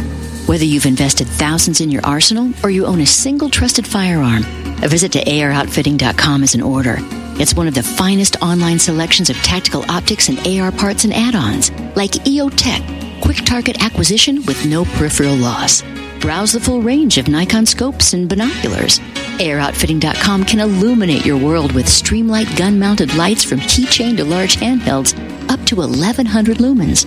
Whether 0.46 0.66
you've 0.66 0.84
invested 0.84 1.28
thousands 1.28 1.80
in 1.80 1.90
your 1.90 2.04
arsenal 2.04 2.52
or 2.62 2.68
you 2.68 2.84
own 2.84 3.00
a 3.00 3.06
single 3.06 3.48
trusted 3.48 3.86
firearm, 3.86 4.44
a 4.82 4.88
visit 4.88 5.12
to 5.12 5.24
AROutfitting.com 5.24 6.42
is 6.42 6.54
an 6.54 6.60
order. 6.60 6.96
It's 7.40 7.54
one 7.54 7.68
of 7.68 7.72
the 7.72 7.82
finest 7.82 8.36
online 8.42 8.78
selections 8.78 9.30
of 9.30 9.36
tactical 9.36 9.90
optics 9.90 10.28
and 10.28 10.46
AR 10.46 10.72
parts 10.72 11.04
and 11.04 11.14
add-ons, 11.14 11.70
like 11.96 12.10
EOTech, 12.10 13.22
quick 13.22 13.38
target 13.46 13.82
acquisition 13.82 14.44
with 14.44 14.66
no 14.66 14.84
peripheral 14.84 15.36
loss. 15.36 15.82
Browse 16.20 16.52
the 16.52 16.60
full 16.60 16.82
range 16.82 17.16
of 17.16 17.28
Nikon 17.28 17.64
scopes 17.64 18.12
and 18.12 18.28
binoculars. 18.28 18.98
AirOutfitting.com 19.40 20.44
can 20.44 20.60
illuminate 20.60 21.24
your 21.24 21.38
world 21.38 21.72
with 21.72 21.86
Streamlight 21.86 22.56
gun-mounted 22.58 23.14
lights 23.14 23.42
from 23.42 23.58
keychain 23.60 24.18
to 24.18 24.24
large 24.24 24.56
handhelds 24.56 25.18
up 25.48 25.64
to 25.64 25.76
1100 25.76 26.58
lumens. 26.58 27.06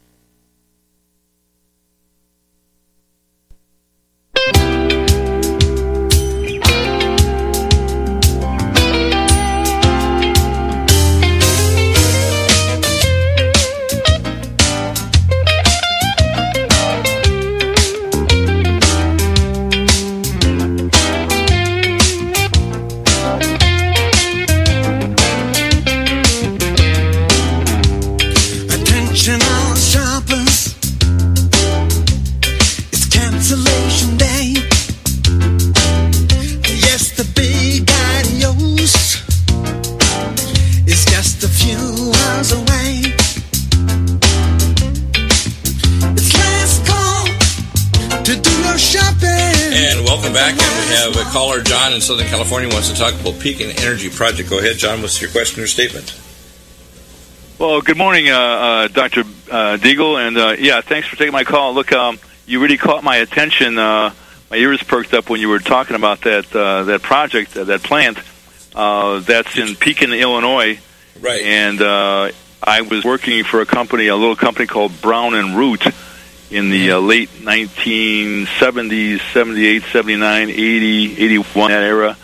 Southern 52.11 52.27
California, 52.27 52.67
wants 52.67 52.89
to 52.89 52.95
talk 52.97 53.13
about 53.17 53.39
Pekin 53.39 53.69
Energy 53.79 54.09
Project. 54.09 54.49
Go 54.49 54.59
ahead, 54.59 54.75
John. 54.75 55.01
What's 55.01 55.21
your 55.21 55.31
question 55.31 55.63
or 55.63 55.67
statement? 55.67 56.13
Well, 57.57 57.79
good 57.79 57.95
morning, 57.95 58.27
uh, 58.29 58.33
uh, 58.37 58.87
Dr. 58.89 59.21
Uh, 59.21 59.77
Deagle, 59.77 60.17
and 60.19 60.37
uh, 60.37 60.55
yeah, 60.59 60.81
thanks 60.81 61.07
for 61.07 61.15
taking 61.15 61.31
my 61.31 61.45
call. 61.45 61.73
Look, 61.73 61.93
um, 61.93 62.19
you 62.45 62.61
really 62.61 62.75
caught 62.77 63.01
my 63.05 63.15
attention. 63.15 63.77
Uh, 63.77 64.13
my 64.49 64.57
ears 64.57 64.83
perked 64.83 65.13
up 65.13 65.29
when 65.29 65.39
you 65.39 65.47
were 65.47 65.59
talking 65.59 65.95
about 65.95 66.19
that 66.23 66.53
uh, 66.53 66.83
that 66.83 67.01
project, 67.01 67.55
uh, 67.55 67.63
that 67.63 67.81
plant. 67.81 68.17
Uh, 68.75 69.19
that's 69.19 69.57
in 69.57 69.77
Pekin, 69.77 70.11
Illinois, 70.11 70.81
Right. 71.21 71.41
and 71.43 71.81
uh, 71.81 72.31
I 72.61 72.81
was 72.81 73.05
working 73.05 73.45
for 73.45 73.61
a 73.61 73.65
company, 73.65 74.07
a 74.07 74.17
little 74.17 74.35
company 74.35 74.67
called 74.67 75.01
Brown 75.01 75.33
and 75.33 75.57
Root, 75.57 75.85
in 76.51 76.69
the 76.69 76.91
uh, 76.91 76.99
late 76.99 77.29
1970s, 77.29 79.19
78, 79.33 79.83
79, 79.91 80.49
80, 80.49 81.23
81, 81.23 81.71
that 81.71 81.83
era. 81.83 82.17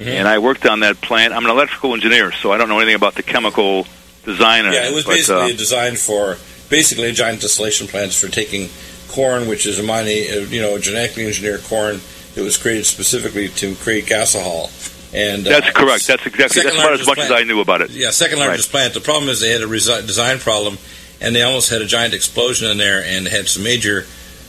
And 0.00 0.28
I 0.28 0.38
worked 0.38 0.64
on 0.66 0.80
that 0.80 1.00
plant. 1.00 1.32
I'm 1.32 1.44
an 1.44 1.50
electrical 1.50 1.94
engineer, 1.94 2.30
so 2.30 2.52
I 2.52 2.58
don't 2.58 2.68
know 2.68 2.78
anything 2.78 2.94
about 2.94 3.14
the 3.14 3.24
chemical 3.24 3.86
design. 4.24 4.64
Yeah, 4.64 4.88
it 4.88 4.94
was 4.94 5.04
but, 5.04 5.14
basically 5.14 5.54
uh, 5.54 5.56
designed 5.56 5.98
for 5.98 6.36
basically 6.68 7.08
a 7.08 7.12
giant 7.12 7.40
distillation 7.40 7.88
plant 7.88 8.12
for 8.12 8.28
taking 8.28 8.68
corn, 9.08 9.48
which 9.48 9.66
is 9.66 9.78
a 9.80 9.82
mining, 9.82 10.30
uh, 10.30 10.46
you 10.48 10.60
know, 10.60 10.78
genetically 10.78 11.26
engineered 11.26 11.64
corn 11.64 12.00
that 12.34 12.44
was 12.44 12.56
created 12.56 12.86
specifically 12.86 13.48
to 13.48 13.74
create 13.76 14.06
gasohol. 14.06 14.70
And 15.12 15.46
uh, 15.46 15.50
That's 15.50 15.70
correct. 15.70 16.06
That's 16.06 16.26
exactly. 16.26 16.62
That's 16.62 16.78
about 16.78 16.92
as 16.92 17.06
much 17.06 17.18
as. 17.18 17.32
I 17.32 17.42
knew 17.42 17.60
about 17.60 17.80
it. 17.80 17.90
Yeah, 17.90 18.10
second 18.10 18.38
largest 18.38 18.70
plant. 18.70 18.94
The 18.94 19.00
problem 19.00 19.30
is 19.30 19.40
they 19.40 19.50
had 19.50 19.62
a 19.62 19.66
resi- 19.66 20.06
design 20.06 20.38
problem, 20.38 20.78
and 21.20 21.34
they 21.34 21.42
almost 21.42 21.70
had 21.70 21.82
a 21.82 21.86
giant 21.86 22.14
explosion 22.14 22.70
in 22.70 22.78
there, 22.78 23.02
and 23.04 23.26
had 23.26 23.48
some 23.48 23.62
major, 23.64 24.06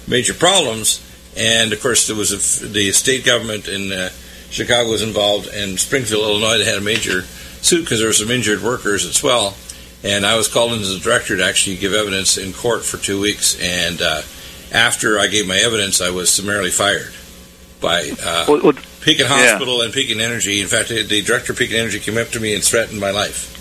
major 0.08 0.34
problems. 0.34 1.06
And 1.38 1.72
of 1.74 1.82
course, 1.82 2.08
there 2.08 2.16
was 2.16 2.32
a 2.32 2.68
the 2.68 2.92
state 2.92 3.26
government 3.26 3.68
in 3.68 3.92
uh, 3.92 4.10
Chicago 4.50 4.90
was 4.90 5.02
involved, 5.02 5.48
and 5.48 5.80
Springfield, 5.80 6.24
Illinois, 6.24 6.58
they 6.58 6.66
had 6.66 6.78
a 6.78 6.82
major 6.82 7.22
suit 7.62 7.82
because 7.82 8.00
there 8.00 8.08
were 8.10 8.14
some 8.14 8.32
injured 8.32 8.62
workers 8.62 9.06
as 9.06 9.22
well. 9.22 9.56
And 10.04 10.26
I 10.26 10.38
was 10.38 10.48
called 10.48 10.72
in 10.74 10.80
as 10.80 10.92
a 10.96 11.00
director 11.00 11.36
to 11.38 11.46
actually 11.46 11.76
give 11.78 11.94
evidence 11.94 12.38
in 12.38 12.54
court 12.54 12.86
for 12.86 12.98
two 12.98 13.20
weeks. 13.20 13.60
And 13.62 14.02
uh, 14.02 14.22
after 14.72 15.20
I 15.20 15.28
gave 15.28 15.46
my 15.48 15.58
evidence, 15.58 16.00
I 16.02 16.10
was 16.10 16.30
summarily 16.30 16.72
fired 16.72 17.14
by 17.82 18.12
uh, 18.24 18.46
Well, 18.48 18.62
well, 18.64 18.74
Pekin 19.02 19.26
Yeah. 19.28 19.52
Hospital 19.52 19.82
and 19.82 19.94
Pekin 19.94 20.20
Energy. 20.22 20.62
In 20.62 20.68
fact, 20.68 20.90
the 20.90 21.04
the 21.04 21.22
director 21.22 21.52
of 21.54 21.60
Pekin 21.60 21.78
Energy 21.80 22.00
came 22.00 22.18
up 22.18 22.30
to 22.30 22.40
me 22.40 22.56
and 22.56 22.64
threatened 22.64 23.00
my 23.00 23.12
life. 23.12 23.56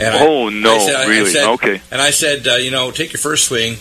And 0.00 0.14
I- 0.14 0.26
oh 0.26 0.48
no, 0.48 0.74
I 0.76 0.78
said- 0.86 0.94
I 0.96 1.06
really? 1.06 1.32
said- 1.32 1.48
okay. 1.50 1.80
And 1.90 2.00
I 2.00 2.10
said, 2.10 2.46
uh, 2.48 2.54
you 2.56 2.70
know, 2.70 2.90
take 2.90 3.12
your 3.12 3.20
first 3.20 3.44
swing. 3.44 3.76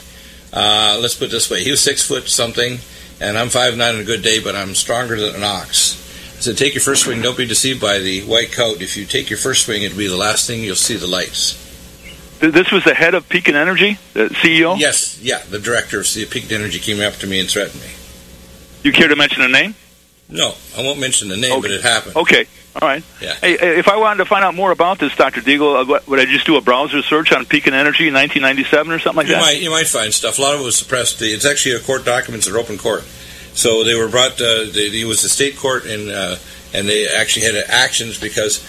Uh, 0.51 0.97
let's 1.01 1.13
put 1.15 1.25
it 1.25 1.31
this 1.31 1.49
way: 1.49 1.63
he 1.63 1.71
was 1.71 1.79
six 1.81 2.01
foot 2.01 2.27
something, 2.27 2.79
and 3.21 3.37
I'm 3.37 3.49
five 3.49 3.77
nine 3.77 3.95
on 3.95 4.01
a 4.01 4.03
good 4.03 4.21
day, 4.21 4.39
but 4.39 4.55
I'm 4.55 4.75
stronger 4.75 5.19
than 5.19 5.35
an 5.35 5.43
ox. 5.43 5.95
I 6.37 6.41
said, 6.41 6.57
take 6.57 6.73
your 6.73 6.81
first 6.81 7.03
swing. 7.03 7.21
Don't 7.21 7.37
be 7.37 7.45
deceived 7.45 7.81
by 7.81 7.99
the 7.99 8.21
white 8.21 8.53
coat. 8.53 8.81
If 8.81 8.95
you 8.95 9.03
take 9.05 9.29
your 9.29 9.37
first 9.37 9.65
swing, 9.65 9.83
it'll 9.83 9.97
be 9.97 10.07
the 10.07 10.15
last 10.15 10.47
thing 10.47 10.63
you'll 10.63 10.75
see 10.77 10.95
the 10.95 11.05
lights. 11.05 11.57
This 12.39 12.71
was 12.71 12.85
the 12.85 12.93
head 12.93 13.13
of 13.13 13.27
Pekin 13.27 13.57
Energy, 13.57 13.97
the 14.13 14.29
CEO. 14.29 14.79
Yes, 14.79 15.19
yeah. 15.21 15.39
The 15.49 15.59
director 15.59 15.99
of 15.99 16.05
Pekin 16.29 16.49
Energy 16.53 16.79
came 16.79 17.01
up 17.01 17.15
to 17.15 17.27
me 17.27 17.41
and 17.41 17.49
threatened 17.49 17.81
me. 17.81 17.89
You 18.83 18.93
care 18.93 19.09
to 19.09 19.17
mention 19.17 19.41
a 19.41 19.49
name? 19.49 19.75
No, 20.29 20.53
I 20.77 20.83
won't 20.83 20.99
mention 20.99 21.27
the 21.27 21.37
name, 21.37 21.53
Okay. 21.53 21.61
but 21.61 21.71
it 21.71 21.81
happened. 21.81 22.15
Okay. 22.15 22.45
All 22.79 22.87
right. 22.87 23.03
Yeah. 23.19 23.33
Hey, 23.41 23.53
if 23.53 23.87
I 23.87 23.97
wanted 23.97 24.19
to 24.19 24.25
find 24.25 24.45
out 24.45 24.53
more 24.53 24.69
about 24.71 24.99
this, 24.99 25.15
Dr. 25.15 25.41
Deagle, 25.41 25.89
uh, 25.89 25.99
would 26.07 26.19
I 26.19 26.25
just 26.25 26.45
do 26.45 26.55
a 26.55 26.61
browser 26.61 27.01
search 27.01 27.31
on 27.33 27.45
Pekin 27.45 27.73
Energy 27.73 28.07
in 28.07 28.13
1997 28.13 28.91
or 28.91 28.99
something 28.99 29.17
like 29.17 29.27
You 29.27 29.33
that? 29.33 29.41
might 29.41 29.59
you 29.61 29.71
might 29.71 29.87
find 29.87 30.13
stuff. 30.13 30.37
A 30.37 30.41
lot 30.41 30.53
of 30.53 30.61
it 30.61 30.63
was 30.63 30.77
suppressed. 30.77 31.19
It's 31.21 31.45
actually 31.45 31.75
a 31.75 31.79
court 31.79 32.05
documents 32.05 32.45
that 32.45 32.53
are 32.53 32.59
open 32.59 32.77
court. 32.77 33.03
So 33.55 33.83
they 33.83 33.95
were 33.95 34.07
brought. 34.07 34.33
Uh, 34.33 34.65
they, 34.71 35.01
it 35.01 35.07
was 35.07 35.23
a 35.23 35.29
state 35.29 35.57
court, 35.57 35.85
and 35.85 36.09
uh, 36.11 36.35
and 36.73 36.87
they 36.87 37.07
actually 37.07 37.47
had 37.47 37.55
actions 37.67 38.19
because 38.19 38.63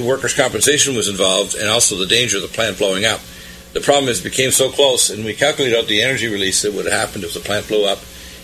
workers' 0.00 0.34
compensation 0.34 0.94
was 0.94 1.08
involved, 1.08 1.56
and 1.56 1.68
also 1.68 1.96
the 1.96 2.06
danger 2.06 2.36
of 2.36 2.42
the 2.42 2.48
plant 2.48 2.78
blowing 2.78 3.04
up. 3.04 3.20
The 3.72 3.80
problem 3.80 4.08
is, 4.08 4.20
it 4.20 4.24
became 4.24 4.52
so 4.52 4.70
close, 4.70 5.10
and 5.10 5.24
we 5.24 5.34
calculated 5.34 5.76
out 5.76 5.88
the 5.88 6.00
energy 6.02 6.28
release 6.28 6.62
that 6.62 6.72
would 6.74 6.84
have 6.86 6.94
happened 6.94 7.24
if 7.24 7.34
the 7.34 7.40
plant 7.40 7.66
blew 7.66 7.84
up. 7.86 7.98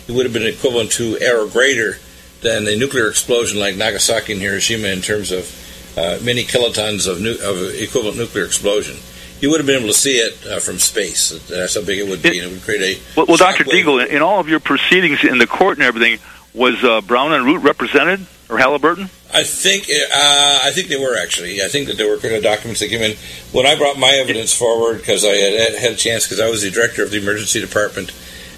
It 0.07 0.11
would 0.11 0.25
have 0.25 0.33
been 0.33 0.45
equivalent 0.45 0.91
to 0.93 1.17
or 1.23 1.47
greater 1.47 1.97
than 2.41 2.67
a 2.67 2.75
nuclear 2.75 3.07
explosion 3.07 3.59
like 3.59 3.75
Nagasaki 3.75 4.33
and 4.33 4.41
Hiroshima 4.41 4.87
in 4.87 5.01
terms 5.01 5.31
of 5.31 5.49
uh, 5.97 6.19
many 6.23 6.43
kilotons 6.43 7.07
of, 7.07 7.19
nu- 7.21 7.37
of 7.43 7.73
equivalent 7.75 8.17
nuclear 8.17 8.45
explosion. 8.45 8.97
You 9.41 9.49
would 9.51 9.59
have 9.59 9.67
been 9.67 9.77
able 9.77 9.87
to 9.87 9.97
see 9.97 10.17
it 10.17 10.45
uh, 10.47 10.59
from 10.59 10.79
space. 10.79 11.29
That's 11.47 11.75
how 11.75 11.81
big 11.81 11.99
it 11.99 12.07
would 12.09 12.21
be, 12.21 12.39
and 12.39 12.49
it 12.49 12.53
would 12.53 12.61
create 12.63 12.81
a. 12.97 13.01
Well, 13.15 13.25
well 13.27 13.37
Dr. 13.37 13.63
shockwave. 13.63 13.83
Deagle, 13.83 14.05
in- 14.05 14.17
in 14.17 14.21
all 14.21 14.39
of 14.39 14.49
your 14.49 14.59
proceedings 14.59 15.23
in 15.23 15.37
the 15.37 15.47
court 15.47 15.77
and 15.77 15.85
everything, 15.85 16.19
was 16.53 16.83
uh, 16.83 17.01
Brown 17.01 17.31
and 17.33 17.45
Root 17.45 17.59
represented 17.59 18.25
or 18.49 18.57
Halliburton? 18.57 19.09
I 19.31 19.43
think 19.43 19.83
uh, 19.89 20.59
I 20.63 20.71
think 20.73 20.87
they 20.87 20.99
were 20.99 21.15
actually. 21.21 21.61
I 21.61 21.67
think 21.67 21.87
that 21.87 21.97
there 21.97 22.09
were 22.09 22.17
kind 22.17 22.33
of 22.33 22.41
documents 22.43 22.79
that 22.79 22.89
came 22.89 23.01
in 23.01 23.15
when 23.51 23.65
I 23.65 23.77
brought 23.77 23.99
my 23.99 24.09
evidence 24.09 24.53
forward 24.53 24.97
because 24.97 25.23
I 25.23 25.35
had 25.35 25.75
had 25.75 25.91
a 25.91 25.95
chance 25.95 26.25
because 26.25 26.39
I 26.39 26.49
was 26.49 26.63
the 26.63 26.71
director 26.71 27.03
of 27.03 27.11
the 27.11 27.21
emergency 27.21 27.61
department 27.61 28.11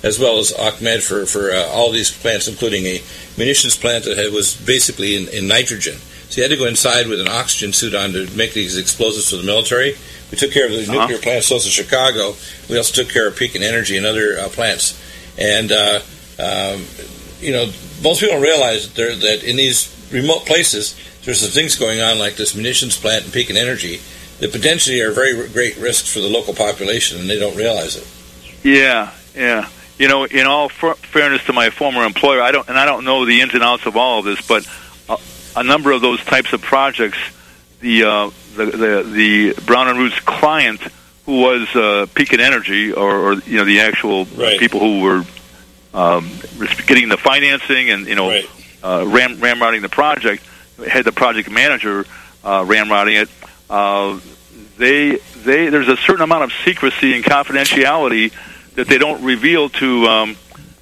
as 0.03 0.17
well 0.19 0.39
as 0.39 0.51
Ahmed 0.53 1.03
for 1.03 1.25
for 1.25 1.51
uh, 1.51 1.67
all 1.67 1.91
these 1.91 2.11
plants, 2.11 2.47
including 2.47 2.85
a 2.85 3.01
munitions 3.37 3.77
plant 3.77 4.05
that 4.05 4.17
had, 4.17 4.31
was 4.33 4.55
basically 4.55 5.15
in, 5.15 5.27
in 5.29 5.47
nitrogen. 5.47 5.95
So 6.29 6.37
you 6.37 6.43
had 6.43 6.51
to 6.51 6.57
go 6.57 6.65
inside 6.65 7.07
with 7.07 7.19
an 7.19 7.27
oxygen 7.27 7.73
suit 7.73 7.93
on 7.93 8.13
to 8.13 8.29
make 8.35 8.53
these 8.53 8.77
explosives 8.77 9.29
for 9.29 9.35
the 9.37 9.43
military. 9.43 9.95
We 10.31 10.37
took 10.37 10.51
care 10.51 10.65
of 10.65 10.71
the 10.71 10.81
Uh-huh. 10.83 10.93
nuclear 10.93 11.19
plants 11.19 11.51
also 11.51 11.67
in 11.67 11.71
Chicago. 11.71 12.35
We 12.69 12.77
also 12.77 13.03
took 13.03 13.11
care 13.11 13.27
of 13.27 13.35
Pekin 13.35 13.63
Energy 13.63 13.97
and 13.97 14.05
other 14.05 14.39
uh, 14.39 14.47
plants. 14.49 14.97
And 15.37 15.71
uh, 15.71 15.99
um, 16.39 16.85
you 17.41 17.51
know, 17.51 17.65
most 18.01 18.21
people 18.21 18.35
don't 18.35 18.43
realize 18.43 18.87
that, 18.87 18.95
there, 18.95 19.15
that 19.15 19.43
in 19.43 19.57
these 19.57 19.89
remote 20.11 20.45
places, 20.45 20.95
there's 21.25 21.41
some 21.41 21.51
things 21.51 21.75
going 21.75 21.99
on 22.01 22.17
like 22.17 22.35
this 22.37 22.55
munitions 22.55 22.97
plant 22.97 23.25
and 23.25 23.33
Pekin 23.33 23.57
Energy 23.57 23.99
that 24.39 24.51
potentially 24.51 25.01
are 25.01 25.11
very 25.11 25.35
great 25.49 25.77
risks 25.77 26.11
for 26.11 26.19
the 26.19 26.29
local 26.29 26.53
population, 26.53 27.19
and 27.19 27.29
they 27.29 27.37
don't 27.37 27.55
realize 27.57 27.95
it. 27.95 28.07
Yeah, 28.63 29.11
yeah. 29.35 29.67
You 30.01 30.07
know, 30.07 30.23
in 30.23 30.47
all 30.47 30.65
f- 30.65 30.97
fairness 30.97 31.43
to 31.45 31.53
my 31.53 31.69
former 31.69 32.03
employer, 32.03 32.41
I 32.41 32.51
don't, 32.51 32.67
and 32.67 32.75
I 32.75 32.87
don't 32.87 33.05
know 33.05 33.23
the 33.27 33.39
ins 33.39 33.53
and 33.53 33.61
outs 33.61 33.85
of 33.85 33.95
all 33.95 34.17
of 34.17 34.25
this, 34.25 34.41
but 34.47 34.65
a, 35.07 35.17
a 35.57 35.63
number 35.63 35.91
of 35.91 36.01
those 36.01 36.19
types 36.25 36.53
of 36.53 36.61
projects, 36.63 37.19
the 37.81 38.05
uh, 38.05 38.29
the, 38.55 38.65
the 38.65 39.03
the 39.53 39.61
Brown 39.63 39.89
and 39.89 39.99
Roots 39.99 40.19
client, 40.21 40.81
who 41.27 41.41
was 41.41 41.67
uh, 41.75 42.07
Pekin 42.15 42.39
Energy, 42.39 42.91
or, 42.93 43.15
or 43.15 43.33
you 43.41 43.57
know 43.57 43.63
the 43.65 43.81
actual 43.81 44.25
Right. 44.25 44.59
people 44.59 44.79
who 44.79 45.01
were 45.01 45.23
um, 45.93 46.31
getting 46.87 47.07
the 47.07 47.17
financing 47.17 47.91
and 47.91 48.07
you 48.07 48.15
know 48.15 48.29
Right. 48.29 48.49
uh, 48.83 49.05
ram 49.05 49.37
ramrodding 49.37 49.83
the 49.83 49.89
project, 49.89 50.43
had 50.83 51.05
the 51.05 51.11
project 51.11 51.51
manager 51.51 52.07
uh, 52.43 52.63
ramrodding 52.63 53.21
it. 53.21 53.29
Uh, 53.69 54.19
they 54.79 55.17
they 55.45 55.69
there's 55.69 55.89
a 55.89 55.97
certain 55.97 56.23
amount 56.23 56.45
of 56.45 56.51
secrecy 56.65 57.13
and 57.13 57.23
confidentiality 57.23 58.31
that 58.81 58.87
they 58.87 58.97
don't 58.97 59.23
reveal 59.23 59.69
to 59.69 60.05
um, 60.07 60.35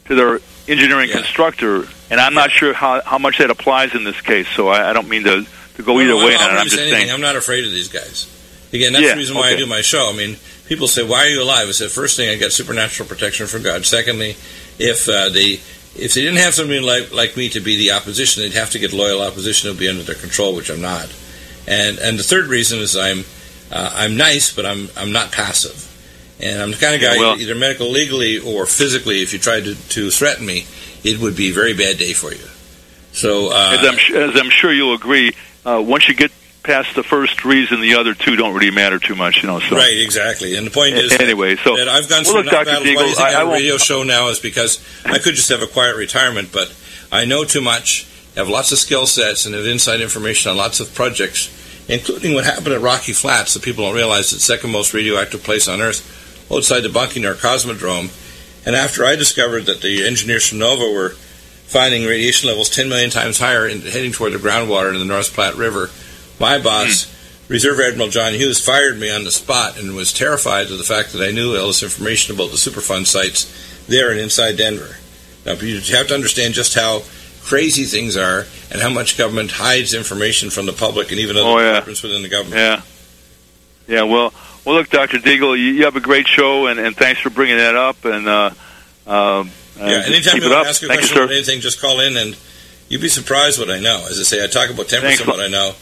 to 0.06 0.16
their 0.16 0.40
engineering 0.70 1.10
Yeah. 1.10 1.16
constructor, 1.16 1.86
and 2.10 2.20
I'm 2.22 2.34
not 2.34 2.50
sure 2.52 2.74
how 2.74 3.02
how 3.02 3.18
much 3.18 3.38
that 3.40 3.50
applies 3.52 3.94
in 3.94 4.06
this 4.06 4.20
case. 4.22 4.48
So 4.56 4.70
I, 4.70 4.90
I 4.90 4.94
don't 4.94 5.10
mean 5.10 5.24
to 5.26 5.46
to 5.76 5.84
go 5.84 6.00
either 6.00 6.16
Well, 6.16 6.28
way 6.28 6.36
on 6.36 6.42
it. 6.42 6.44
I'll 6.54 6.60
I'm 6.60 6.66
just 6.66 6.78
anything. 6.80 6.94
saying. 7.02 7.12
I'm 7.12 7.22
not 7.22 7.36
afraid 7.36 7.66
of 7.66 7.72
these 7.72 7.90
guys. 7.90 8.26
Again, 8.72 8.94
that's 8.94 9.04
Yeah, 9.04 9.12
the 9.14 9.18
reason 9.18 9.36
why 9.36 9.50
I 9.50 9.56
do 9.58 9.66
my 9.66 9.82
show. 9.82 10.10
I 10.10 10.14
mean, 10.16 10.38
people 10.68 10.88
say, 10.88 11.04
"Why 11.04 11.26
are 11.26 11.28
you 11.30 11.42
alive?" 11.44 11.68
I 11.68 11.72
said, 11.72 11.90
first 11.92 12.16
thing, 12.16 12.30
I 12.30 12.36
got 12.38 12.52
supernatural 12.52 13.10
protection 13.10 13.48
from 13.48 13.64
God. 13.64 13.84
Secondly, 13.86 14.38
if 14.78 15.10
uh, 15.10 15.30
they 15.30 15.60
if 15.96 16.14
they 16.14 16.22
didn't 16.22 16.38
have 16.38 16.54
somebody 16.54 16.80
like 16.80 17.12
like 17.12 17.36
me 17.36 17.50
to 17.50 17.60
be 17.60 17.76
the 17.78 17.92
opposition, 17.92 18.44
they'd 18.44 18.54
have 18.54 18.70
to 18.72 18.80
get 18.80 18.94
loyal 18.94 19.22
opposition 19.22 19.72
to 19.72 19.78
be 19.78 19.90
under 19.90 20.04
their 20.04 20.16
control, 20.16 20.56
which 20.56 20.70
I'm 20.70 20.82
not. 20.82 21.10
And 21.68 21.98
and 22.00 22.18
the 22.20 22.24
third 22.24 22.46
reason 22.48 22.80
is 22.80 22.96
I'm 22.96 23.26
uh, 23.72 23.92
I'm 23.96 24.16
nice, 24.16 24.54
but 24.56 24.66
I'm 24.68 24.90
I'm 24.96 25.12
not 25.12 25.32
passive. 25.32 25.89
And 26.42 26.62
I'm 26.62 26.72
the 26.72 26.78
kind 26.78 26.96
of 26.96 27.02
guy, 27.02 27.18
well- 27.18 27.40
either 27.40 27.56
medical 27.56 27.90
legally 27.90 28.38
or 28.40 28.66
physically, 28.66 29.22
if 29.22 29.34
you 29.34 29.40
tried 29.40 29.66
to, 29.66 29.76
to 29.90 30.10
threaten 30.10 30.46
me, 30.46 30.66
it 31.04 31.20
would 31.20 31.36
be 31.36 31.50
a 31.50 31.54
very 31.54 31.74
bad 31.74 31.98
day 31.98 32.14
for 32.14 32.32
you. 32.32 32.46
So, 33.12 33.52
uh, 33.52 33.78
as 33.78 33.86
I'm 33.86 34.16
as 34.16 34.36
I'm 34.40 34.50
sure 34.50 34.72
you'll 34.72 34.94
agree, 34.94 35.34
uh, 35.66 35.82
once 35.86 36.08
you 36.08 36.14
get 36.14 36.32
past 36.64 36.94
the 36.96 37.04
first 37.04 37.44
reason, 37.44 37.82
the 37.82 37.96
other 37.96 38.14
two 38.14 38.36
don't 38.36 38.54
really 38.54 38.70
matter 38.72 39.00
too 39.00 39.16
much. 39.16 39.42
You 39.42 39.48
know. 39.48 39.60
So 39.60 39.76
Right, 39.76 39.98
exactly. 39.98 40.56
And 40.56 40.68
the 40.68 40.72
point 40.72 40.94
is, 40.96 41.12
anyway, 41.20 41.56
so- 41.56 41.76
that 41.76 41.88
I've 41.90 42.08
gone 42.08 42.24
well, 42.24 42.34
through 42.44 42.44
look, 42.44 42.54
enough 42.54 42.66
battles. 42.66 42.86
Why 42.86 42.92
you 42.92 42.98
Deagle, 42.98 43.06
think 43.16 43.20
I, 43.20 43.24
I- 43.24 43.28
I 43.28 43.32
have 43.40 43.48
a 43.48 43.52
radio 43.52 43.78
show 43.78 44.04
now? 44.04 44.28
Is 44.28 44.40
because 44.40 44.80
I 45.06 45.18
could 45.18 45.36
just 45.36 45.50
have 45.50 45.62
a 45.62 45.68
quiet 45.68 45.96
retirement, 45.98 46.50
but 46.54 46.72
I 47.12 47.26
know 47.26 47.44
too 47.44 47.62
much, 47.62 48.08
have 48.36 48.48
lots 48.48 48.72
of 48.72 48.78
skill 48.78 49.08
sets, 49.08 49.46
and 49.46 49.56
have 49.56 49.66
inside 49.66 50.02
information 50.02 50.52
on 50.52 50.58
lots 50.58 50.80
of 50.80 50.94
projects, 50.94 51.50
including 51.90 52.34
what 52.36 52.46
happened 52.46 52.74
at 52.74 52.82
Rocky 52.82 53.14
Flats. 53.14 53.54
The 53.56 53.60
people 53.60 53.86
don't 53.86 53.96
realize 53.96 54.32
it's 54.32 54.34
the 54.34 54.40
second 54.54 54.72
most 54.72 54.94
radioactive 54.94 55.42
place 55.44 55.68
on 55.68 55.82
Earth, 55.82 56.06
outside 56.52 56.82
the 56.82 56.90
Baikonur 56.90 57.36
Cosmodrome. 57.36 58.10
And 58.66 58.76
after 58.76 59.06
I 59.06 59.16
discovered 59.16 59.66
that 59.66 59.82
the 59.82 60.06
engineers 60.06 60.48
from 60.48 60.60
NOVA 60.60 60.94
were 60.94 61.10
finding 61.10 62.06
radiation 62.06 62.50
levels 62.50 62.70
10 62.70 62.90
million 62.90 63.10
times 63.10 63.40
higher 63.40 63.66
and 63.66 63.84
heading 63.84 64.12
toward 64.12 64.34
the 64.34 64.38
groundwater 64.38 64.92
in 64.94 65.00
the 65.00 65.06
North 65.06 65.34
Platte 65.34 65.56
River, 65.56 65.90
my 66.40 66.58
boss, 66.60 67.04
hmm. 67.06 67.16
Reserve 67.54 67.80
Admiral 67.80 68.10
John 68.10 68.34
Hughes, 68.34 68.64
fired 68.64 69.00
me 69.00 69.10
on 69.10 69.24
the 69.24 69.32
spot 69.32 69.80
and 69.80 69.96
was 69.96 70.14
terrified 70.14 70.70
of 70.72 70.78
the 70.78 70.84
fact 70.84 71.14
that 71.14 71.28
I 71.28 71.32
knew 71.32 71.56
all 71.58 71.68
this 71.68 71.82
information 71.82 72.36
about 72.36 72.52
the 72.52 72.58
Superfund 72.58 73.08
sites 73.08 73.86
there 73.88 74.12
and 74.12 74.20
inside 74.20 74.58
Denver. 74.58 74.98
Now, 75.46 75.54
you 75.54 75.80
have 75.96 76.08
to 76.10 76.14
understand 76.14 76.54
just 76.54 76.76
how 76.76 77.02
crazy 77.42 77.86
things 77.86 78.16
are 78.16 78.46
and 78.72 78.82
how 78.82 78.90
much 78.90 79.18
government 79.18 79.50
hides 79.52 79.96
information 79.96 80.52
from 80.52 80.68
the 80.68 80.74
public 80.74 81.10
and 81.10 81.20
even 81.20 81.38
other 81.38 81.48
Oh, 81.48 81.58
yeah. 81.60 81.84
within 81.86 82.22
the 82.22 82.30
government. 82.30 82.56
Yeah. 82.60 82.82
Yeah. 83.88 84.04
Well, 84.04 84.32
well, 84.66 84.76
look, 84.76 84.90
Doctor 84.90 85.18
Deagle, 85.18 85.58
you, 85.58 85.74
you 85.74 85.86
have 85.86 85.96
a 85.96 86.02
great 86.02 86.28
show, 86.28 86.68
and, 86.68 86.80
and 86.80 86.96
thanks 86.96 87.22
for 87.22 87.30
bringing 87.30 87.58
that 87.58 87.76
up. 87.76 88.06
And 88.06 88.28
uh, 88.28 88.52
um, 89.08 89.52
Yeah, 89.78 90.04
anytime 90.06 90.38
you 90.38 90.50
want 90.50 90.66
to 90.66 90.70
ask 90.70 90.84
a 90.84 90.88
Thank 90.88 91.00
question 91.00 91.16
sir. 91.16 91.24
about 91.24 91.34
anything, 91.34 91.62
just 91.62 91.82
call 91.82 92.00
in 92.00 92.18
and 92.18 92.38
you'd 92.90 93.02
be 93.02 93.10
surprised 93.10 93.60
what 93.60 93.70
I 93.70 93.80
know. 93.80 94.06
As 94.10 94.20
I 94.20 94.24
say, 94.24 94.44
I 94.44 94.48
talk 94.48 94.70
about 94.70 94.88
10% 94.88 95.02
Thanks. 95.02 95.26
what 95.26 95.40
I 95.40 95.48
know 95.48 95.74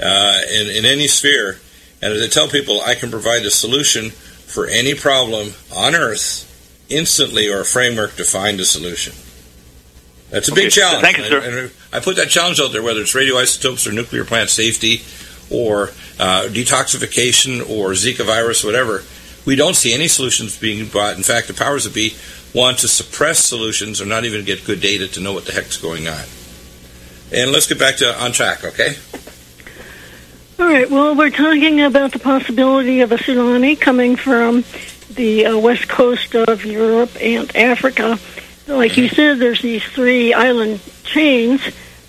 uh, 0.00 0.40
in, 0.52 0.68
in 0.68 0.84
any 0.84 1.08
sphere. 1.08 1.58
And 2.02 2.12
as 2.12 2.22
I 2.22 2.28
tell 2.28 2.48
people, 2.48 2.80
I 2.80 2.94
can 2.94 3.10
provide 3.10 3.42
a 3.44 3.50
solution 3.50 4.10
for 4.10 4.66
any 4.66 4.94
problem 4.94 5.52
on 5.74 5.94
Earth 5.94 6.46
instantly 6.88 7.48
or 7.48 7.60
a 7.60 7.64
framework 7.64 8.16
to 8.16 8.24
find 8.24 8.58
a 8.60 8.64
solution. 8.64 9.14
That's 10.30 10.48
a 10.48 10.54
big 10.54 10.70
challenge. 10.70 11.02
Thank 11.02 11.18
you, 11.18 11.24
sir. 11.24 11.40
And 11.40 11.70
I 11.92 12.00
put 12.00 12.16
that 12.16 12.28
challenge 12.28 12.60
out 12.60 12.72
there, 12.72 12.82
whether 12.82 13.00
it's 13.00 13.14
radioisotopes 13.14 13.86
or 13.86 13.92
nuclear 13.92 14.24
plant 14.24 14.48
safety 14.48 15.02
or 15.50 15.90
uh, 16.18 16.46
detoxification 16.48 17.60
or 17.60 17.90
Zika 17.90 18.24
virus, 18.24 18.64
whatever. 18.64 19.02
We 19.44 19.56
don't 19.56 19.74
see 19.74 19.94
any 19.94 20.08
solutions 20.08 20.58
being 20.58 20.86
brought. 20.86 21.16
In 21.16 21.22
fact, 21.22 21.48
the 21.48 21.54
powers 21.54 21.84
that 21.84 21.94
be 21.94 22.14
want 22.54 22.78
to 22.78 22.88
suppress 22.88 23.38
solutions 23.44 24.00
or 24.00 24.06
not 24.06 24.24
even 24.24 24.44
get 24.44 24.64
good 24.64 24.80
data 24.80 25.08
to 25.08 25.20
know 25.20 25.32
what 25.32 25.46
the 25.46 25.52
heck's 25.52 25.76
going 25.76 26.08
on. 26.08 26.24
And 27.32 27.52
let's 27.52 27.66
get 27.66 27.78
back 27.78 27.96
to 27.96 28.22
on 28.22 28.32
track, 28.32 28.64
okay? 28.64 28.96
All 30.58 30.66
right. 30.66 30.90
Well, 30.90 31.14
we're 31.14 31.30
talking 31.30 31.80
about 31.80 32.12
the 32.12 32.18
possibility 32.18 33.00
of 33.00 33.12
a 33.12 33.16
tsunami 33.16 33.80
coming 33.80 34.16
from 34.16 34.64
the 35.14 35.46
uh, 35.46 35.58
west 35.58 35.88
coast 35.88 36.34
of 36.34 36.64
Europe 36.64 37.10
and 37.20 37.54
Africa. 37.56 38.18
Like 38.66 38.96
you 38.96 39.08
said, 39.08 39.38
there's 39.38 39.62
these 39.62 39.84
three 39.84 40.34
island 40.34 40.80
chains. 41.02 41.62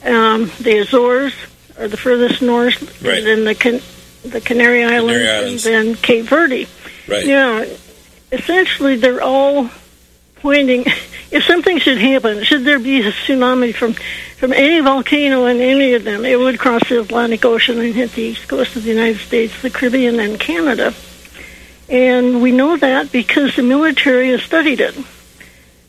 Um, 0.04 0.52
the 0.60 0.80
Azores 0.80 1.34
are 1.82 1.88
the 1.88 1.98
furthest 1.98 2.42
north, 2.42 3.02
Right. 3.04 3.18
and 3.18 3.26
then 3.28 3.44
the 3.46 3.56
Can- 3.56 3.82
the 4.24 4.40
Canary 4.42 4.84
Islands, 4.84 5.28
Islands. 5.30 5.66
and 5.66 5.76
then 5.90 5.96
Cape 5.96 6.26
Verde. 6.26 6.68
Right. 7.08 7.26
Yeah. 7.26 7.66
Essentially, 8.32 8.96
they're 8.96 9.22
all 9.22 9.70
pointing. 10.36 10.86
If 11.32 11.46
something 11.46 11.80
should 11.80 11.98
happen, 11.98 12.44
should 12.44 12.66
there 12.66 12.78
be 12.78 13.00
a 13.08 13.12
tsunami 13.14 13.74
from 13.74 13.94
from 14.38 14.52
any 14.52 14.82
volcano 14.82 15.46
in 15.46 15.62
any 15.62 15.94
of 15.94 16.04
them, 16.04 16.26
it 16.26 16.38
would 16.38 16.60
cross 16.60 16.82
the 16.90 17.00
Atlantic 17.00 17.46
Ocean 17.46 17.80
and 17.80 17.96
hit 17.96 18.12
the 18.12 18.22
east 18.24 18.50
coast 18.50 18.76
of 18.76 18.84
the 18.84 18.90
United 18.90 19.20
States, 19.20 19.54
the 19.62 19.70
Caribbean, 19.70 20.20
and 20.20 20.38
Canada. 20.38 20.94
And 21.88 22.42
we 22.42 22.52
know 22.52 22.76
that 22.76 23.14
because 23.14 23.56
the 23.56 23.64
military 23.64 24.32
has 24.32 24.42
studied 24.44 24.82
it. 24.82 24.94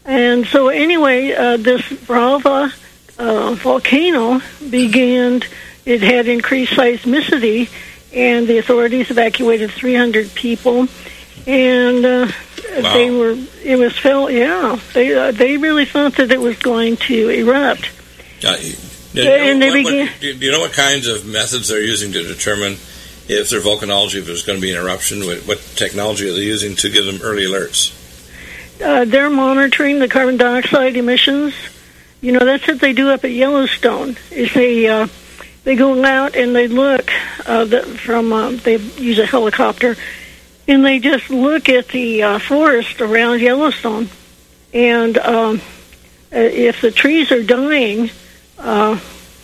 And 0.05 0.47
so, 0.47 0.69
anyway, 0.69 1.33
uh, 1.33 1.57
this 1.57 1.83
Brava 2.07 2.73
uh, 3.19 3.55
volcano 3.55 4.41
began. 4.71 5.43
It 5.85 6.01
had 6.03 6.29
increased 6.29 6.73
seismicity, 6.73 7.69
and 8.15 8.47
the 8.47 8.59
authorities 8.59 9.11
evacuated 9.11 9.71
300 9.71 10.35
people. 10.35 10.89
And 11.47 12.05
uh, 12.05 12.29
Wow. 12.79 12.95
they 12.95 13.11
were. 13.11 13.37
It 13.63 13.77
was 13.77 13.99
felt. 13.99 14.33
Yeah, 14.33 14.79
they 14.95 15.15
uh, 15.15 15.31
they 15.33 15.59
really 15.59 15.85
thought 15.85 16.15
that 16.17 16.31
it 16.33 16.41
was 16.41 16.57
going 16.59 16.97
to 17.09 17.29
erupt. 17.29 17.91
Uh, 18.43 18.57
do 18.57 19.23
you 19.23 19.29
And 19.31 19.59
know 19.61 19.67
they 19.71 19.83
what- 19.83 19.85
what- 19.85 19.91
began- 19.93 20.09
you- 20.23 20.35
do 20.35 20.47
you 20.47 20.53
know 20.53 20.61
what 20.61 20.73
kinds 20.73 21.07
of 21.07 21.27
methods 21.27 21.69
they're 21.69 21.83
using 21.83 22.13
to 22.13 22.23
determine 22.23 22.79
if 23.29 23.51
their 23.51 23.61
volcanology, 23.61 24.21
if 24.21 24.27
there's 24.27 24.43
going 24.43 24.59
to 24.59 24.63
be 24.63 24.73
an 24.73 24.79
eruption? 24.83 25.27
What, 25.27 25.39
what 25.41 25.61
technology 25.77 26.31
are 26.31 26.33
they 26.33 26.45
using 26.45 26.75
to 26.77 26.89
give 26.89 27.05
them 27.05 27.21
early 27.23 27.45
alerts? 27.45 27.93
Uh, 28.83 29.05
they're 29.05 29.29
monitoring 29.29 29.99
the 29.99 30.09
carbon 30.09 30.39
dioxide 30.39 30.97
emissions. 30.97 31.53
You 32.23 32.33
know, 32.33 32.41
that's 32.45 32.67
what 32.67 32.81
they 32.81 32.95
do 32.95 33.11
up 33.11 33.23
at 33.25 33.33
Yellowstone. 33.33 34.17
Is 34.31 34.55
they 34.55 34.89
uh, 34.89 35.09
they 35.65 35.77
go 35.77 36.05
out 36.05 36.37
and 36.37 36.55
they 36.55 36.69
look 36.69 37.11
uh, 37.47 37.65
the, 37.65 37.83
from 37.83 38.33
uh, 38.33 38.51
they 38.51 38.77
use 38.77 39.19
a 39.19 39.27
helicopter, 39.27 39.97
and 40.67 40.85
they 40.85 40.99
just 40.99 41.31
look 41.31 41.69
at 41.69 41.89
the 41.89 42.23
uh, 42.23 42.39
forest 42.39 43.01
around 43.01 43.41
Yellowstone, 43.41 44.09
and 44.73 45.19
um, 45.19 45.61
uh, 46.33 46.39
if 46.39 46.81
the 46.81 46.91
trees 46.91 47.31
are 47.31 47.43
dying, 47.43 48.11
uh, 48.59 48.99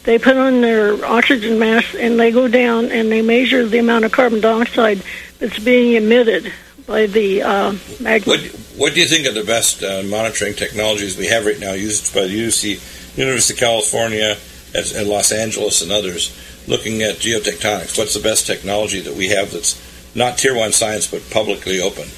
they 0.05 0.19
put 0.19 0.37
on 0.37 0.62
their 0.62 1.05
oxygen 1.05 1.59
mask 1.59 1.95
and 1.95 2.19
they 2.19 2.31
go 2.31 2.49
down 2.49 2.91
and 2.91 3.12
they 3.12 3.21
measure 3.21 3.66
the 3.66 3.79
amount 3.79 4.07
of 4.07 4.12
carbon 4.12 4.41
dioxide 4.41 5.03
that's 5.39 5.59
being 5.59 5.95
emitted 5.95 6.51
by 6.87 7.05
the 7.05 7.43
uh, 7.43 7.75
magma. 8.01 8.33
What, 8.33 8.41
what 8.77 8.95
do 8.95 9.01
you 9.01 9.07
think 9.07 9.27
are 9.27 9.33
the 9.33 9.45
best 9.45 9.83
uh, 9.83 10.03
monitoring 10.07 10.55
technologies 10.55 11.19
we 11.19 11.27
have 11.27 11.45
right 11.45 11.61
now 11.61 11.73
used 11.73 12.14
by 12.14 12.23
the 12.23 12.47
UC, 12.47 13.19
University 13.19 13.53
of 13.53 13.61
California 13.61 14.39
as, 14.75 14.93
and 14.95 15.09
Los 15.09 15.33
Angeles 15.33 15.83
and 15.83 15.91
others 15.93 16.37
looking 16.66 17.03
at 17.03 17.16
geotectonics? 17.16 17.97
What's 17.99 18.14
the 18.14 18.21
best 18.21 18.47
technology 18.47 19.01
that 19.01 19.14
we 19.14 19.29
have 19.29 19.53
that's 19.53 19.81
not 20.14 20.39
tier 20.39 20.55
one 20.55 20.73
science 20.73 21.07
but 21.07 21.29
publicly 21.31 21.81
open? 21.81 22.09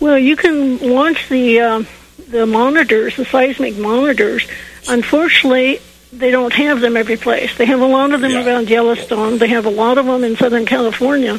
Well, 0.00 0.18
you 0.18 0.36
can 0.36 0.78
launch 0.78 1.28
the 1.28 1.60
uh, 1.60 1.82
the 2.28 2.46
monitors, 2.46 3.16
the 3.16 3.24
seismic 3.24 3.76
monitors. 3.78 4.46
Unfortunately, 4.88 5.80
they 6.12 6.30
don't 6.30 6.52
have 6.52 6.80
them 6.80 6.96
every 6.96 7.16
place. 7.16 7.56
They 7.56 7.66
have 7.66 7.80
a 7.80 7.86
lot 7.86 8.12
of 8.12 8.20
them 8.20 8.32
Yeah. 8.32 8.44
around 8.46 8.68
Yellowstone. 8.68 9.38
They 9.38 9.48
have 9.48 9.66
a 9.66 9.70
lot 9.70 9.98
of 9.98 10.06
them 10.06 10.22
in 10.24 10.36
Southern 10.36 10.66
California. 10.66 11.38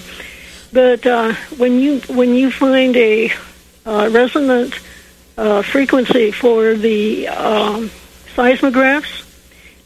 But 0.74 1.06
uh, 1.06 1.34
when 1.58 1.80
you 1.80 1.99
when 2.08 2.34
you 2.34 2.49
find 2.51 2.95
a 2.97 3.32
uh, 3.86 4.10
resonant 4.12 4.74
uh, 5.38 5.62
frequency 5.62 6.32
for 6.32 6.74
the 6.74 7.28
um, 7.28 7.91
seismographs, 8.36 9.24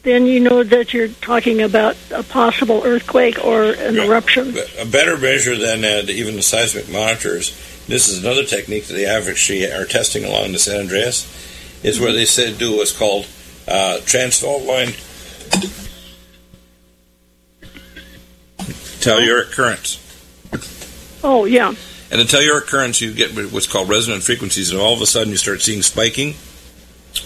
then 0.02 0.26
you 0.26 0.40
know 0.40 0.62
that 0.62 0.94
you're 0.94 1.08
talking 1.08 1.60
about 1.60 1.96
a 2.10 2.22
possible 2.22 2.82
earthquake 2.84 3.42
or 3.44 3.64
an 3.72 3.96
Yeah. 3.96 4.04
eruption. 4.04 4.56
A 4.78 4.86
better 4.86 5.16
measure 5.16 5.56
than 5.56 5.84
uh, 5.84 6.04
even 6.10 6.36
the 6.36 6.42
seismic 6.42 6.88
monitors. 6.88 7.52
This 7.86 8.08
is 8.08 8.22
another 8.22 8.44
technique 8.44 8.86
that 8.86 8.94
they 8.94 9.06
actually 9.06 9.64
are 9.70 9.84
testing 9.84 10.24
along 10.24 10.52
the 10.52 10.58
San 10.58 10.80
Andreas. 10.80 11.26
Is 11.82 11.98
where 11.98 12.12
they 12.12 12.26
said 12.26 12.58
do 12.58 12.76
what's 12.76 12.92
called 12.96 13.26
uh, 13.66 13.98
transfault 14.04 14.62
line 14.64 14.92
telluric 19.00 19.50
currents. 19.52 19.98
Oh 21.22 21.44
yeah, 21.46 21.68
And 22.10 22.20
the 22.20 22.24
telluric 22.24 22.66
currents, 22.66 23.00
you 23.00 23.12
get 23.14 23.32
what's 23.52 23.66
called 23.66 23.88
resonant 23.88 24.22
frequencies, 24.22 24.70
and 24.72 24.80
all 24.80 24.92
of 24.92 25.00
a 25.00 25.06
sudden 25.06 25.30
you 25.30 25.36
start 25.36 25.62
seeing 25.62 25.82
spiking, 25.82 26.34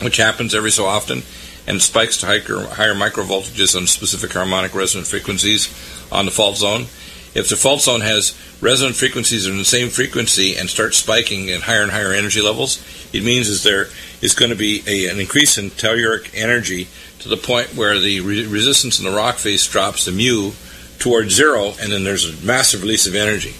which 0.02 0.16
happens 0.16 0.54
every 0.54 0.70
so 0.70 0.84
often, 0.86 1.22
and 1.66 1.80
spikes 1.80 2.18
to 2.18 2.26
higher, 2.26 2.66
higher 2.66 2.94
microvoltages 2.94 3.76
on 3.76 3.86
specific 3.86 4.32
harmonic 4.32 4.74
resonant 4.74 5.06
frequencies 5.06 5.68
on 6.12 6.24
the 6.24 6.30
fault 6.30 6.56
zone. 6.56 6.86
If 7.34 7.48
the 7.48 7.56
fault 7.56 7.80
zone 7.80 8.02
has 8.02 8.38
resonant 8.60 8.96
frequencies 8.96 9.46
in 9.46 9.58
the 9.58 9.64
same 9.64 9.88
frequency 9.88 10.56
and 10.56 10.70
starts 10.70 10.98
spiking 10.98 11.50
at 11.50 11.62
higher 11.62 11.82
and 11.82 11.90
higher 11.90 12.12
energy 12.12 12.40
levels, 12.40 12.82
it 13.12 13.24
means 13.24 13.48
is 13.48 13.62
there 13.64 13.88
is 14.22 14.34
going 14.34 14.50
to 14.50 14.56
be 14.56 14.84
a, 14.86 15.08
an 15.08 15.18
increase 15.18 15.58
in 15.58 15.70
telluric 15.70 16.30
energy 16.34 16.88
to 17.18 17.28
the 17.28 17.36
point 17.36 17.74
where 17.74 17.98
the 17.98 18.20
re- 18.20 18.46
resistance 18.46 18.98
in 19.00 19.04
the 19.04 19.16
rock 19.16 19.36
face 19.36 19.66
drops 19.66 20.04
the 20.04 20.12
mu 20.12 20.52
towards 20.98 21.34
zero, 21.34 21.74
and 21.80 21.90
then 21.90 22.04
there's 22.04 22.28
a 22.28 22.46
massive 22.46 22.82
release 22.82 23.06
of 23.06 23.14
energy. 23.14 23.54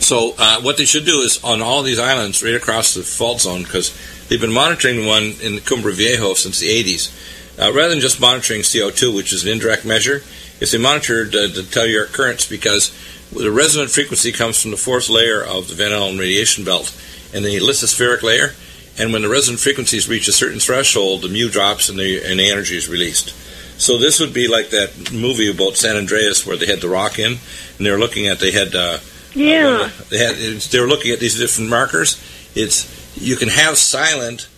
So 0.00 0.34
uh, 0.38 0.60
what 0.60 0.76
they 0.76 0.84
should 0.84 1.04
do 1.04 1.20
is 1.20 1.42
on 1.42 1.62
all 1.62 1.82
these 1.82 1.98
islands 1.98 2.42
right 2.42 2.54
across 2.54 2.94
the 2.94 3.02
fault 3.02 3.40
zone, 3.40 3.62
because 3.62 3.96
they've 4.28 4.40
been 4.40 4.52
monitoring 4.52 5.06
one 5.06 5.34
in 5.42 5.60
Cumbre 5.60 5.92
Viejo 5.92 6.34
since 6.34 6.58
the 6.58 6.68
80s, 6.68 7.10
uh, 7.58 7.72
rather 7.72 7.90
than 7.90 8.00
just 8.00 8.20
monitoring 8.20 8.62
CO2, 8.62 9.14
which 9.14 9.32
is 9.32 9.44
an 9.44 9.50
indirect 9.50 9.84
measure, 9.84 10.22
is 10.60 10.72
they 10.72 10.78
monitored 10.78 11.34
uh, 11.34 11.46
the 11.46 11.62
telluric 11.62 12.12
currents 12.12 12.46
because 12.46 12.92
the 13.32 13.50
resonant 13.50 13.90
frequency 13.90 14.32
comes 14.32 14.60
from 14.60 14.70
the 14.70 14.76
fourth 14.76 15.08
layer 15.08 15.42
of 15.42 15.68
the 15.68 15.74
Van 15.74 15.92
Allen 15.92 16.18
radiation 16.18 16.64
belt 16.64 16.94
and 17.32 17.44
the 17.44 17.56
lithospheric 17.56 18.22
layer. 18.22 18.54
And 18.96 19.12
when 19.12 19.22
the 19.22 19.28
resonant 19.28 19.60
frequencies 19.60 20.08
reach 20.08 20.28
a 20.28 20.32
certain 20.32 20.60
threshold, 20.60 21.22
the 21.22 21.28
mu 21.28 21.48
drops 21.48 21.88
and 21.88 21.98
the, 21.98 22.22
and 22.24 22.38
the 22.38 22.50
energy 22.50 22.76
is 22.76 22.88
released. 22.88 23.34
So 23.80 23.98
this 23.98 24.20
would 24.20 24.32
be 24.32 24.46
like 24.46 24.70
that 24.70 25.12
movie 25.12 25.50
about 25.50 25.76
San 25.76 25.96
Andreas 25.96 26.46
where 26.46 26.56
they 26.56 26.66
had 26.66 26.80
the 26.80 26.88
rock 26.88 27.18
in, 27.18 27.38
and 27.76 27.86
they 27.86 27.90
were 27.90 27.98
looking 27.98 28.28
at 28.28 28.38
they 28.38 28.52
had 28.52 28.74
uh, 28.74 28.98
yeah. 29.34 29.90
they 30.10 30.18
had 30.18 30.36
they 30.36 30.80
were 30.80 30.86
looking 30.86 31.12
at 31.12 31.20
these 31.20 31.38
different 31.38 31.70
markers. 31.70 32.22
It's 32.54 32.92
you 33.16 33.36
can 33.36 33.48
have 33.48 33.76
silent 33.78 34.48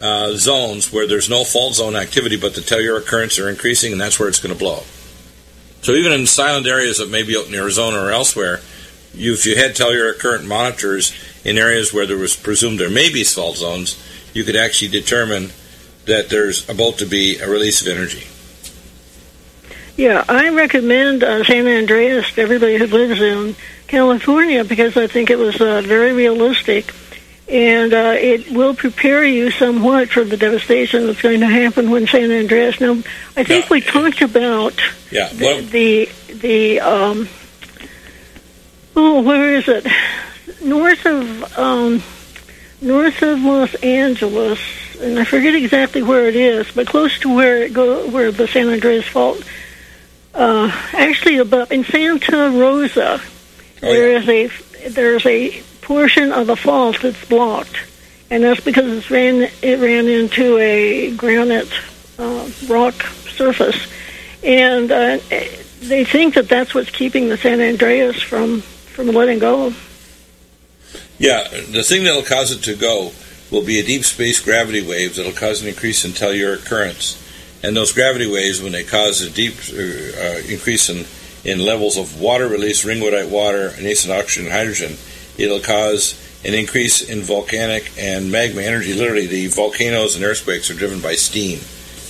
uh, 0.00 0.32
zones 0.32 0.92
where 0.92 1.06
there's 1.06 1.28
no 1.28 1.44
fault 1.44 1.74
zone 1.74 1.96
activity, 1.96 2.36
but 2.36 2.54
the 2.54 2.60
telluric 2.60 3.06
currents 3.06 3.38
are 3.38 3.48
increasing, 3.48 3.92
and 3.92 4.00
that's 4.00 4.18
where 4.18 4.28
it's 4.28 4.40
going 4.40 4.52
to 4.54 4.58
blow. 4.58 4.82
So 5.82 5.92
even 5.92 6.12
in 6.12 6.26
silent 6.26 6.66
areas 6.66 6.98
that 6.98 7.10
may 7.10 7.22
be 7.22 7.36
out 7.36 7.46
in 7.46 7.54
Arizona 7.54 7.98
or 7.98 8.10
elsewhere, 8.10 8.60
you, 9.14 9.32
if 9.32 9.46
you 9.46 9.56
had 9.56 9.74
telluric 9.74 10.18
current 10.18 10.46
monitors 10.46 11.12
in 11.44 11.58
areas 11.58 11.92
where 11.92 12.06
there 12.06 12.16
was 12.16 12.36
presumed 12.36 12.78
there 12.78 12.90
may 12.90 13.12
be 13.12 13.24
fault 13.24 13.56
zones, 13.56 14.02
you 14.34 14.44
could 14.44 14.56
actually 14.56 14.88
determine 14.88 15.50
that 16.06 16.28
there's 16.30 16.68
about 16.68 16.98
to 16.98 17.06
be 17.06 17.38
a 17.38 17.48
release 17.48 17.80
of 17.82 17.88
energy. 17.88 18.26
Yeah, 19.96 20.24
I 20.28 20.50
recommend 20.50 21.24
uh, 21.24 21.42
San 21.44 21.66
Andreas 21.66 22.30
to 22.32 22.40
everybody 22.40 22.76
who 22.76 22.86
lives 22.86 23.20
in 23.20 23.56
California 23.88 24.64
because 24.64 24.96
I 24.96 25.06
think 25.06 25.30
it 25.30 25.38
was 25.38 25.60
uh, 25.60 25.80
very 25.82 26.12
realistic. 26.12 26.94
and 27.48 27.94
uh, 27.94 28.12
it 28.14 28.50
will 28.52 28.74
prepare 28.74 29.24
you 29.24 29.50
somewhat 29.50 30.10
for 30.10 30.22
the 30.22 30.36
devastation 30.36 31.06
that's 31.06 31.22
going 31.22 31.40
to 31.40 31.46
happen 31.46 31.90
when 31.90 32.06
San 32.06 32.30
Andreas. 32.30 32.78
Now, 32.78 32.92
I 33.36 33.42
think 33.44 33.64
Yeah. 33.64 33.70
we 33.70 33.80
talked 33.80 34.20
about 34.20 34.74
Yeah. 35.10 35.28
the 35.32 35.60
the, 35.76 36.08
the 36.34 36.80
um, 36.80 37.26
oh, 38.94 39.22
where 39.22 39.54
is 39.54 39.66
it? 39.68 39.86
North 40.62 41.06
of 41.06 41.58
um, 41.58 42.02
north 42.82 43.22
of 43.22 43.40
Los 43.40 43.74
Angeles, 43.76 44.60
and 45.00 45.18
I 45.18 45.24
forget 45.24 45.54
exactly 45.54 46.02
where 46.02 46.28
it 46.28 46.36
is, 46.36 46.66
but 46.74 46.86
close 46.86 47.18
to 47.20 47.34
where 47.34 47.62
it 47.64 47.72
go 47.72 48.06
where 48.10 48.30
the 48.30 48.46
San 48.46 48.68
Andreas 48.68 49.06
Fault. 49.06 49.42
Uh, 50.34 50.68
actually, 50.92 51.38
above 51.38 51.72
in 51.72 51.82
Santa 51.84 52.50
Rosa, 52.50 53.20
Oh, 53.82 53.92
yeah. 53.92 54.18
is 54.18 54.28
a 54.28 54.88
there's 54.88 55.26
a 55.26 55.62
portion 55.82 56.32
of 56.32 56.46
the 56.46 56.56
fault 56.56 57.00
that's 57.02 57.24
blocked, 57.26 57.78
and 58.30 58.42
that's 58.42 58.60
because 58.60 58.86
it 58.86 59.10
ran 59.10 59.50
it 59.62 59.78
ran 59.80 60.08
into 60.08 60.58
a 60.58 61.14
granite 61.16 61.72
uh, 62.18 62.48
rock 62.68 62.94
surface, 63.28 63.86
and 64.42 64.90
uh, 64.90 65.18
they 65.80 66.04
think 66.04 66.34
that 66.34 66.48
that's 66.48 66.74
what's 66.74 66.90
keeping 66.90 67.28
the 67.28 67.36
San 67.36 67.60
Andreas 67.60 68.20
from 68.20 68.60
from 68.60 69.08
letting 69.08 69.38
go. 69.38 69.72
Yeah, 71.18 71.48
the 71.48 71.82
thing 71.82 72.04
that'll 72.04 72.22
cause 72.22 72.52
it 72.52 72.62
to 72.64 72.76
go 72.76 73.12
will 73.50 73.64
be 73.64 73.78
a 73.78 73.84
deep 73.84 74.04
space 74.04 74.40
gravity 74.40 74.86
wave 74.86 75.16
that'll 75.16 75.32
cause 75.32 75.62
an 75.62 75.68
increase 75.68 76.04
in 76.04 76.12
telluric 76.12 76.64
currents. 76.64 77.24
And 77.62 77.76
those 77.76 77.92
gravity 77.92 78.30
waves, 78.30 78.62
when 78.62 78.72
they 78.72 78.84
cause 78.84 79.20
a 79.20 79.30
deep 79.30 79.54
uh, 79.72 79.76
uh, 79.76 80.38
increase 80.48 80.88
in, 80.88 81.06
in 81.44 81.64
levels 81.64 81.96
of 81.96 82.20
water 82.20 82.48
release, 82.48 82.84
ringwoodite 82.84 83.30
water, 83.30 83.68
and 83.76 83.86
acid 83.86 84.10
oxygen 84.10 84.46
and 84.46 84.52
hydrogen, 84.54 84.96
it'll 85.36 85.60
cause 85.60 86.14
an 86.44 86.54
increase 86.54 87.02
in 87.08 87.20
volcanic 87.22 87.90
and 87.98 88.30
magma 88.30 88.62
energy. 88.62 88.92
Literally, 88.94 89.26
the 89.26 89.46
volcanoes 89.48 90.14
and 90.16 90.24
earthquakes 90.24 90.70
are 90.70 90.74
driven 90.74 91.00
by 91.00 91.14
steam, 91.14 91.60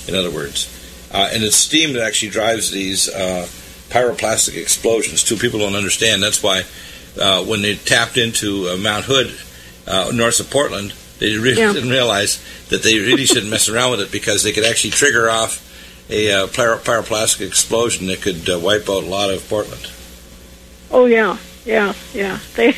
in 0.07 0.15
other 0.15 0.29
words. 0.31 0.67
Uh, 1.11 1.29
and 1.33 1.43
it's 1.43 1.55
steam 1.55 1.93
that 1.93 2.03
actually 2.03 2.29
drives 2.29 2.69
these 2.71 3.09
uh, 3.09 3.47
pyroclastic 3.89 4.55
explosions. 4.55 5.23
Two 5.23 5.35
people 5.37 5.59
don't 5.59 5.75
understand. 5.75 6.21
That's 6.21 6.43
why 6.43 6.61
uh, 7.19 7.43
when 7.43 7.61
they 7.63 7.75
tapped 7.75 8.17
into 8.17 8.69
uh, 8.69 8.77
Mount 8.77 9.05
Hood, 9.05 9.35
uh, 9.87 10.11
north 10.13 10.39
of 10.39 10.49
Portland, 10.51 10.93
they 11.19 11.35
really 11.37 11.59
Yeah. 11.61 11.73
didn't 11.73 11.89
realize 11.89 12.39
that 12.69 12.83
they 12.83 12.99
really 12.99 13.25
shouldn't 13.25 13.49
mess 13.49 13.67
around 13.67 13.91
with 13.91 14.01
it 14.01 14.11
because 14.11 14.43
they 14.43 14.51
could 14.51 14.63
actually 14.65 14.91
trigger 14.91 15.29
off 15.29 15.65
a 16.09 16.31
uh, 16.31 16.47
pyro- 16.47 16.77
pyroclastic 16.77 17.45
explosion 17.45 18.07
that 18.07 18.21
could 18.21 18.49
uh, 18.49 18.59
wipe 18.59 18.89
out 18.89 19.03
a 19.03 19.07
lot 19.07 19.29
of 19.29 19.47
Portland. 19.47 19.91
Oh 20.91 21.05
yeah, 21.05 21.37
yeah, 21.65 21.93
yeah. 22.13 22.39
They 22.55 22.75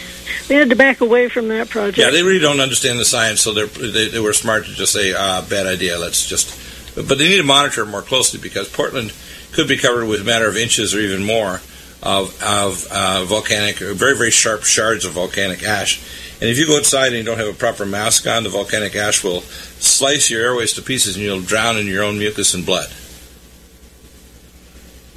they 0.48 0.56
had 0.56 0.70
to 0.70 0.76
back 0.76 1.02
away 1.02 1.30
from 1.30 1.48
that 1.48 1.70
project. 1.70 1.98
Yeah, 1.98 2.12
they 2.12 2.24
really 2.24 2.40
don't 2.40 2.60
understand 2.60 3.00
the 3.00 3.06
science, 3.06 3.42
so 3.42 3.54
they're, 3.54 3.68
they 3.68 4.10
they 4.10 4.20
were 4.20 4.34
smart 4.34 4.66
to 4.66 4.74
just 4.74 4.94
say, 4.94 5.14
ah, 5.14 5.46
bad 5.50 5.66
idea. 5.66 5.98
Let's 5.98 6.28
just. 6.28 6.58
But 6.94 7.18
they 7.18 7.30
need 7.30 7.38
to 7.38 7.44
monitor 7.44 7.86
more 7.86 8.02
closely 8.02 8.40
because 8.40 8.68
Portland 8.68 9.14
could 9.54 9.68
be 9.68 9.78
covered 9.78 10.08
with 10.08 10.20
a 10.20 10.26
matter 10.26 10.48
of 10.48 10.58
inches 10.58 10.94
or 10.94 11.00
even 11.00 11.24
more 11.24 11.62
of 12.04 12.38
of 12.44 12.86
uh, 12.92 13.24
volcanic, 13.26 13.78
very 13.78 14.18
very 14.18 14.32
sharp 14.32 14.64
shards 14.64 15.06
of 15.06 15.14
volcanic 15.14 15.64
ash. 15.64 16.02
And 16.42 16.50
if 16.50 16.58
you 16.58 16.66
go 16.66 16.78
outside 16.78 17.10
and 17.10 17.18
you 17.18 17.24
don't 17.24 17.38
have 17.38 17.48
a 17.48 17.54
proper 17.54 17.86
mask 17.86 18.26
on, 18.26 18.44
the 18.44 18.50
volcanic 18.50 18.96
ash 18.96 19.24
will 19.24 19.42
slice 19.42 20.32
your 20.32 20.42
airways 20.42 20.74
to 20.74 20.82
pieces, 20.82 21.16
and 21.16 21.24
you'll 21.24 21.42
drown 21.42 21.78
in 21.78 21.86
your 21.86 22.04
own 22.04 22.18
mucus 22.18 22.54
and 22.54 22.66
blood. 22.66 22.92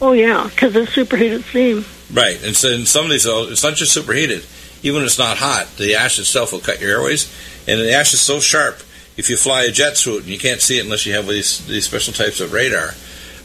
Oh 0.01 0.13
yeah, 0.13 0.49
because 0.51 0.75
it's 0.77 0.93
superheated 0.93 1.45
steam. 1.45 1.85
Right, 2.13 2.43
and 2.45 2.55
so 2.57 2.69
in 2.69 2.85
some 2.87 3.05
of 3.07 3.11
these, 3.11 3.27
it's 3.27 3.63
not 3.63 3.75
just 3.75 3.93
superheated. 3.93 4.45
Even 4.83 4.97
when 4.97 5.05
it's 5.07 5.19
not 5.19 5.39
hot, 5.39 5.69
the 5.79 5.95
ash 5.95 6.19
itself 6.19 6.53
will 6.53 6.61
cut 6.61 6.81
your 6.81 6.91
airways, 6.91 7.33
and 7.67 7.81
the 7.81 7.93
ash 7.93 8.13
is 8.13 8.21
so 8.21 8.39
sharp. 8.41 8.81
If 9.17 9.31
you 9.31 9.37
fly 9.37 9.63
a 9.63 9.71
jet 9.71 9.97
through 9.97 10.17
it 10.17 10.21
and 10.25 10.29
you 10.29 10.39
can't 10.39 10.61
see 10.61 10.79
it 10.79 10.85
unless 10.85 11.07
you 11.07 11.15
have 11.15 11.27
these 11.27 11.65
these 11.67 11.85
special 11.87 12.13
types 12.13 12.41
of 12.41 12.53
radar, 12.53 12.95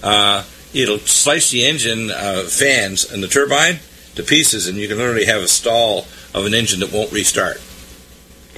uh, 0.04 0.43
it'll 0.74 0.97
slice 1.00 1.52
the 1.52 1.66
engine 1.66 2.10
uh, 2.12 2.43
fans 2.50 3.10
and 3.10 3.22
the 3.24 3.28
turbine 3.28 3.80
to 4.16 4.24
pieces, 4.24 4.68
and 4.68 4.78
you 4.78 4.88
can 4.88 4.97
literally 4.97 5.26
have 5.26 5.41
a 5.43 5.47
stall 5.47 6.08
of 6.34 6.45
an 6.45 6.54
engine 6.54 6.80
that 6.82 6.91
won't 6.91 7.12
restart. 7.12 7.62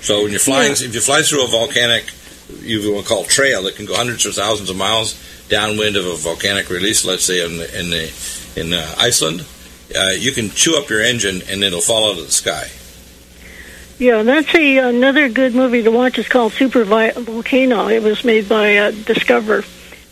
So 0.02 0.24
when 0.24 0.32
you're 0.32 0.40
flying, 0.40 0.70
Yeah. 0.76 0.88
if 0.88 0.96
you 0.96 1.02
fly 1.02 1.22
through 1.22 1.44
a 1.44 1.48
volcanic, 1.48 2.06
you 2.60 2.92
will 2.92 3.04
call 3.04 3.24
trail 3.24 3.64
that 3.64 3.76
can 3.76 3.86
go 3.86 3.96
hundreds 3.96 4.26
or 4.26 4.32
thousands 4.32 4.70
of 4.70 4.76
miles 4.76 5.20
downwind 5.50 5.96
of 5.96 6.06
a 6.06 6.16
volcanic 6.16 6.70
release, 6.70 7.06
let's 7.06 7.26
say 7.26 7.46
in 7.46 7.58
the, 7.58 7.80
in 7.80 7.90
the, 7.90 8.12
in 8.56 8.74
uh, 8.74 8.96
Iceland, 8.98 9.46
uh, 9.98 10.12
you 10.18 10.32
can 10.32 10.50
chew 10.50 10.78
up 10.78 10.90
your 10.90 11.02
engine 11.02 11.42
and 11.50 11.64
it'll 11.64 11.82
fall 11.82 12.12
out 12.12 12.18
of 12.18 12.26
the 12.26 12.32
sky. 12.32 12.70
Yeah, 14.02 14.24
that's 14.24 14.56
a 14.56 14.78
another 14.80 15.30
good 15.30 15.54
movie 15.54 15.84
to 15.84 15.92
watch. 15.92 16.18
It's 16.18 16.28
called 16.28 16.54
Super 16.54 16.84
Volcano. 16.84 17.88
It 17.88 18.02
was 18.02 18.24
made 18.24 18.50
by 18.50 18.78
uh, 18.78 18.90
Discover 18.90 19.64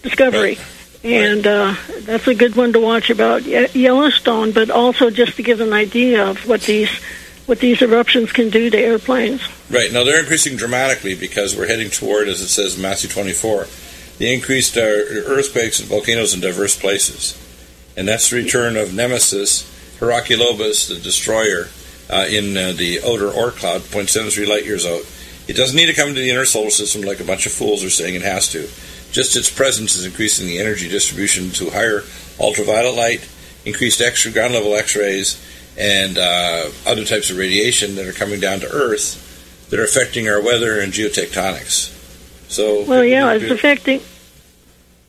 Discovery, 0.04 0.60
and 1.04 1.48
uh, 1.48 1.76
that's 2.02 2.28
a 2.28 2.36
good 2.36 2.56
one 2.56 2.72
to 2.74 2.80
watch 2.80 3.10
about 3.10 3.46
Yellowstone. 3.46 4.52
But 4.52 4.70
also 4.70 5.10
just 5.10 5.38
to 5.38 5.42
give 5.42 5.60
an 5.60 5.74
idea 5.74 6.24
of 6.30 6.48
what 6.48 6.62
these 6.62 6.92
what 7.50 7.60
these 7.60 7.82
eruptions 7.82 8.32
can 8.32 8.52
do 8.52 8.70
to 8.70 8.78
airplanes. 8.78 9.42
Right 9.72 9.92
now, 9.92 10.04
they're 10.04 10.20
increasing 10.20 10.56
dramatically 10.56 11.16
because 11.16 11.58
we're 11.58 11.68
heading 11.68 11.90
toward, 11.90 12.28
as 12.28 12.42
it 12.42 12.48
says 12.48 12.76
in 12.76 12.84
Matthew 12.84 13.10
24, 13.10 13.66
the 14.20 14.32
increased 14.32 14.78
uh, 14.78 14.82
earthquakes 14.82 15.80
and 15.80 15.90
volcanoes 15.90 16.36
in 16.36 16.42
diverse 16.42 16.80
places, 16.80 17.36
and 17.98 18.08
that's 18.08 18.30
the 18.30 18.36
return 18.36 18.78
of 18.78 18.94
Nemesis, 18.94 19.64
Hercolubus, 20.00 20.88
the 20.88 21.00
destroyer, 21.02 21.70
uh, 22.10 22.28
in 22.30 22.56
uh, 22.56 22.74
the 22.74 23.00
outer 23.00 23.30
Oort 23.30 23.58
cloud, 23.58 23.82
0.73 23.82 24.48
light 24.48 24.66
years 24.66 24.86
out. 24.86 25.02
It 25.48 25.56
doesn't 25.56 25.76
need 25.76 25.88
to 25.88 25.94
come 25.94 26.10
into 26.10 26.22
the 26.22 26.30
inner 26.30 26.46
solar 26.46 26.70
system 26.70 27.02
like 27.02 27.20
a 27.20 27.24
bunch 27.24 27.48
of 27.48 27.52
fools 27.52 27.84
are 27.84 27.90
saying 27.90 28.14
it 28.14 28.22
has 28.22 28.52
to. 28.52 28.70
Just 29.12 29.36
its 29.36 29.50
presence 29.50 29.96
is 29.96 30.06
increasing 30.06 30.46
the 30.46 30.60
energy 30.60 30.88
distribution 30.88 31.50
to 31.52 31.72
higher 31.72 32.04
ultraviolet 32.40 32.96
light, 32.96 33.28
increased 33.66 34.02
extra 34.02 34.32
ground 34.32 34.54
level 34.54 34.76
X-rays, 34.76 35.44
and 35.80 36.18
uh, 36.18 36.70
other 36.86 37.06
types 37.06 37.30
of 37.30 37.38
radiation 37.38 37.96
that 37.96 38.06
are 38.06 38.14
coming 38.14 38.40
down 38.40 38.60
to 38.60 38.68
Earth 38.72 39.26
that 39.70 39.80
are 39.80 39.84
affecting 39.84 40.28
our 40.28 40.42
weather 40.42 40.80
and 40.80 40.92
geotectonics. 40.92 41.96
So, 42.50 42.84
Well, 42.86 43.04
yeah, 43.04 43.32
it's 43.34 43.52
affecting 43.52 44.02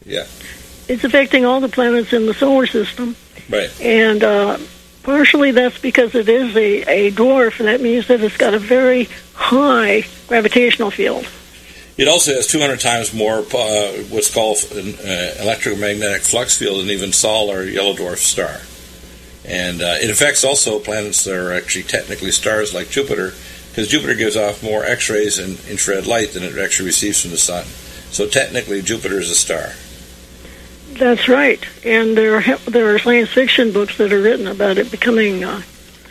yeah, 0.05 0.27
it's 0.89 1.05
affecting 1.05 1.45
all 1.45 1.61
the 1.61 1.69
planets 1.69 2.13
in 2.13 2.27
the 2.27 2.35
solar 2.35 2.67
system, 2.67 3.17
right. 3.49 3.71
and 3.81 4.23
uh, 4.25 4.59
partially 5.03 5.51
that's 5.51 5.79
because 5.79 6.15
it 6.15 6.29
is 6.29 6.57
a, 6.57 6.83
a 6.83 7.11
dwarf, 7.13 7.61
and 7.61 7.69
that 7.69 7.81
means 7.81 8.09
that 8.09 8.21
it's 8.23 8.37
got 8.37 8.55
a 8.55 8.59
very 8.59 9.09
high 9.35 10.05
gravitational 10.27 10.91
field. 10.91 11.27
It 11.97 12.09
also 12.09 12.33
has 12.33 12.47
200 12.47 12.81
times 12.81 13.13
more 13.13 13.41
uh, 13.41 13.89
what's 14.09 14.33
called 14.33 14.59
an 14.73 14.95
uh, 14.95 15.35
electromagnetic 15.43 16.23
flux 16.23 16.57
field 16.57 16.81
than 16.81 16.91
even 16.91 17.13
Sol 17.13 17.51
or 17.51 17.65
yellow 17.65 17.95
dwarf 17.95 18.19
star. 18.19 18.61
And 19.51 19.83
uh, 19.83 19.97
it 20.01 20.11
affects 20.11 20.45
also 20.45 20.79
planets 20.79 21.25
that 21.25 21.35
are 21.35 21.53
actually 21.53 21.83
technically 21.83 22.31
stars 22.31 22.73
like 22.73 22.89
Jupiter, 22.89 23.35
because 23.69 23.89
Jupiter 23.89 24.15
gives 24.15 24.37
off 24.37 24.63
more 24.63 24.85
X-rays 24.85 25.41
and 25.41 25.59
infrared 25.69 26.07
light 26.07 26.33
than 26.33 26.45
it 26.45 26.57
actually 26.57 26.87
receives 26.87 27.21
from 27.21 27.33
the 27.33 27.37
sun. 27.37 27.65
So 28.13 28.29
technically, 28.29 28.81
Jupiter 28.81 29.19
is 29.19 29.29
a 29.29 29.35
star. 29.35 29.73
That's 30.93 31.29
right, 31.29 31.65
and 31.85 32.17
there 32.17 32.37
are 32.37 32.57
there 32.59 32.95
are 32.95 32.99
science 32.99 33.31
fiction 33.31 33.73
books 33.73 33.97
that 33.99 34.13
are 34.13 34.21
written 34.21 34.47
about 34.47 34.77
it 34.79 34.91
becoming 34.91 35.43
uh, 35.43 35.63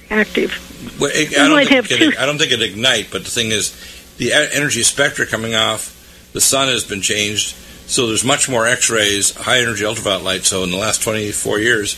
active. 0.09 0.65
Well, 0.99 1.11
it, 1.13 1.37
I, 1.37 1.43
don't 1.43 1.51
might 1.51 1.67
think 1.67 1.89
have 1.89 2.01
it, 2.01 2.17
I 2.17 2.25
don't 2.25 2.37
think 2.37 2.51
it 2.51 2.61
ignite, 2.61 3.11
but 3.11 3.23
the 3.23 3.29
thing 3.29 3.51
is, 3.51 3.75
the 4.17 4.33
energy 4.33 4.83
spectra 4.83 5.25
coming 5.25 5.53
off 5.53 5.95
the 6.33 6.41
sun 6.41 6.67
has 6.67 6.83
been 6.83 7.01
changed, 7.01 7.55
so 7.87 8.07
there's 8.07 8.23
much 8.23 8.49
more 8.49 8.67
X-rays, 8.67 9.35
high 9.35 9.59
energy 9.59 9.85
ultraviolet 9.85 10.23
light. 10.23 10.45
So 10.45 10.63
in 10.63 10.71
the 10.71 10.77
last 10.77 11.01
24 11.01 11.59
years, 11.59 11.95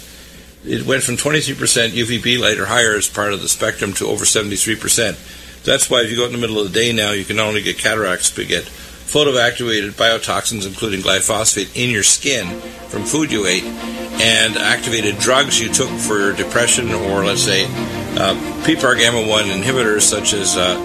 it 0.66 0.86
went 0.86 1.03
from 1.03 1.18
23% 1.18 1.89
UVB 1.89 2.39
light 2.39 2.59
or 2.59 2.66
higher 2.66 2.95
as 2.95 3.07
part 3.07 3.34
of 3.34 3.41
the 3.41 3.49
spectrum 3.49 3.93
to 3.93 4.07
over 4.07 4.26
73%. 4.26 5.64
That's 5.64 5.89
why 5.89 6.01
if 6.01 6.09
you 6.09 6.18
go 6.18 6.24
out 6.24 6.28
in 6.28 6.34
the 6.34 6.39
middle 6.39 6.59
of 6.59 6.72
the 6.72 6.80
day 6.80 6.93
now, 6.93 7.12
you 7.12 7.26
can 7.26 7.36
not 7.36 7.47
only 7.47 7.62
get 7.62 7.78
cataracts, 7.78 8.32
but 8.32 8.47
get 8.47 8.64
photoactivated 8.64 9.91
biotoxins, 9.91 10.66
including 10.66 11.01
glyphosate, 11.01 11.76
in 11.76 11.89
your 11.89 12.03
skin 12.03 12.47
from 12.89 13.03
food 13.03 13.32
you 13.32 13.45
ate, 13.45 13.64
and 13.64 14.57
activated 14.57 15.18
drugs 15.20 15.59
you 15.59 15.68
took 15.70 15.89
for 15.89 16.34
depression, 16.34 16.91
or 16.91 17.26
let's 17.26 17.43
say 17.43 17.66
uh, 17.66 18.36
PPAR 18.64 18.97
gamma 18.97 19.28
one 19.28 19.45
inhibitors, 19.45 20.01
such 20.01 20.34
as 20.34 20.57
uh, 20.57 20.76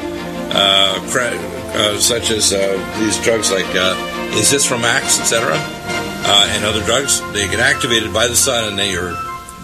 uh, 0.52 1.00
uh, 1.76 1.98
such 1.98 2.30
as 2.30 2.52
uh, 2.52 2.98
these 2.98 3.22
drugs 3.22 3.50
like 3.50 3.66
uh, 3.76 3.94
azithromax, 4.32 5.20
etc., 5.20 5.52
uh, 5.52 6.48
and 6.52 6.64
other 6.64 6.82
drugs. 6.84 7.20
They 7.32 7.46
get 7.48 7.60
activated 7.60 8.12
by 8.12 8.26
the 8.26 8.36
sun, 8.36 8.68
and 8.68 8.78
they 8.78 8.96
are 8.96 9.14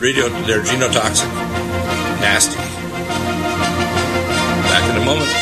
radio. 0.03 0.29
They're 0.47 0.63
genotoxic, 0.63 1.33
nasty. 2.21 2.57
Back 4.69 4.91
in 4.91 5.01
a 5.01 5.05
moment. 5.05 5.42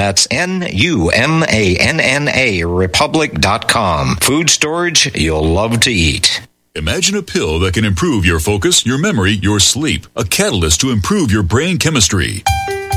That's 0.00 0.26
N-U-M-A-N-N-A 0.30 0.64
republic.com. 2.64 4.16
Food 4.16 4.48
storage 4.48 5.14
you'll 5.14 5.46
love 5.46 5.80
to 5.80 5.90
eat. 5.90 6.40
Imagine 6.74 7.16
a 7.16 7.22
pill 7.22 7.58
that 7.58 7.74
can 7.74 7.84
improve 7.84 8.24
your 8.24 8.40
focus, 8.40 8.86
your 8.86 8.96
memory, 8.96 9.32
your 9.32 9.60
sleep. 9.60 10.06
A 10.16 10.24
catalyst 10.24 10.80
to 10.80 10.90
improve 10.90 11.30
your 11.30 11.42
brain 11.42 11.76
chemistry. 11.76 12.42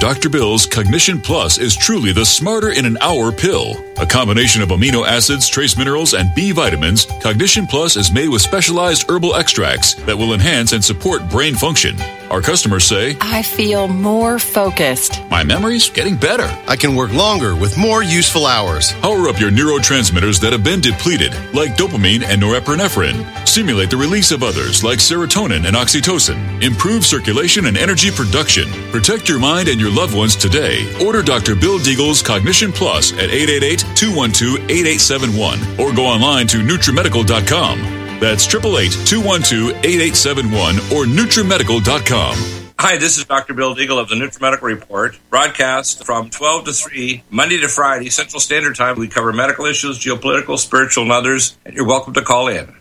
Dr. 0.03 0.27
Bill's 0.27 0.65
Cognition 0.65 1.21
Plus 1.21 1.57
is 1.57 1.77
truly 1.77 2.11
the 2.11 2.25
smarter 2.25 2.73
in 2.73 2.85
an 2.85 2.97
hour 2.99 3.31
pill. 3.31 3.81
A 3.95 4.05
combination 4.05 4.61
of 4.61 4.67
amino 4.67 5.07
acids, 5.07 5.47
trace 5.47 5.77
minerals, 5.77 6.13
and 6.13 6.29
B 6.35 6.51
vitamins, 6.51 7.05
Cognition 7.21 7.65
Plus 7.65 7.95
is 7.95 8.11
made 8.11 8.27
with 8.27 8.41
specialized 8.41 9.09
herbal 9.09 9.35
extracts 9.35 9.93
that 9.93 10.17
will 10.17 10.33
enhance 10.33 10.73
and 10.73 10.83
support 10.83 11.29
brain 11.29 11.55
function. 11.55 11.95
Our 12.29 12.41
customers 12.41 12.83
say, 12.83 13.15
I 13.21 13.43
feel 13.43 13.87
more 13.87 14.39
focused. 14.39 15.21
My 15.29 15.43
memory's 15.43 15.89
getting 15.89 16.17
better. 16.17 16.49
I 16.67 16.75
can 16.75 16.95
work 16.95 17.13
longer 17.13 17.55
with 17.55 17.77
more 17.77 18.01
useful 18.01 18.47
hours. 18.47 18.91
Power 18.93 19.29
up 19.29 19.39
your 19.39 19.51
neurotransmitters 19.51 20.41
that 20.41 20.51
have 20.51 20.63
been 20.63 20.81
depleted, 20.81 21.31
like 21.53 21.77
dopamine 21.77 22.23
and 22.23 22.41
norepinephrine. 22.41 23.47
Stimulate 23.47 23.91
the 23.91 23.97
release 23.97 24.31
of 24.31 24.41
others, 24.41 24.83
like 24.83 24.97
serotonin 24.97 25.67
and 25.67 25.75
oxytocin. 25.75 26.63
Improve 26.63 27.05
circulation 27.05 27.67
and 27.67 27.77
energy 27.77 28.09
production. 28.09 28.67
Protect 28.91 29.29
your 29.29 29.39
mind 29.39 29.69
and 29.69 29.79
your 29.79 29.91
loved 29.93 30.15
ones 30.15 30.35
today. 30.35 30.91
Order 31.05 31.21
Dr. 31.21 31.55
Bill 31.55 31.79
Deagle's 31.79 32.21
Cognition 32.21 32.71
Plus 32.71 33.11
at 33.13 33.29
888-212-8871 33.29 35.79
or 35.79 35.93
go 35.93 36.05
online 36.05 36.47
to 36.47 36.57
NutriMedical.com. 36.57 37.79
That's 38.19 38.45
888-212-8871 38.47 40.91
or 40.91 41.05
NutriMedical.com. 41.05 42.35
Hi, 42.79 42.97
this 42.97 43.17
is 43.17 43.23
Dr. 43.25 43.53
Bill 43.53 43.75
Deagle 43.75 44.01
of 44.01 44.09
the 44.09 44.15
NutriMedical 44.15 44.63
Report, 44.63 45.17
broadcast 45.29 46.03
from 46.05 46.29
12 46.29 46.65
to 46.65 46.73
3, 46.73 47.23
Monday 47.29 47.57
to 47.61 47.69
Friday, 47.69 48.09
Central 48.09 48.41
Standard 48.41 48.75
Time. 48.75 48.99
We 48.99 49.07
cover 49.07 49.31
medical 49.31 49.65
issues, 49.65 49.99
geopolitical, 49.99 50.59
spiritual, 50.59 51.03
and 51.03 51.13
others, 51.13 51.57
and 51.65 51.75
you're 51.75 51.87
welcome 51.87 52.13
to 52.15 52.21
call 52.21 52.49
in. 52.49 52.75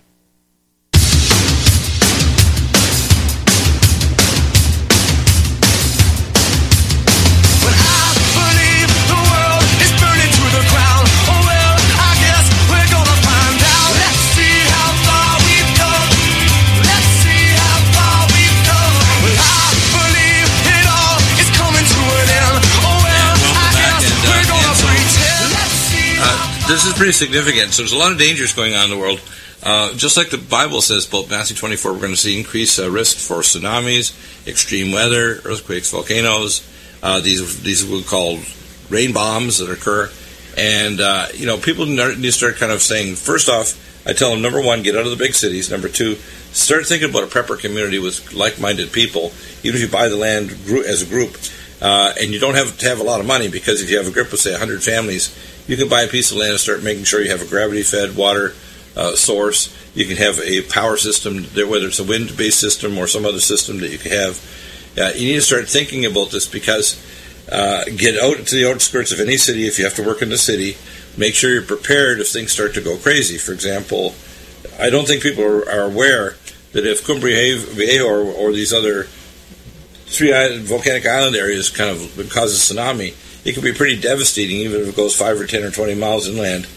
This 26.72 26.86
is 26.86 26.94
pretty 26.94 27.12
significant. 27.12 27.70
So 27.72 27.82
there's 27.82 27.92
a 27.92 27.98
lot 27.98 28.12
of 28.12 28.18
dangers 28.18 28.54
going 28.54 28.74
on 28.74 28.84
in 28.84 28.90
the 28.90 28.96
world. 28.96 29.20
Uh, 29.62 29.92
just 29.92 30.16
like 30.16 30.30
the 30.30 30.38
Bible 30.38 30.80
says, 30.80 31.06
both 31.06 31.28
Matthew 31.28 31.54
24, 31.54 31.92
we're 31.92 31.98
going 32.00 32.12
to 32.12 32.16
see 32.16 32.38
increased 32.38 32.80
uh, 32.80 32.90
risk 32.90 33.18
for 33.18 33.42
tsunamis, 33.42 34.48
extreme 34.48 34.90
weather, 34.90 35.42
earthquakes, 35.44 35.90
volcanoes. 35.90 36.66
Uh, 37.02 37.20
these 37.20 37.62
these 37.62 37.84
we 37.84 38.02
call 38.02 38.38
rain 38.88 39.12
bombs 39.12 39.58
that 39.58 39.70
occur, 39.70 40.10
and 40.56 41.00
uh, 41.00 41.26
you 41.34 41.46
know 41.46 41.58
people 41.58 41.84
need 41.84 42.22
to 42.22 42.32
start 42.32 42.56
kind 42.56 42.72
of 42.72 42.80
saying. 42.80 43.16
First 43.16 43.50
off, 43.50 43.76
I 44.06 44.14
tell 44.14 44.30
them 44.30 44.40
number 44.40 44.62
one, 44.62 44.82
get 44.82 44.96
out 44.96 45.04
of 45.04 45.10
the 45.10 45.16
big 45.16 45.34
cities. 45.34 45.70
Number 45.70 45.88
two, 45.88 46.14
start 46.52 46.86
thinking 46.86 47.10
about 47.10 47.24
a 47.24 47.26
prepper 47.26 47.58
community 47.58 47.98
with 47.98 48.32
like-minded 48.32 48.92
people. 48.92 49.32
Even 49.62 49.76
if 49.76 49.82
you 49.82 49.88
buy 49.88 50.08
the 50.08 50.16
land 50.16 50.50
as 50.86 51.02
a 51.02 51.06
group, 51.06 51.36
uh, 51.83 52.14
and 52.18 52.30
you 52.30 52.41
don't 52.41 52.55
have 52.55 52.78
to 52.78 52.87
have 52.89 53.01
a 53.01 53.05
lot 53.05 53.20
of 53.20 53.26
money 53.26 53.49
because 53.49 53.83
if 53.83 53.91
you 53.91 53.99
have 53.99 54.07
a 54.07 54.12
group 54.12 54.33
of 54.33 54.39
say 54.39 54.53
100 54.53 54.83
families 54.83 55.37
you 55.66 55.76
can 55.76 55.89
buy 55.89 56.03
a 56.03 56.09
piece 56.09 56.30
of 56.30 56.39
land 56.39 56.53
and 56.53 56.61
start 56.61 56.83
making 56.83 57.05
sure 57.05 57.22
you 57.22 57.30
have 57.30 57.43
a 57.43 57.47
gravity 57.47 57.83
fed 57.83 58.16
water 58.16 58.55
uh, 58.97 59.14
source. 59.14 59.74
You 59.95 60.07
can 60.07 60.16
have 60.16 60.39
a 60.41 60.62
power 60.62 60.97
system, 60.97 61.45
whether 61.68 61.87
it's 61.87 61.99
a 61.99 62.05
wind 62.05 62.37
based 62.37 62.61
system 62.61 62.99
or 62.99 63.07
some 63.07 63.24
other 63.24 63.41
system 63.41 63.78
that 63.78 63.91
you 63.91 63.99
can 63.99 64.12
have. 64.12 64.41
Uh, 64.99 65.12
you 65.14 65.28
need 65.28 65.37
to 65.37 65.43
start 65.43 65.68
thinking 65.68 66.05
about 66.05 66.30
this 66.30 66.49
because 66.49 67.01
uh, 67.51 67.85
get 67.97 68.18
out 68.18 68.37
to 68.47 68.55
the 68.55 68.70
outskirts 68.70 69.12
of 69.12 69.20
any 69.20 69.37
city 69.37 69.66
if 69.66 69.78
you 69.78 69.85
have 69.85 69.95
to 69.95 70.03
work 70.03 70.22
in 70.22 70.28
the 70.28 70.39
city. 70.39 70.76
Make 71.16 71.35
sure 71.35 71.51
you're 71.51 71.62
prepared 71.62 72.20
if 72.20 72.28
things 72.28 72.53
start 72.53 72.74
to 72.74 72.80
go 72.80 72.97
crazy. 72.97 73.39
For 73.39 73.53
example, 73.53 74.14
I 74.78 74.91
don't 74.91 75.07
think 75.07 75.22
people 75.22 75.45
are, 75.45 75.68
are 75.68 75.87
aware 75.87 76.37
that 76.72 76.87
if 76.87 77.07
Cumbre 77.07 77.30
Viejo 77.30 78.07
or, 78.07 78.22
or 78.33 78.53
these 78.53 78.72
other 78.72 79.07
three 80.12 80.32
volcanic 80.58 81.06
island 81.06 81.34
areas 81.34 81.70
kind 81.70 81.90
of 81.90 82.30
causes 82.30 82.58
tsunami, 82.60 83.14
it 83.44 83.54
can 83.54 83.64
be 83.64 83.72
pretty 83.72 84.00
devastating, 84.00 84.58
even 84.58 84.82
if 84.82 84.88
it 84.88 84.96
goes 84.96 85.16
five 85.16 85.40
or 85.40 85.46
ten 85.46 85.64
or 85.64 85.70
twenty 85.70 85.94
miles 85.94 86.28
inland. 86.28 86.68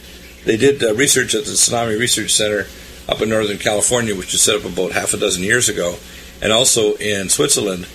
They 0.45 0.57
did 0.57 0.83
uh, 0.83 0.93
research 0.93 1.33
at 1.33 1.45
the 1.45 1.51
Tsunami 1.51 1.99
Research 1.99 2.31
Center 2.31 2.67
up 3.09 3.21
in 3.21 3.29
Northern 3.29 3.57
California, 3.57 4.15
which 4.15 4.31
was 4.31 4.41
set 4.41 4.55
up 4.55 4.65
about 4.65 4.91
half 4.91 5.13
a 5.13 5.17
dozen 5.17 5.43
years 5.43 5.69
ago, 5.69 5.97
and 6.41 6.53
also 6.53 6.93
in 6.95 7.29
Switzerland. 7.29 7.87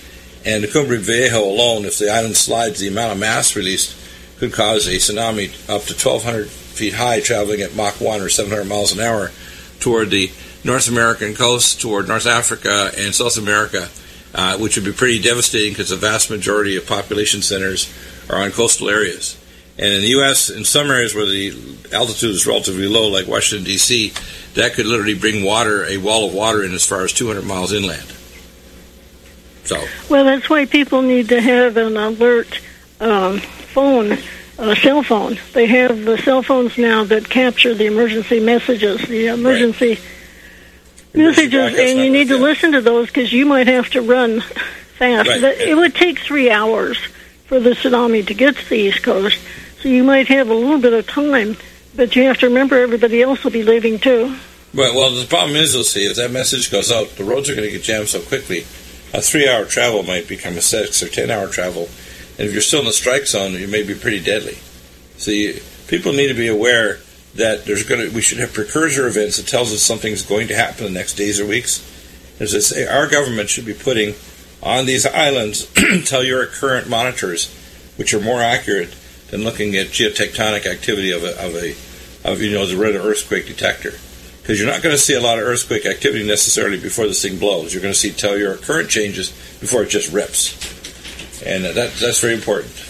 And 0.45 0.63
the 0.63 0.67
Cumbre 0.67 0.97
Viejo 0.97 1.43
alone, 1.43 1.85
if 1.85 1.97
the 1.97 2.11
island 2.11 2.35
slides, 2.35 2.79
the 2.79 2.87
amount 2.87 3.13
of 3.13 3.19
mass 3.19 3.55
released 3.55 3.95
could 4.37 4.53
cause 4.53 4.87
a 4.87 4.91
tsunami 4.91 5.53
up 5.69 5.83
to 5.83 5.93
1,200 5.93 6.49
feet 6.49 6.95
high, 6.95 7.19
traveling 7.21 7.61
at 7.61 7.75
Mach 7.75 8.01
1 8.01 8.21
or 8.21 8.29
700 8.29 8.65
miles 8.65 8.91
an 8.91 8.99
hour 8.99 9.31
toward 9.79 10.09
the 10.09 10.31
North 10.63 10.89
American 10.89 11.35
coast, 11.35 11.79
toward 11.79 12.07
North 12.07 12.25
Africa 12.25 12.91
and 12.97 13.13
South 13.13 13.37
America, 13.37 13.89
uh, 14.33 14.57
which 14.57 14.75
would 14.75 14.85
be 14.85 14.93
pretty 14.93 15.21
devastating 15.21 15.71
because 15.71 15.89
the 15.89 15.95
vast 15.95 16.29
majority 16.29 16.77
of 16.77 16.87
population 16.87 17.41
centers 17.41 17.91
are 18.29 18.41
on 18.41 18.51
coastal 18.51 18.89
areas. 18.89 19.37
And 19.77 19.93
in 19.93 20.01
the 20.01 20.09
U.S., 20.09 20.49
in 20.49 20.63
some 20.63 20.91
areas 20.91 21.15
where 21.15 21.25
the 21.25 21.53
altitude 21.91 22.31
is 22.31 22.45
relatively 22.45 22.87
low, 22.87 23.07
like 23.07 23.27
Washington, 23.27 23.65
D.C., 23.65 24.13
that 24.53 24.73
could 24.73 24.85
literally 24.85 25.15
bring 25.15 25.43
water, 25.43 25.85
a 25.85 25.97
wall 25.97 26.27
of 26.27 26.33
water 26.33 26.63
in 26.63 26.73
as 26.73 26.85
far 26.85 27.03
as 27.03 27.13
200 27.13 27.43
miles 27.43 27.73
inland. 27.73 28.13
So. 29.63 29.83
Well, 30.09 30.25
that's 30.25 30.49
why 30.49 30.65
people 30.65 31.01
need 31.01 31.29
to 31.29 31.41
have 31.41 31.77
an 31.77 31.95
alert 31.95 32.59
um, 32.99 33.39
phone, 33.39 34.17
a 34.57 34.75
cell 34.75 35.03
phone. 35.03 35.39
They 35.53 35.67
have 35.67 36.03
the 36.03 36.17
cell 36.17 36.43
phones 36.43 36.77
now 36.77 37.03
that 37.05 37.29
capture 37.29 37.73
the 37.73 37.85
emergency 37.85 38.39
messages, 38.39 39.01
the 39.07 39.27
emergency 39.27 39.89
Right. 39.89 40.01
Messages, 41.13 41.77
and 41.77 41.99
you 41.99 42.09
need 42.11 42.29
to 42.29 42.37
listen 42.37 42.71
to 42.73 42.81
those 42.81 43.07
because 43.07 43.31
you 43.33 43.45
might 43.45 43.67
have 43.67 43.89
to 43.91 44.01
run 44.01 44.41
fast. 44.97 45.29
Right. 45.29 45.43
It 45.59 45.75
would 45.75 45.95
take 45.95 46.19
three 46.19 46.49
hours 46.49 46.97
for 47.45 47.59
the 47.59 47.71
tsunami 47.71 48.25
to 48.27 48.33
get 48.33 48.55
to 48.55 48.69
the 48.69 48.75
East 48.75 49.03
Coast, 49.03 49.37
so 49.81 49.89
you 49.89 50.03
might 50.03 50.27
have 50.27 50.49
a 50.49 50.53
little 50.53 50.79
bit 50.79 50.93
of 50.93 51.07
time, 51.07 51.57
but 51.95 52.15
you 52.15 52.23
have 52.23 52.37
to 52.39 52.47
remember 52.47 52.77
everybody 52.77 53.21
else 53.21 53.43
will 53.43 53.51
be 53.51 53.63
leaving 53.63 53.99
too. 53.99 54.35
Well, 54.73 54.95
well, 54.95 55.11
the 55.11 55.25
problem 55.25 55.57
is, 55.57 55.73
you'll 55.73 55.83
see, 55.83 56.05
if 56.05 56.15
that 56.15 56.31
message 56.31 56.71
goes 56.71 56.91
out, 56.91 57.09
the 57.17 57.25
roads 57.25 57.49
are 57.49 57.55
going 57.55 57.67
to 57.67 57.71
get 57.75 57.83
jammed 57.83 58.07
so 58.07 58.21
quickly. 58.21 58.59
A 59.13 59.21
three-hour 59.21 59.65
travel 59.65 60.03
might 60.03 60.29
become 60.29 60.55
a 60.55 60.61
six 60.61 61.03
or 61.03 61.09
ten-hour 61.09 61.49
travel, 61.49 61.89
and 62.37 62.47
if 62.47 62.53
you're 62.53 62.61
still 62.61 62.79
in 62.79 62.85
the 62.85 62.93
strike 62.93 63.27
zone, 63.27 63.51
you 63.51 63.67
may 63.67 63.83
be 63.83 63.95
pretty 63.95 64.23
deadly. 64.23 64.57
So, 65.17 65.31
you, 65.31 65.59
people 65.87 66.13
need 66.13 66.29
to 66.29 66.33
be 66.33 66.47
aware 66.47 66.99
that 67.35 67.65
there's 67.65 67.83
going 67.83 68.09
to 68.09 68.15
we 68.15 68.21
should 68.21 68.39
have 68.39 68.53
precursor 68.53 69.07
events 69.07 69.37
that 69.37 69.47
tells 69.47 69.71
us 69.71 69.81
something's 69.81 70.21
going 70.21 70.47
to 70.47 70.55
happen 70.55 70.85
in 70.85 70.93
the 70.93 70.99
next 70.99 71.15
days 71.15 71.39
or 71.39 71.45
weeks. 71.45 71.87
As 72.39 72.55
I 72.55 72.59
say, 72.59 72.87
our 72.87 73.07
government 73.07 73.49
should 73.49 73.65
be 73.65 73.73
putting 73.73 74.15
on 74.63 74.85
these 74.85 75.05
islands 75.05 75.65
telluric 75.73 76.51
current 76.51 76.89
monitors, 76.89 77.53
which 77.97 78.13
are 78.13 78.19
more 78.19 78.41
accurate 78.41 78.95
than 79.29 79.43
looking 79.43 79.75
at 79.75 79.87
geotectonic 79.87 80.65
activity 80.65 81.11
of 81.11 81.23
a, 81.23 81.31
of 81.43 81.55
a 81.55 81.75
of 82.23 82.41
you 82.41 82.51
know 82.51 82.65
the 82.65 82.77
red 82.77 82.95
earthquake 82.95 83.47
detector 83.47 83.93
because 84.41 84.59
you're 84.59 84.69
not 84.69 84.81
going 84.81 84.93
to 84.93 85.01
see 85.01 85.13
a 85.13 85.21
lot 85.21 85.37
of 85.37 85.45
earthquake 85.45 85.85
activity 85.85 86.27
necessarily 86.27 86.79
before 86.79 87.07
this 87.07 87.21
thing 87.21 87.37
blows. 87.37 87.73
You're 87.73 87.81
going 87.81 87.93
to 87.93 87.99
see 87.99 88.09
telluric 88.09 88.63
current 88.63 88.89
changes 88.89 89.29
before 89.59 89.83
it 89.83 89.89
just 89.89 90.11
rips, 90.11 90.53
and 91.43 91.63
that 91.63 91.75
that's 91.75 92.19
very 92.19 92.33
important. 92.33 92.87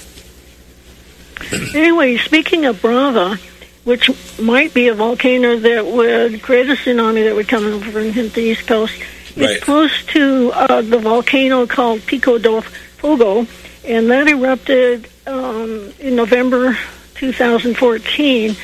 Anyway, 1.75 2.17
speaking 2.17 2.65
of 2.65 2.81
Brava, 2.81 3.37
which 3.83 4.09
might 4.39 4.73
be 4.73 4.87
a 4.87 4.93
volcano 4.93 5.57
that 5.57 5.85
would 5.85 6.41
create 6.41 6.69
a 6.69 6.73
tsunami 6.73 7.23
that 7.25 7.35
would 7.35 7.47
come 7.47 7.65
over 7.65 7.99
and 7.99 8.13
hit 8.13 8.33
the 8.33 8.41
East 8.41 8.67
Coast, 8.67 8.93
Right. 9.35 9.51
it's 9.51 9.63
close 9.63 10.05
to 10.07 10.51
uh, 10.53 10.81
the 10.81 10.99
volcano 10.99 11.65
called 11.65 12.05
Pico 12.05 12.37
do 12.37 12.61
Fogo, 12.61 13.47
and 13.85 14.09
that 14.11 14.27
erupted 14.27 15.07
um, 15.25 15.93
in 15.99 16.15
November 16.17 16.77
2014 17.15 18.55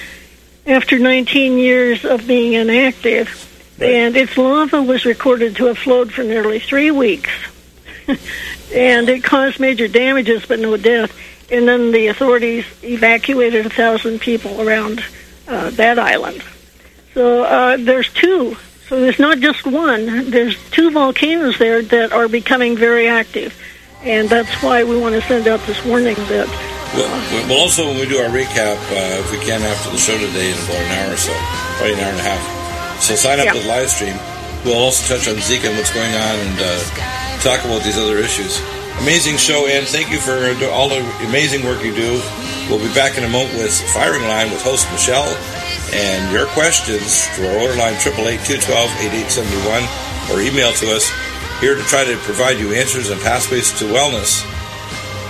after 0.66 1.00
19 1.00 1.58
years 1.58 2.04
of 2.04 2.28
being 2.28 2.54
inactive. 2.54 3.46
And 3.80 4.18
its 4.18 4.38
lava 4.38 4.82
was 4.82 5.06
recorded 5.06 5.56
to 5.58 5.66
have 5.68 5.78
flowed 5.78 6.12
for 6.12 6.24
nearly 6.24 6.60
three 6.60 6.92
weeks. 6.92 7.30
and 8.08 9.08
it 9.08 9.24
caused 9.24 9.60
major 9.60 9.88
damages 9.88 10.46
but 10.46 10.60
no 10.60 10.76
death. 10.78 11.12
And 11.50 11.68
then 11.68 11.92
the 11.92 12.08
authorities 12.08 12.66
evacuated 12.84 13.66
a 13.66 13.70
thousand 13.70 14.20
people 14.20 14.62
around 14.62 15.04
uh, 15.48 15.70
that 15.72 15.98
island. 15.98 16.44
So 17.14 17.44
uh, 17.44 17.78
there's 17.78 18.12
two. 18.14 18.58
So 18.90 19.00
there's 19.00 19.20
not 19.20 19.40
just 19.40 19.66
one. 19.66 20.30
There's 20.30 20.58
two 20.72 20.92
volcanoes 20.92 21.58
there 21.58 21.82
that 21.82 22.12
are 22.12 22.28
becoming 22.28 22.76
very 22.78 23.08
active, 23.08 23.54
and 24.04 24.30
that's 24.30 24.54
why 24.64 24.84
we 24.84 24.98
want 24.98 25.16
to 25.16 25.22
send 25.22 25.48
out 25.48 25.60
this 25.62 25.84
warning 25.86 26.16
that 26.16 26.48
We'll, 26.96 27.10
we'll 27.48 27.60
also, 27.60 27.86
when 27.88 28.00
we 28.00 28.08
do 28.08 28.18
our 28.18 28.30
recap, 28.30 28.78
uh, 28.96 29.20
if 29.20 29.30
we 29.32 29.40
can, 29.40 29.62
after 29.62 29.92
the 29.92 29.98
show 29.98 30.18
today 30.18 30.52
in 30.52 30.58
about 30.58 30.80
an 30.80 30.92
hour 31.04 31.14
or 31.14 31.18
so, 31.18 31.34
probably 31.76 31.94
an 31.94 32.00
hour 32.00 32.12
and 32.12 32.20
a 32.20 32.24
half. 32.24 33.02
So 33.04 33.16
sign 33.16 33.40
up 33.40 33.46
Yeah. 33.46 33.54
to 33.54 33.60
the 33.60 33.68
live 33.68 33.90
stream. 33.90 34.16
We'll 34.64 34.80
also 34.80 35.04
touch 35.16 35.28
on 35.28 35.36
Zika 35.36 35.68
and 35.68 35.78
what's 35.78 35.92
going 35.94 36.14
on 36.16 36.36
and 36.48 36.56
uh, 36.64 36.80
talk 37.44 37.60
about 37.66 37.84
these 37.84 37.98
other 37.98 38.18
issues. 38.18 38.58
Amazing 39.02 39.38
show, 39.38 39.68
and 39.68 39.88
thank 39.88 40.12
you 40.12 40.20
for 40.20 40.54
all 40.70 40.90
the 40.90 41.00
amazing 41.28 41.64
work 41.64 41.84
you 41.84 41.96
do. 41.96 42.22
We'll 42.70 42.80
be 42.80 42.94
back 42.94 43.18
in 43.18 43.24
a 43.24 43.30
moment 43.30 43.56
with 43.56 43.74
Firing 43.94 44.24
Line 44.24 44.52
with 44.52 44.62
host 44.62 44.92
Michelle 44.92 45.34
and 45.94 46.30
your 46.34 46.48
questions 46.48 47.28
to 47.36 47.48
our 47.48 47.58
order 47.62 47.76
line 47.76 47.94
888-212-8871 47.94 49.88
or 50.34 50.42
email 50.42 50.74
to 50.74 50.92
us 50.92 51.10
here 51.62 51.76
to 51.76 51.84
try 51.84 52.04
to 52.04 52.18
provide 52.18 52.60
you 52.60 52.74
answers 52.74 53.10
and 53.10 53.22
pathways 53.22 53.72
to 53.80 53.86
wellness. 53.86 54.44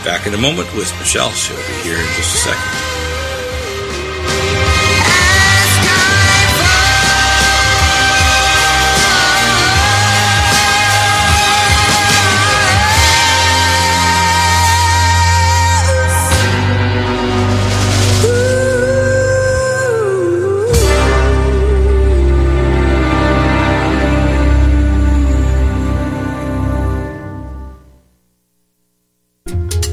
Back 0.03 0.25
in 0.25 0.33
a 0.33 0.37
moment 0.37 0.73
with 0.73 0.91
Michelle. 0.97 1.31
She'll 1.31 1.57
be 1.57 1.83
here 1.83 1.97
in 1.97 2.07
just 2.15 2.33
a 2.33 2.37
second. 2.49 2.86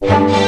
Thank 0.00 0.42
you. 0.42 0.47